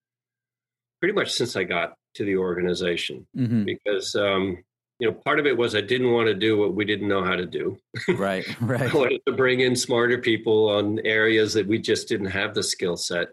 pretty 1.01 1.15
much 1.15 1.31
since 1.33 1.57
i 1.57 1.65
got 1.65 1.95
to 2.15 2.25
the 2.25 2.37
organization 2.37 3.27
hmm 3.35 3.65
because 3.65 4.15
um, 4.17 4.65
you 5.01 5.09
know 5.09 5.15
part 5.15 5.41
of 5.41 5.47
it 5.47 5.57
was 5.57 5.75
i 5.75 5.81
didn't 5.81 6.13
want 6.13 6.27
to 6.29 6.35
do 6.35 6.57
what 6.59 6.75
we 6.75 6.85
didn't 6.85 7.09
know 7.09 7.25
how 7.25 7.35
to 7.35 7.47
do 7.47 7.77
right 8.17 8.45
right 8.61 8.93
I 8.95 8.97
wanted 8.97 9.23
to 9.27 9.33
bring 9.33 9.61
in 9.61 9.75
smarter 9.75 10.19
people 10.19 10.69
on 10.69 10.99
areas 11.05 11.55
that 11.55 11.67
we 11.67 11.79
just 11.79 12.07
didn't 12.09 12.27
have 12.41 12.55
the 12.55 12.63
skill 12.63 12.97
set. 12.97 13.29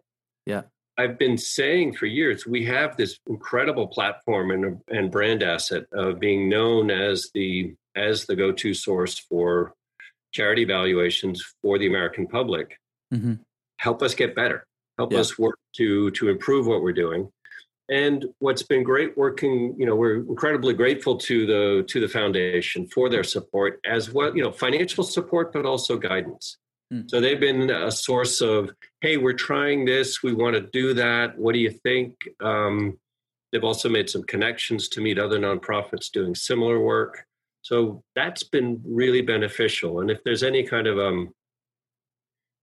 Yeah. 0.45 0.63
I've 0.97 1.19
been 1.19 1.38
saying 1.38 1.93
for 1.93 2.06
years 2.08 2.47
we 2.47 2.65
have 2.65 2.97
this 2.97 3.19
incredible 3.27 3.88
platform 3.88 4.49
and, 4.51 4.82
and 4.89 5.12
brand 5.12 5.43
asset 5.43 5.84
of 5.91 6.19
being 6.19 6.49
known 6.49 6.89
as 6.89 7.30
the 7.34 7.75
as 7.95 8.25
the 8.25 8.36
go-to 8.36 8.73
source 8.73 9.19
for 9.19 9.73
charity 10.32 10.65
valuations 10.65 11.43
for 11.62 11.77
the 11.77 11.88
American 11.88 12.27
public. 12.27 12.77
hmm 13.12 13.34
Help 13.80 14.01
us 14.01 14.15
get 14.15 14.34
better. 14.36 14.65
help 14.97 15.12
Yeah. 15.13 15.19
us 15.19 15.38
work 15.38 15.60
to 15.75 16.10
to 16.12 16.30
improve 16.30 16.65
what 16.65 16.82
we're 16.82 16.93
doing. 17.06 17.30
And 17.89 18.26
what's 18.39 18.63
been 18.63 18.84
great 18.84 19.17
working, 19.17 19.76
you 19.78 19.86
know, 19.86 19.95
we're 19.95 20.17
incredibly 20.17 20.73
grateful 20.73 21.17
to 21.19 21.45
the 21.45 21.84
to 21.88 22.00
the 22.02 22.08
foundation 22.08 22.86
for 22.88 23.10
their 23.10 23.23
support 23.23 23.80
as 23.86 24.12
well, 24.12 24.36
you 24.36 24.43
know, 24.43 24.52
financial 24.52 25.04
support, 25.04 25.54
but 25.54 25.65
also 25.65 25.97
guidance. 25.97 26.58
Hmm. 26.91 27.02
So 27.08 27.21
they've 27.21 27.39
been 27.39 27.69
a 27.69 27.91
source 27.91 28.41
of, 28.41 28.71
hey, 29.02 29.17
we're 29.17 29.34
trying 29.34 29.86
this, 29.86 30.21
we 30.21 30.34
want 30.34 30.56
to 30.56 30.62
do 30.62 30.93
that. 30.95 31.38
What 31.38 31.54
do 31.54 31.60
you 31.60 31.71
think? 31.71 32.15
Um, 32.41 32.97
they've 33.52 33.63
also 33.63 33.89
made 33.89 34.10
some 34.10 34.23
connections 34.23 34.89
to 34.89 35.02
meet 35.02 35.17
other 35.17 35.39
nonprofits 35.39 36.12
doing 36.12 36.36
similar 36.36 36.80
work. 36.80 37.26
So 37.62 38.04
that's 38.15 38.43
been 38.43 38.82
really 38.86 39.21
beneficial. 39.21 40.02
And 40.02 40.12
if 40.12 40.23
there's 40.23 40.43
any 40.43 40.63
kind 40.63 40.88
of 40.88 41.00
um, 41.00 41.34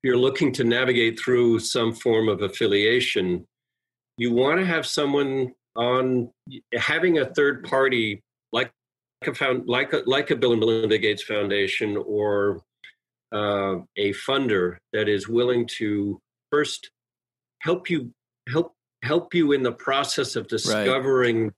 you're 0.03 0.19
looking 0.19 0.53
to 0.53 0.65
navigate 0.65 1.19
through 1.19 1.61
some 1.61 1.95
form 1.95 2.29
of 2.29 2.43
affiliation, 2.43 3.47
you 4.17 4.33
want 4.33 4.61
to 4.61 4.67
have 4.67 4.87
someone 4.87 5.53
on 5.77 6.31
having 6.75 7.19
a 7.19 7.27
third 7.27 7.65
party 7.65 8.23
like 8.53 8.73
a 9.27 9.35
found 9.35 9.67
like 9.67 9.93
a, 9.93 10.03
like 10.07 10.31
a 10.31 10.37
Bill 10.37 10.53
and 10.53 10.61
Melinda 10.61 10.99
Gates 10.99 11.23
Foundation 11.23 11.97
or 11.97 12.63
uh, 13.33 13.77
a 13.97 14.13
funder 14.13 14.77
that 14.93 15.09
is 15.09 15.29
willing 15.29 15.67
to 15.79 16.21
first 16.51 16.91
help 17.61 17.91
you 17.91 18.13
help 18.49 18.75
help 19.03 19.35
you 19.35 19.53
in 19.53 19.63
the 19.63 19.73
process 19.73 20.37
of 20.37 20.49
discovering 20.49 21.53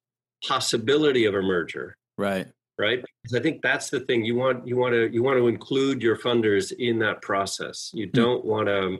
possibility 0.46 1.26
of 1.26 1.34
a 1.34 1.42
merger. 1.42 1.96
Right. 2.18 2.46
right? 2.78 3.04
Because 3.22 3.38
i 3.38 3.42
think 3.42 3.60
that's 3.62 3.90
the 3.90 4.00
thing 4.00 4.24
you 4.24 4.36
want 4.36 4.66
you 4.66 4.76
want 4.76 4.94
to 4.94 5.12
you 5.12 5.22
want 5.22 5.38
to 5.38 5.48
include 5.48 6.02
your 6.02 6.16
funders 6.16 6.72
in 6.72 6.98
that 7.00 7.20
process. 7.20 7.90
You 7.92 8.06
don't 8.06 8.44
want 8.44 8.68
to 8.68 8.98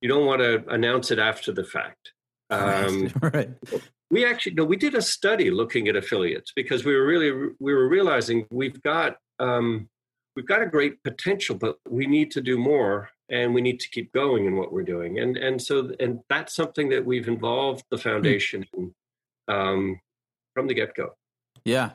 you 0.00 0.08
don't 0.08 0.26
want 0.26 0.40
to 0.40 0.64
announce 0.68 1.12
it 1.12 1.18
after 1.18 1.52
the 1.52 1.64
fact 1.64 2.13
um, 2.50 3.10
right. 3.22 3.34
right. 3.34 3.50
we 4.10 4.24
actually 4.24 4.54
no 4.54 4.64
we 4.64 4.76
did 4.76 4.94
a 4.94 5.02
study 5.02 5.50
looking 5.50 5.88
at 5.88 5.96
affiliates 5.96 6.52
because 6.54 6.84
we 6.84 6.94
were 6.94 7.06
really 7.06 7.50
we 7.58 7.74
were 7.74 7.88
realizing 7.88 8.46
we've 8.50 8.80
got 8.82 9.16
um, 9.40 9.88
we've 10.36 10.46
got 10.46 10.62
a 10.62 10.66
great 10.66 11.02
potential 11.02 11.56
but 11.56 11.76
we 11.88 12.06
need 12.06 12.30
to 12.30 12.40
do 12.40 12.58
more 12.58 13.10
and 13.30 13.54
we 13.54 13.62
need 13.62 13.80
to 13.80 13.88
keep 13.88 14.12
going 14.12 14.44
in 14.44 14.56
what 14.56 14.72
we're 14.72 14.82
doing 14.82 15.18
and 15.18 15.36
and 15.36 15.60
so 15.60 15.90
and 16.00 16.20
that's 16.28 16.54
something 16.54 16.88
that 16.90 17.04
we've 17.04 17.28
involved 17.28 17.84
the 17.90 17.98
foundation 17.98 18.64
in 18.76 18.94
um, 19.48 20.00
from 20.54 20.66
the 20.66 20.74
get-go 20.74 21.10
Yeah. 21.64 21.92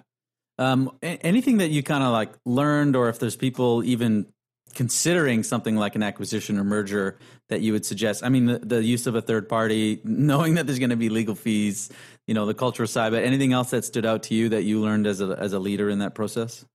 Um, 0.58 0.98
anything 1.02 1.58
that 1.60 1.70
you 1.70 1.84
kind 1.84 2.04
of 2.04 2.12
like 2.12 2.34
learned, 2.46 2.96
or 2.96 3.08
if 3.08 3.20
there's 3.20 3.38
people 3.38 3.84
even 3.84 4.26
considering 4.76 5.44
something 5.44 5.76
like 5.76 5.96
an 5.96 6.04
acquisition 6.04 6.58
or 6.58 6.64
merger 6.64 7.18
that 7.50 7.62
you 7.62 7.74
would 7.74 7.86
suggest? 7.86 8.24
I 8.24 8.30
mean, 8.30 8.46
the, 8.46 8.60
the 8.60 8.84
use 8.84 9.08
of 9.08 9.16
a 9.16 9.22
third 9.22 9.50
party, 9.50 10.02
knowing 10.04 10.56
that 10.56 10.66
there's 10.66 10.80
going 10.80 10.90
to 10.90 10.96
be 10.96 11.10
legal 11.10 11.36
fees, 11.36 11.90
you 12.28 12.34
know, 12.34 12.46
the 12.46 12.54
cultural 12.54 12.88
side, 12.88 13.12
but 13.12 13.24
anything 13.24 13.54
else 13.54 13.72
that 13.72 13.86
stood 13.86 14.06
out 14.06 14.24
to 14.24 14.36
you 14.36 14.50
that 14.50 14.64
you 14.64 14.82
learned 14.82 15.08
as 15.08 15.22
a 15.22 15.36
as 15.40 15.54
a 15.54 15.60
leader 15.60 15.90
in 15.90 16.00
that 16.00 16.16
process? 16.16 16.66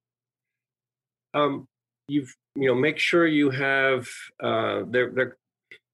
um, 1.34 1.66
you've 2.08 2.34
you 2.54 2.68
know 2.68 2.74
make 2.74 2.98
sure 2.98 3.26
you 3.26 3.50
have 3.50 4.08
uh, 4.42 4.82
they're, 4.86 5.10
they're 5.10 5.36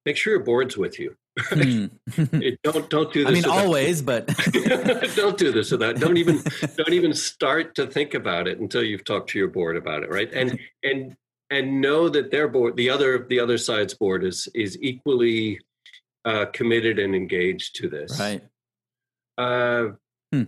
make 0.04 0.16
sure 0.16 0.34
your 0.34 0.44
board's 0.44 0.76
with 0.76 0.98
you 0.98 1.16
Hmm. 1.38 1.86
Don't 2.64 2.90
don't 2.90 3.12
do 3.12 3.24
this 3.24 3.28
I 3.28 3.30
mean, 3.30 3.44
always, 3.46 4.02
but 4.10 4.26
don't 5.14 5.38
do 5.38 5.52
this 5.52 5.72
or 5.72 5.76
that. 5.78 5.98
don't 5.98 6.16
even 6.16 6.42
don't 6.76 6.92
even 6.92 7.14
start 7.14 7.76
to 7.76 7.86
think 7.86 8.14
about 8.14 8.48
it 8.48 8.58
until 8.58 8.82
you've 8.82 9.04
talked 9.04 9.30
to 9.30 9.38
your 9.38 9.48
board 9.48 9.76
about 9.76 10.02
it 10.02 10.10
right 10.10 10.30
and 10.32 10.58
and 10.82 11.16
and 11.50 11.80
know 11.80 12.08
that 12.08 12.30
their 12.30 12.48
board 12.48 12.76
the 12.76 12.88
other 12.90 13.26
the 13.28 13.40
other 13.40 13.58
side's 13.58 13.94
board 13.94 14.24
is 14.24 14.48
is 14.54 14.78
equally 14.80 15.60
uh, 16.24 16.46
committed 16.52 16.98
and 16.98 17.14
engaged 17.14 17.74
to 17.76 17.88
this 17.88 18.18
right. 18.20 18.42
uh, 19.38 19.88
Hmm. 20.32 20.44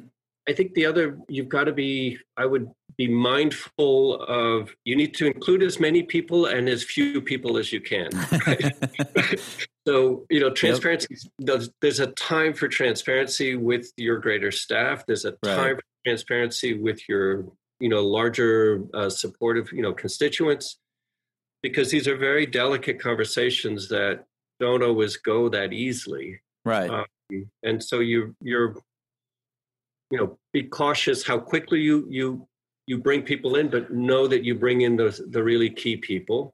I 0.48 0.52
think 0.52 0.74
the 0.74 0.86
other 0.86 1.18
you've 1.28 1.48
got 1.48 1.64
to 1.64 1.72
be. 1.72 2.18
I 2.36 2.46
would 2.46 2.68
be 2.96 3.08
mindful 3.08 4.22
of. 4.22 4.74
You 4.84 4.96
need 4.96 5.14
to 5.14 5.26
include 5.26 5.62
as 5.62 5.78
many 5.80 6.02
people 6.02 6.46
and 6.46 6.68
as 6.68 6.82
few 6.84 7.20
people 7.20 7.58
as 7.58 7.72
you 7.72 7.80
can. 7.80 8.10
so 9.86 10.26
you 10.30 10.40
know, 10.40 10.50
transparency. 10.50 11.16
There's, 11.38 11.70
there's 11.80 12.00
a 12.00 12.08
time 12.08 12.54
for 12.54 12.68
transparency 12.68 13.56
with 13.56 13.90
your 13.96 14.18
greater 14.18 14.50
staff. 14.50 15.04
There's 15.06 15.24
a 15.24 15.34
Right. 15.44 15.56
time 15.56 15.76
for 15.76 15.82
transparency 16.04 16.78
with 16.78 17.08
your 17.08 17.46
you 17.80 17.88
know 17.88 18.04
larger 18.04 18.82
uh, 18.94 19.10
supportive 19.10 19.72
you 19.72 19.82
know 19.82 19.92
constituents, 19.92 20.78
because 21.62 21.90
these 21.90 22.09
are 22.09 22.16
very 22.16 22.46
delicate 22.46 23.01
conversations 23.01 23.88
that 23.88 24.25
don't 24.61 24.83
always 24.83 25.16
go 25.16 25.48
that 25.48 25.72
easily 25.72 26.40
right. 26.64 26.90
uh, 26.90 27.05
and 27.62 27.83
so 27.83 28.01
you 28.01 28.35
you're 28.40 28.77
you 30.11 30.18
know 30.18 30.38
be 30.53 30.62
cautious 30.62 31.27
how 31.27 31.38
quickly 31.38 31.81
you 31.81 32.07
you 32.11 32.46
you 32.87 32.98
bring 32.98 33.22
people 33.22 33.57
in 33.57 33.68
but 33.68 33.92
know 33.92 34.27
that 34.27 34.44
you 34.44 34.55
bring 34.55 34.83
in 34.83 34.96
the 34.96 35.25
the 35.31 35.42
really 35.42 35.70
key 35.70 35.96
people 35.96 36.53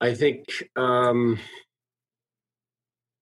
i 0.00 0.14
think 0.14 0.44
um 0.76 1.38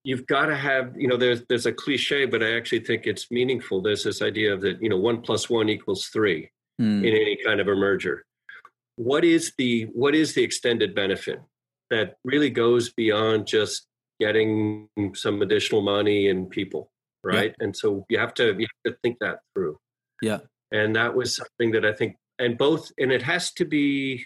you've 0.04 0.26
got 0.26 0.46
to 0.46 0.56
have 0.56 0.92
you 0.96 1.08
know 1.08 1.16
there's 1.16 1.42
there's 1.48 1.66
a 1.66 1.72
cliche 1.72 2.26
but 2.26 2.42
i 2.42 2.56
actually 2.56 2.80
think 2.80 3.06
it's 3.06 3.30
meaningful 3.30 3.80
there's 3.80 4.04
this 4.04 4.22
idea 4.22 4.52
of 4.52 4.60
that 4.60 4.82
you 4.82 4.88
know 4.88 4.98
one 4.98 5.20
plus 5.20 5.48
one 5.48 5.68
equals 5.68 6.06
three 6.06 6.50
Hmm. 6.78 7.02
in 7.02 7.14
any 7.14 7.38
kind 7.42 7.58
of 7.58 7.68
a 7.68 7.74
merger 7.74 8.26
what 8.96 9.24
is 9.24 9.52
the 9.58 9.84
what 9.92 10.14
is 10.14 10.34
the 10.34 10.42
extended 10.42 10.94
benefit 10.94 11.40
that 11.90 12.16
really 12.24 12.50
goes 12.50 12.90
beyond 12.92 13.46
just 13.46 13.86
getting 14.18 14.88
some 15.14 15.42
additional 15.42 15.82
money 15.82 16.28
and 16.28 16.50
people 16.50 16.90
right? 17.24 17.54
And 17.58 17.76
so 17.76 18.06
you 18.08 18.18
have 18.18 18.34
to 18.34 18.54
you 18.58 18.66
have 18.84 18.92
to 18.92 18.98
think 19.02 19.18
that 19.20 19.40
through. 19.54 19.78
Yeah. 20.22 20.38
and 20.72 20.94
that 20.96 21.14
was 21.14 21.36
something 21.36 21.72
that 21.72 21.84
i 21.84 21.92
think 21.92 22.16
and 22.38 22.56
both 22.56 22.90
and 22.98 23.12
it 23.12 23.22
has 23.22 23.52
to 23.52 23.64
be 23.64 24.24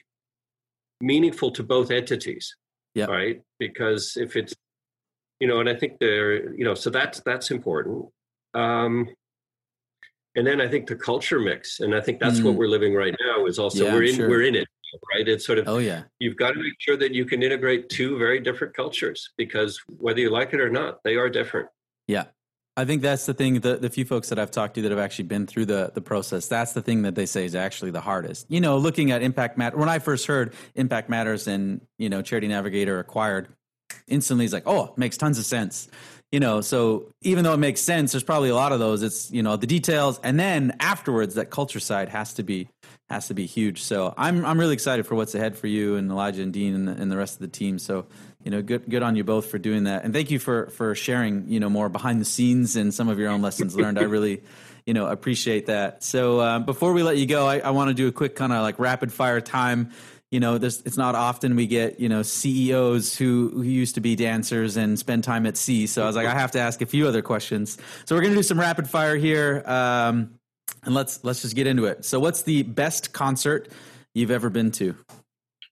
meaningful 1.00 1.50
to 1.52 1.62
both 1.62 1.90
entities 1.90 2.54
Yeah. 2.94 3.06
right? 3.06 3.40
Because 3.58 4.16
if 4.16 4.36
it's 4.36 4.54
you 5.40 5.48
know 5.48 5.58
and 5.60 5.68
i 5.68 5.74
think 5.74 5.98
there 5.98 6.54
you 6.54 6.64
know 6.64 6.74
so 6.74 6.90
that's 6.90 7.20
that's 7.20 7.50
important. 7.50 8.06
Um 8.54 9.08
and 10.36 10.46
then 10.46 10.60
i 10.60 10.68
think 10.68 10.86
the 10.86 10.94
culture 10.96 11.38
mix 11.40 11.80
and 11.80 11.94
i 11.94 12.00
think 12.00 12.20
that's 12.20 12.40
what 12.40 12.54
Mm. 12.54 12.58
we're 12.58 12.68
living 12.68 12.94
right 12.94 13.14
now 13.26 13.46
is 13.46 13.58
also 13.58 13.84
Yeah, 13.84 13.94
we're 13.94 14.04
in 14.04 14.14
sure. 14.14 14.28
we're 14.28 14.42
in 14.42 14.54
it 14.54 14.68
right 15.14 15.26
it's 15.28 15.46
sort 15.46 15.58
of 15.58 15.68
Oh 15.68 15.78
yeah. 15.78 16.02
you've 16.18 16.36
got 16.36 16.50
to 16.52 16.56
make 16.62 16.74
sure 16.78 16.96
that 16.96 17.12
you 17.14 17.24
can 17.24 17.42
integrate 17.42 17.88
two 17.88 18.18
very 18.18 18.40
different 18.40 18.74
cultures 18.74 19.30
because 19.36 19.80
whether 19.86 20.20
you 20.20 20.30
like 20.30 20.52
it 20.52 20.60
or 20.60 20.70
not 20.70 20.98
they 21.04 21.16
are 21.16 21.28
different 21.28 21.68
Yeah. 22.08 22.24
I 22.76 22.84
think 22.86 23.02
that's 23.02 23.26
the 23.26 23.34
thing. 23.34 23.60
The, 23.60 23.76
the 23.76 23.90
few 23.90 24.04
folks 24.06 24.28
that 24.30 24.38
I've 24.38 24.52
talked 24.52 24.74
to 24.76 24.82
that 24.82 24.90
have 24.90 24.98
actually 25.00 25.24
been 25.26 25.46
through 25.46 25.66
the, 25.66 25.90
the 25.92 26.00
process, 26.00 26.46
that's 26.46 26.72
the 26.72 26.80
thing 26.80 27.02
that 27.02 27.14
they 27.14 27.26
say 27.26 27.44
is 27.44 27.54
actually 27.54 27.90
the 27.90 28.00
hardest. 28.00 28.46
You 28.48 28.60
know, 28.60 28.78
looking 28.78 29.10
at 29.10 29.22
Impact 29.22 29.58
Matter, 29.58 29.76
when 29.76 29.88
I 29.90 29.98
first 29.98 30.24
heard 30.26 30.54
Impact 30.76 31.10
Matters 31.10 31.46
and, 31.46 31.82
you 31.98 32.08
know, 32.08 32.22
Charity 32.22 32.46
Navigator 32.48 32.98
acquired, 32.98 33.48
instantly 34.06 34.44
it's 34.46 34.54
like, 34.54 34.62
oh, 34.66 34.84
it 34.86 34.96
makes 34.98 35.18
tons 35.18 35.36
of 35.38 35.44
sense. 35.44 35.88
You 36.32 36.38
know, 36.38 36.60
so 36.60 37.12
even 37.22 37.42
though 37.42 37.54
it 37.54 37.58
makes 37.58 37.80
sense, 37.80 38.12
there's 38.12 38.22
probably 38.22 38.50
a 38.50 38.54
lot 38.54 38.70
of 38.70 38.78
those. 38.78 39.02
It's, 39.02 39.32
you 39.32 39.42
know, 39.42 39.56
the 39.56 39.66
details. 39.66 40.20
And 40.22 40.38
then 40.38 40.76
afterwards, 40.78 41.34
that 41.34 41.50
culture 41.50 41.80
side 41.80 42.08
has 42.08 42.34
to 42.34 42.44
be 42.44 42.68
has 43.10 43.26
to 43.26 43.34
be 43.34 43.44
huge. 43.44 43.82
So 43.82 44.14
I'm 44.16 44.46
I'm 44.46 44.58
really 44.58 44.74
excited 44.74 45.04
for 45.06 45.16
what's 45.16 45.34
ahead 45.34 45.56
for 45.58 45.66
you 45.66 45.96
and 45.96 46.10
Elijah 46.10 46.42
and 46.42 46.52
Dean 46.52 46.74
and 46.74 46.88
the, 46.88 46.92
and 46.92 47.10
the 47.10 47.16
rest 47.16 47.34
of 47.34 47.40
the 47.40 47.48
team. 47.48 47.78
So 47.78 48.06
you 48.44 48.50
know, 48.50 48.62
good 48.62 48.88
good 48.88 49.02
on 49.02 49.16
you 49.16 49.24
both 49.24 49.46
for 49.46 49.58
doing 49.58 49.84
that, 49.84 50.04
and 50.04 50.14
thank 50.14 50.30
you 50.30 50.38
for 50.38 50.68
for 50.68 50.94
sharing 50.94 51.48
you 51.48 51.60
know 51.60 51.68
more 51.68 51.88
behind 51.88 52.20
the 52.20 52.24
scenes 52.24 52.76
and 52.76 52.94
some 52.94 53.08
of 53.08 53.18
your 53.18 53.28
own 53.28 53.42
lessons 53.42 53.76
learned. 53.76 53.98
I 53.98 54.02
really 54.02 54.42
you 54.86 54.94
know 54.94 55.06
appreciate 55.08 55.66
that. 55.66 56.04
So 56.04 56.38
uh, 56.38 56.58
before 56.60 56.92
we 56.92 57.02
let 57.02 57.16
you 57.16 57.26
go, 57.26 57.46
I, 57.46 57.58
I 57.58 57.70
want 57.70 57.88
to 57.88 57.94
do 57.94 58.06
a 58.06 58.12
quick 58.12 58.36
kind 58.36 58.52
of 58.52 58.62
like 58.62 58.78
rapid 58.78 59.12
fire 59.12 59.40
time. 59.40 59.90
You 60.30 60.38
know, 60.38 60.58
there's, 60.58 60.80
it's 60.82 60.96
not 60.96 61.14
often 61.14 61.56
we 61.56 61.66
get 61.66 61.98
you 61.98 62.08
know 62.08 62.22
CEOs 62.22 63.16
who 63.16 63.50
who 63.52 63.62
used 63.62 63.96
to 63.96 64.00
be 64.00 64.14
dancers 64.16 64.76
and 64.76 64.98
spend 64.98 65.24
time 65.24 65.46
at 65.46 65.56
sea. 65.56 65.86
So 65.86 66.02
I 66.02 66.06
was 66.06 66.16
like, 66.16 66.26
I 66.26 66.34
have 66.34 66.52
to 66.52 66.60
ask 66.60 66.82
a 66.82 66.86
few 66.86 67.06
other 67.08 67.22
questions. 67.22 67.78
So 68.04 68.14
we're 68.14 68.22
gonna 68.22 68.34
do 68.34 68.42
some 68.42 68.60
rapid 68.60 68.88
fire 68.88 69.16
here. 69.16 69.62
Um, 69.66 70.34
and 70.84 70.94
let's 70.94 71.24
let's 71.24 71.42
just 71.42 71.56
get 71.56 71.66
into 71.66 71.86
it. 71.86 72.04
So, 72.04 72.20
what's 72.20 72.42
the 72.42 72.62
best 72.62 73.12
concert 73.12 73.68
you've 74.14 74.30
ever 74.30 74.50
been 74.50 74.70
to? 74.72 74.94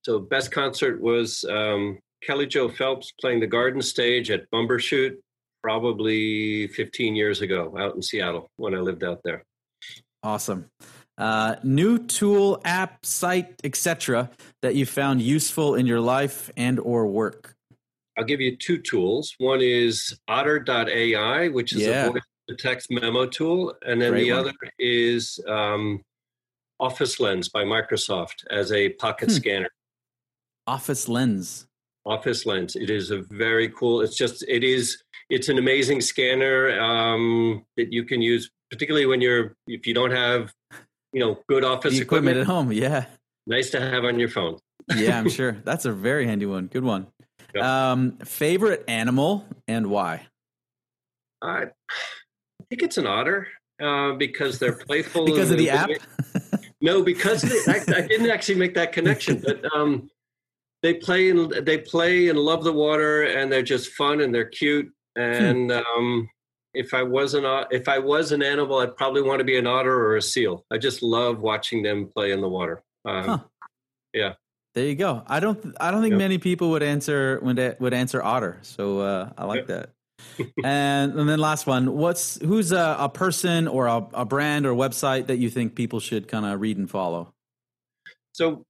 so 0.02 0.18
best 0.18 0.50
concert 0.50 1.00
was 1.02 1.44
um, 1.50 1.98
kelly 2.22 2.46
joe 2.46 2.68
phelps 2.68 3.12
playing 3.20 3.40
the 3.40 3.46
garden 3.46 3.82
stage 3.82 4.30
at 4.30 4.50
bumbershoot 4.50 5.16
probably 5.62 6.68
15 6.68 7.14
years 7.14 7.42
ago 7.42 7.74
out 7.78 7.94
in 7.94 8.00
seattle 8.00 8.48
when 8.56 8.74
i 8.74 8.78
lived 8.78 9.04
out 9.04 9.20
there 9.24 9.44
Awesome. 10.22 10.68
Uh, 11.18 11.56
new 11.64 11.98
tool, 11.98 12.60
app, 12.64 13.04
site, 13.04 13.60
etc. 13.64 14.30
that 14.62 14.76
you 14.76 14.86
found 14.86 15.20
useful 15.20 15.74
in 15.74 15.84
your 15.84 16.00
life 16.00 16.48
and 16.56 16.78
or 16.78 17.06
work. 17.08 17.56
I'll 18.16 18.24
give 18.24 18.40
you 18.40 18.56
two 18.56 18.78
tools. 18.78 19.34
One 19.38 19.60
is 19.60 20.16
otter.ai, 20.28 21.48
which 21.48 21.74
is 21.74 21.82
Yeah. 21.82 22.06
a 22.06 22.12
voice 22.12 22.22
to 22.48 22.54
text 22.56 22.90
memo 22.90 23.26
tool. 23.26 23.74
And 23.84 24.00
then 24.00 24.12
Great 24.12 24.24
the 24.24 24.30
one. 24.32 24.40
other 24.40 24.52
is 24.78 25.40
um, 25.48 26.02
Office 26.78 27.18
Lens 27.18 27.48
by 27.48 27.64
Microsoft 27.64 28.44
as 28.50 28.70
a 28.70 28.90
pocket 28.90 29.28
Hmm. 29.30 29.34
scanner. 29.34 29.70
Office 30.68 31.08
Lens. 31.08 31.64
office 32.06 32.46
lens. 32.46 32.74
It 32.74 32.88
is 32.88 33.10
a 33.10 33.18
very 33.18 33.68
cool. 33.68 34.00
It's 34.00 34.16
just 34.16 34.42
it 34.48 34.64
is 34.64 35.02
it's 35.28 35.50
an 35.50 35.58
amazing 35.58 36.00
scanner 36.00 36.80
um, 36.80 37.66
that 37.76 37.92
you 37.92 38.02
can 38.04 38.22
use, 38.22 38.50
particularly 38.70 39.04
when 39.04 39.20
you're 39.20 39.56
if 39.66 39.86
you 39.86 39.92
don't 39.92 40.12
have 40.12 40.50
you 41.12 41.20
know 41.20 41.38
good 41.48 41.64
office 41.64 41.94
The 41.94 42.02
equipment 42.02 42.36
equipment. 42.38 42.50
at 42.50 42.52
home. 42.52 42.72
Yeah. 42.72 43.06
Nice 43.46 43.70
to 43.70 43.80
have 43.80 44.04
on 44.04 44.18
your 44.18 44.28
phone. 44.28 44.58
Yeah, 44.94 45.18
I'm 45.18 45.28
sure. 45.38 45.52
That's 45.64 45.84
a 45.84 45.92
very 45.92 46.26
handy 46.26 46.46
one. 46.46 46.66
Good 46.66 46.84
one. 46.84 47.06
Um, 47.58 48.18
favorite 48.24 48.84
animal 48.88 49.46
and 49.66 49.86
why? 49.88 50.26
I 51.42 51.66
think 52.68 52.82
it's 52.82 52.98
an 52.98 53.06
otter 53.06 53.48
uh, 53.82 54.12
because 54.12 54.58
they're 54.58 54.72
playful. 54.86 55.24
Because 55.24 55.50
of 55.50 55.58
the 55.58 55.70
app? 55.70 55.90
No, 56.80 57.02
because 57.02 57.42
they, 57.42 57.72
I, 57.72 57.76
I 57.96 58.06
didn't 58.06 58.30
actually 58.30 58.56
make 58.56 58.74
that 58.74 58.92
connection, 58.92 59.40
but 59.46 59.64
um, 59.74 60.10
they 60.82 60.94
play 60.94 61.30
and 61.30 61.50
they 61.50 61.78
play 61.78 62.28
and 62.28 62.38
love 62.38 62.64
the 62.64 62.72
water, 62.72 63.22
and 63.22 63.50
they're 63.50 63.62
just 63.62 63.92
fun 63.92 64.20
and 64.20 64.34
they're 64.34 64.48
cute. 64.48 64.92
And 65.16 65.72
um, 65.72 66.28
if 66.74 66.94
I 66.94 67.02
was 67.02 67.34
an 67.34 67.44
if 67.70 67.88
I 67.88 67.98
was 67.98 68.32
an 68.32 68.42
animal, 68.42 68.78
I'd 68.78 68.96
probably 68.96 69.22
want 69.22 69.38
to 69.40 69.44
be 69.44 69.58
an 69.58 69.66
otter 69.66 69.94
or 69.94 70.16
a 70.16 70.22
seal. 70.22 70.64
I 70.70 70.78
just 70.78 71.02
love 71.02 71.40
watching 71.40 71.82
them 71.82 72.06
play 72.14 72.32
in 72.32 72.40
the 72.40 72.48
water. 72.48 72.82
Um, 73.04 73.24
Huh. 73.24 73.38
Yeah. 74.12 74.34
There 74.74 74.86
you 74.86 74.94
go. 74.94 75.22
I 75.26 75.40
don't. 75.40 75.74
I 75.80 75.90
don't 75.90 76.02
think 76.02 76.12
Yep. 76.12 76.18
many 76.18 76.38
people 76.38 76.70
would 76.70 76.82
answer 76.82 77.40
would 77.42 77.76
would 77.80 77.94
answer 77.94 78.22
otter. 78.22 78.58
So 78.62 79.00
uh, 79.00 79.32
I 79.36 79.44
like 79.44 79.66
that. 79.66 79.90
and 80.64 81.14
and 81.18 81.28
then 81.28 81.38
last 81.38 81.66
one. 81.66 81.94
What's 81.96 82.40
who's 82.40 82.70
a, 82.72 82.96
a 82.98 83.08
person 83.08 83.66
or 83.66 83.86
a, 83.86 84.06
a 84.14 84.24
brand 84.24 84.66
or 84.66 84.74
website 84.74 85.26
that 85.26 85.38
you 85.38 85.50
think 85.50 85.74
people 85.74 86.00
should 86.00 86.28
kind 86.28 86.44
of 86.46 86.60
read 86.60 86.76
and 86.76 86.88
follow? 86.88 87.32
So 88.32 88.64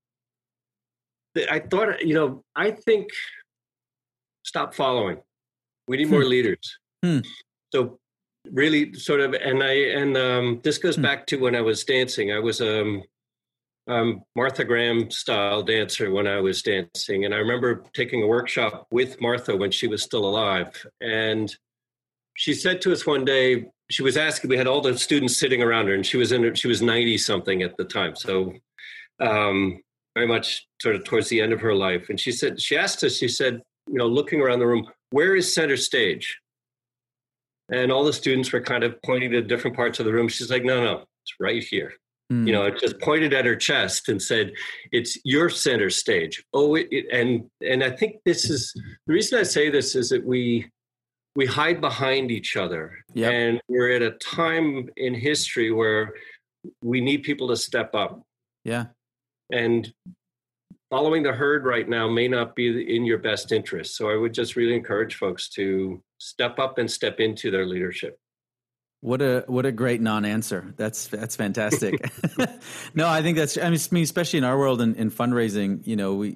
I 1.51 1.59
thought, 1.59 2.03
you 2.05 2.15
know, 2.15 2.43
I 2.57 2.71
think 2.71 3.11
stop 4.45 4.75
following. 4.75 5.19
We 5.89 5.99
need 5.99 6.09
more 6.09 6.25
leaders. 6.25 6.79
Hmm. 7.05 7.21
So 7.73 7.99
really 8.51 8.95
sort 8.95 9.21
of, 9.21 9.35
and 9.35 9.62
I, 9.62 9.73
and 9.73 10.16
um, 10.16 10.61
this 10.62 10.79
goes 10.79 10.97
Hmm. 10.97 11.03
back 11.03 11.27
to 11.27 11.37
when 11.37 11.55
I 11.55 11.61
was 11.61 11.85
dancing. 11.85 12.33
I 12.33 12.39
was 12.39 12.61
um, 12.61 13.03
um, 13.89 14.23
Martha 14.37 14.64
Graham 14.64 15.11
style 15.11 15.62
dancer 15.62 16.11
when 16.11 16.27
I 16.27 16.41
was 16.41 16.62
dancing. 16.62 17.25
And 17.25 17.35
I 17.35 17.39
remember 17.39 17.85
taking 17.95 18.23
a 18.23 18.27
workshop 18.27 18.87
with 18.91 19.21
Martha 19.21 19.57
when 19.57 19.71
she 19.71 19.87
was 19.87 20.03
still 20.03 20.25
alive. 20.25 20.87
And 21.01 21.55
she 22.35 22.55
said 22.55 22.81
to 22.83 22.93
us 22.93 23.07
one 23.07 23.25
day, 23.25 23.66
she 23.91 24.03
was 24.03 24.16
asking, 24.19 24.51
we 24.51 24.59
had 24.59 24.66
all 24.66 24.83
the 24.83 24.97
students 24.99 25.39
sitting 25.39 25.62
around 25.62 25.89
her 25.89 25.95
and 25.95 26.05
she 26.05 26.19
was 26.19 26.33
in, 26.33 26.55
she 26.55 26.69
was 26.69 26.83
90 26.83 27.16
something 27.19 27.62
at 27.62 27.77
the 27.79 27.85
time. 27.85 28.14
So 28.14 28.53
um, 29.21 29.81
very 30.14 30.27
much 30.27 30.66
sort 30.81 30.95
of 30.95 31.05
towards 31.05 31.29
the 31.29 31.41
end 31.41 31.53
of 31.53 31.61
her 31.61 31.75
life. 31.75 32.11
And 32.11 32.21
she 32.21 32.31
said, 32.33 32.61
she 32.61 32.77
asked 32.77 33.03
us, 33.03 33.16
she 33.16 33.29
said, 33.29 33.62
you 33.87 33.95
know, 33.95 34.07
looking 34.07 34.41
around 34.41 34.59
the 34.59 34.66
room, 34.66 34.87
where 35.11 35.35
is 35.35 35.53
center 35.55 35.77
stage? 35.79 36.39
And 37.71 37.93
all 37.93 38.05
the 38.05 38.12
students 38.12 38.53
were 38.53 38.61
kind 38.62 38.83
of 38.85 39.01
pointing 39.03 39.31
to 39.33 39.43
different 39.43 39.77
parts 39.77 39.99
of 40.01 40.07
the 40.07 40.12
room. 40.12 40.29
She's 40.29 40.51
like, 40.51 40.64
no, 40.64 40.83
no, 40.83 41.05
it's 41.23 41.35
right 41.39 41.62
here. 41.62 41.93
Hmm. 42.31 42.47
You 42.47 42.53
know, 42.53 42.64
it 42.66 42.79
just 42.81 42.99
pointed 43.01 43.33
at 43.35 43.45
her 43.47 43.57
chest 43.57 44.09
and 44.11 44.21
said, 44.21 44.53
"It's 44.93 45.19
your 45.25 45.49
center 45.49 45.89
stage." 45.89 46.45
Oh, 46.53 46.75
it, 46.75 46.87
it, 46.91 47.07
and 47.11 47.49
and 47.62 47.83
I 47.83 47.91
think 47.91 48.16
this 48.27 48.51
is 48.51 48.73
the 49.07 49.12
reason 49.14 49.39
I 49.39 49.45
say 49.45 49.71
this 49.71 49.95
is 49.97 50.11
that 50.11 50.25
we 50.27 50.69
we 51.37 51.47
hide 51.47 51.81
behind 51.81 52.31
each 52.31 52.55
other, 52.57 52.99
Yep. 53.14 53.33
and 53.33 53.61
we're 53.69 53.93
at 53.93 54.03
a 54.03 54.11
time 54.12 54.91
in 54.99 55.14
history 55.14 55.71
where 55.73 56.12
we 56.83 57.01
need 57.01 57.23
people 57.23 57.49
to 57.49 57.57
step 57.57 57.95
up. 57.95 58.23
yeah. 58.64 58.87
And 59.51 59.91
following 60.91 61.23
the 61.23 61.33
herd 61.33 61.64
right 61.64 61.89
now 61.89 62.09
may 62.11 62.29
not 62.29 62.55
be 62.55 62.95
in 62.95 63.05
your 63.07 63.19
best 63.19 63.53
interest. 63.53 63.97
So 63.97 64.11
I 64.11 64.16
would 64.16 64.35
just 64.35 64.57
really 64.57 64.75
encourage 64.75 65.14
folks 65.14 65.49
to 65.51 66.03
step 66.19 66.59
up 66.59 66.79
and 66.79 66.91
step 66.91 67.21
into 67.21 67.51
their 67.51 67.66
leadership. 67.66 68.19
What 69.01 69.23
a 69.23 69.45
what 69.47 69.64
a 69.64 69.71
great 69.71 70.01
non-answer. 70.01 70.75
That's 70.77 71.07
that's 71.07 71.37
fantastic. 71.37 72.05
no, 72.95 73.07
I 73.07 73.23
think 73.23 73.39
that's. 73.39 73.57
I 73.57 73.71
mean, 73.71 74.03
especially 74.03 74.39
in 74.39 74.45
our 74.45 74.59
world 74.59 74.81
in, 74.81 74.97
in 74.97 75.12
fundraising, 75.12 75.87
you 75.87 75.95
know, 75.95 76.14
we 76.14 76.31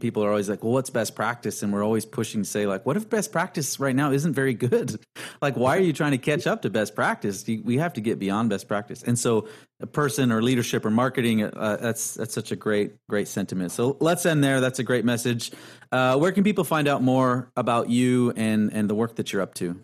people 0.00 0.24
are 0.24 0.28
always 0.30 0.48
like, 0.48 0.62
"Well, 0.62 0.72
what's 0.72 0.90
best 0.90 1.14
practice?" 1.14 1.62
And 1.62 1.72
we're 1.72 1.84
always 1.84 2.04
pushing 2.04 2.42
to 2.42 2.48
say, 2.48 2.66
like, 2.66 2.84
"What 2.86 2.96
if 2.96 3.08
best 3.10 3.32
practice 3.32 3.78
right 3.80 3.94
now 3.94 4.12
isn't 4.12 4.32
very 4.34 4.54
good? 4.54 4.98
like, 5.42 5.56
why 5.56 5.76
are 5.76 5.80
you 5.80 5.92
trying 5.92 6.12
to 6.12 6.18
catch 6.18 6.46
up 6.46 6.62
to 6.62 6.70
best 6.70 6.94
practice? 6.94 7.46
You- 7.48 7.62
We 7.64 7.78
have 7.78 7.92
to 7.94 8.00
get 8.00 8.18
beyond 8.18 8.50
best 8.50 8.68
practice." 8.68 9.02
And 9.02 9.18
so, 9.18 9.48
a 9.80 9.86
person 9.86 10.30
or 10.32 10.42
leadership 10.42 10.84
or 10.84 10.90
marketing, 10.90 11.44
uh, 11.44 11.78
that's 11.80 12.14
that's 12.14 12.34
such 12.34 12.52
a 12.52 12.56
great 12.56 12.92
great 13.08 13.28
sentiment. 13.28 13.72
So 13.72 13.96
let's 14.00 14.24
end 14.26 14.42
there. 14.44 14.60
That's 14.60 14.78
a 14.78 14.84
great 14.84 15.04
message. 15.04 15.52
Uh, 15.90 16.16
where 16.18 16.32
can 16.32 16.44
people 16.44 16.64
find 16.64 16.88
out 16.88 17.02
more 17.02 17.50
about 17.56 17.90
you 17.90 18.32
and 18.36 18.72
and 18.72 18.88
the 18.88 18.94
work 18.94 19.16
that 19.16 19.32
you're 19.32 19.42
up 19.42 19.54
to? 19.54 19.80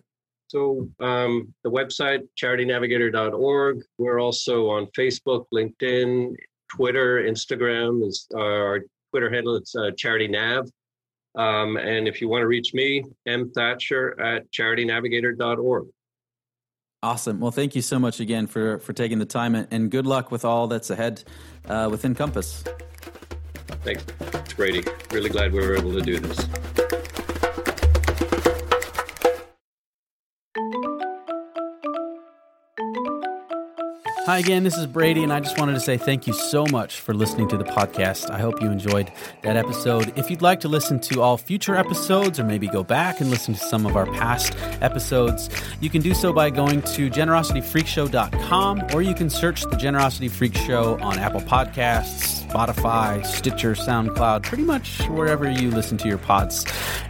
So 0.49 0.89
um, 1.01 1.53
the 1.63 1.71
website 1.71 2.27
charitynavigator.org. 2.41 3.83
We're 3.99 4.19
also 4.21 4.69
on 4.71 4.87
Facebook, 4.97 5.45
LinkedIn, 5.53 6.35
Twitter, 6.75 7.23
Instagram 7.23 8.07
is 8.07 8.27
our 8.35 8.81
Twitter 9.11 9.31
handle. 9.31 9.57
It's 9.57 9.75
uh, 9.75 9.91
Charity 9.97 10.29
Nav. 10.29 10.69
Um, 11.37 11.77
and 11.77 12.09
if 12.09 12.21
you 12.21 12.29
want 12.29 12.43
to 12.43 12.47
reach 12.47 12.75
me, 12.75 13.05
M 13.27 13.51
Thatcher 13.51 14.21
at 14.21 14.51
charitynavigator.org. 14.51 15.89
Awesome. 17.03 17.39
Well, 17.39 17.53
thank 17.53 17.77
you 17.77 17.83
so 17.83 17.99
much 17.99 18.19
again 18.19 18.49
for 18.49 18.81
for 18.81 18.93
taking 18.93 19.19
the 19.19 19.27
time, 19.27 19.55
and, 19.55 19.69
and 19.71 19.91
good 19.91 20.07
luck 20.07 20.33
with 20.33 20.45
all 20.45 20.67
that's 20.67 20.91
ahead 20.91 21.23
uh, 21.69 21.89
with 21.91 22.05
Encompass. 22.05 22.65
Thanks, 23.85 24.05
Brady. 24.55 24.83
Really 25.13 25.31
glad 25.31 25.53
we 25.53 25.61
were 25.61 25.77
able 25.77 25.93
to 25.93 26.01
do 26.01 26.19
this. 26.19 26.88
Hi 34.29 34.37
again, 34.41 34.63
this 34.63 34.77
is 34.77 34.87
Brady, 34.87 35.23
and 35.23 35.33
I 35.33 35.41
just 35.41 35.59
wanted 35.59 35.73
to 35.73 35.81
say 35.81 35.97
thank 35.97 36.27
you 36.27 36.35
so 36.35 36.67
much 36.67 37.01
for 37.01 37.15
listening 37.15 37.49
to 37.49 37.57
the 37.57 37.65
podcast. 37.65 38.31
I 38.31 38.39
hope 38.39 38.61
you 38.61 38.71
enjoyed 38.71 39.11
that 39.41 39.57
episode. 39.57 40.13
If 40.19 40.29
you'd 40.29 40.43
like 40.43 40.61
to 40.61 40.69
listen 40.69 41.01
to 41.01 41.23
all 41.23 41.39
future 41.39 41.75
episodes 41.75 42.39
or 42.39 42.45
maybe 42.45 42.67
go 42.67 42.85
back 42.85 43.23
and 43.23 43.31
listen 43.31 43.55
to 43.55 43.61
some 43.61 43.87
of 43.87 43.97
our 43.97 44.05
past 44.05 44.55
episodes, 44.83 45.49
you 45.81 45.89
can 45.89 46.03
do 46.03 46.13
so 46.13 46.31
by 46.31 46.51
going 46.51 46.83
to 46.83 47.09
generosityfreakshow.com 47.09 48.89
or 48.93 49.01
you 49.01 49.15
can 49.15 49.31
search 49.31 49.63
the 49.63 49.77
Generosity 49.77 50.29
Freak 50.29 50.55
Show 50.55 51.01
on 51.01 51.19
Apple 51.19 51.41
Podcasts, 51.41 52.47
Spotify, 52.47 53.25
Stitcher, 53.25 53.73
SoundCloud, 53.73 54.43
pretty 54.43 54.65
much 54.65 55.09
wherever 55.09 55.51
you 55.51 55.71
listen 55.71 55.97
to 55.97 56.07
your 56.07 56.19
pods. 56.19 56.67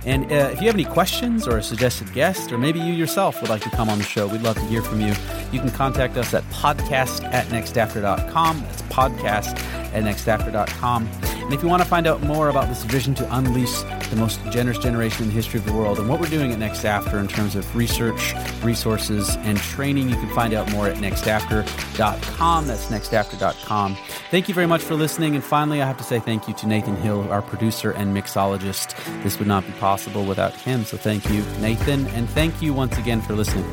And 0.06 0.30
uh, 0.30 0.50
if 0.52 0.60
you 0.60 0.68
have 0.68 0.76
any 0.76 0.84
questions 0.84 1.48
or 1.48 1.58
a 1.58 1.64
suggested 1.64 2.12
guest, 2.12 2.52
or 2.52 2.58
maybe 2.58 2.78
you 2.78 2.92
yourself 2.92 3.40
would 3.40 3.50
like 3.50 3.62
to 3.62 3.70
come 3.70 3.88
on 3.88 3.98
the 3.98 4.04
show, 4.04 4.28
we'd 4.28 4.42
love 4.42 4.54
to 4.54 4.66
hear 4.66 4.82
from 4.82 5.00
you. 5.00 5.14
You 5.52 5.60
can 5.60 5.70
contact 5.70 6.16
us 6.16 6.34
at 6.34 6.44
podcast 6.44 7.24
at 7.32 7.46
nextafter.com. 7.46 8.60
That's 8.60 8.82
podcast 8.82 9.58
at 9.92 10.04
nextafter.com. 10.04 11.08
And 11.48 11.54
if 11.54 11.62
you 11.62 11.68
want 11.70 11.82
to 11.82 11.88
find 11.88 12.06
out 12.06 12.22
more 12.22 12.50
about 12.50 12.68
this 12.68 12.84
vision 12.84 13.14
to 13.14 13.36
unleash 13.36 13.80
the 14.10 14.16
most 14.16 14.38
generous 14.50 14.76
generation 14.76 15.22
in 15.22 15.28
the 15.28 15.34
history 15.34 15.58
of 15.58 15.64
the 15.64 15.72
world 15.72 15.98
and 15.98 16.06
what 16.06 16.20
we're 16.20 16.26
doing 16.28 16.52
at 16.52 16.58
Next 16.58 16.84
After 16.84 17.18
in 17.18 17.26
terms 17.26 17.56
of 17.56 17.74
research, 17.74 18.34
resources, 18.62 19.34
and 19.38 19.56
training, 19.56 20.10
you 20.10 20.16
can 20.16 20.28
find 20.34 20.52
out 20.52 20.70
more 20.70 20.88
at 20.88 20.98
nextafter.com. 20.98 22.66
That's 22.66 22.86
nextafter.com. 22.88 23.96
Thank 24.30 24.48
you 24.48 24.54
very 24.54 24.66
much 24.66 24.82
for 24.82 24.94
listening. 24.94 25.34
And 25.34 25.42
finally, 25.42 25.80
I 25.80 25.86
have 25.86 25.96
to 25.96 26.04
say 26.04 26.20
thank 26.20 26.48
you 26.48 26.54
to 26.54 26.66
Nathan 26.66 26.96
Hill, 26.96 27.26
our 27.32 27.40
producer 27.40 27.92
and 27.92 28.14
mixologist. 28.14 28.94
This 29.22 29.38
would 29.38 29.48
not 29.48 29.64
be 29.64 29.72
possible 29.72 30.26
without 30.26 30.54
him. 30.54 30.84
So 30.84 30.98
thank 30.98 31.30
you, 31.30 31.42
Nathan. 31.60 32.06
And 32.08 32.28
thank 32.28 32.60
you 32.60 32.74
once 32.74 32.98
again 32.98 33.22
for 33.22 33.32
listening. 33.32 33.64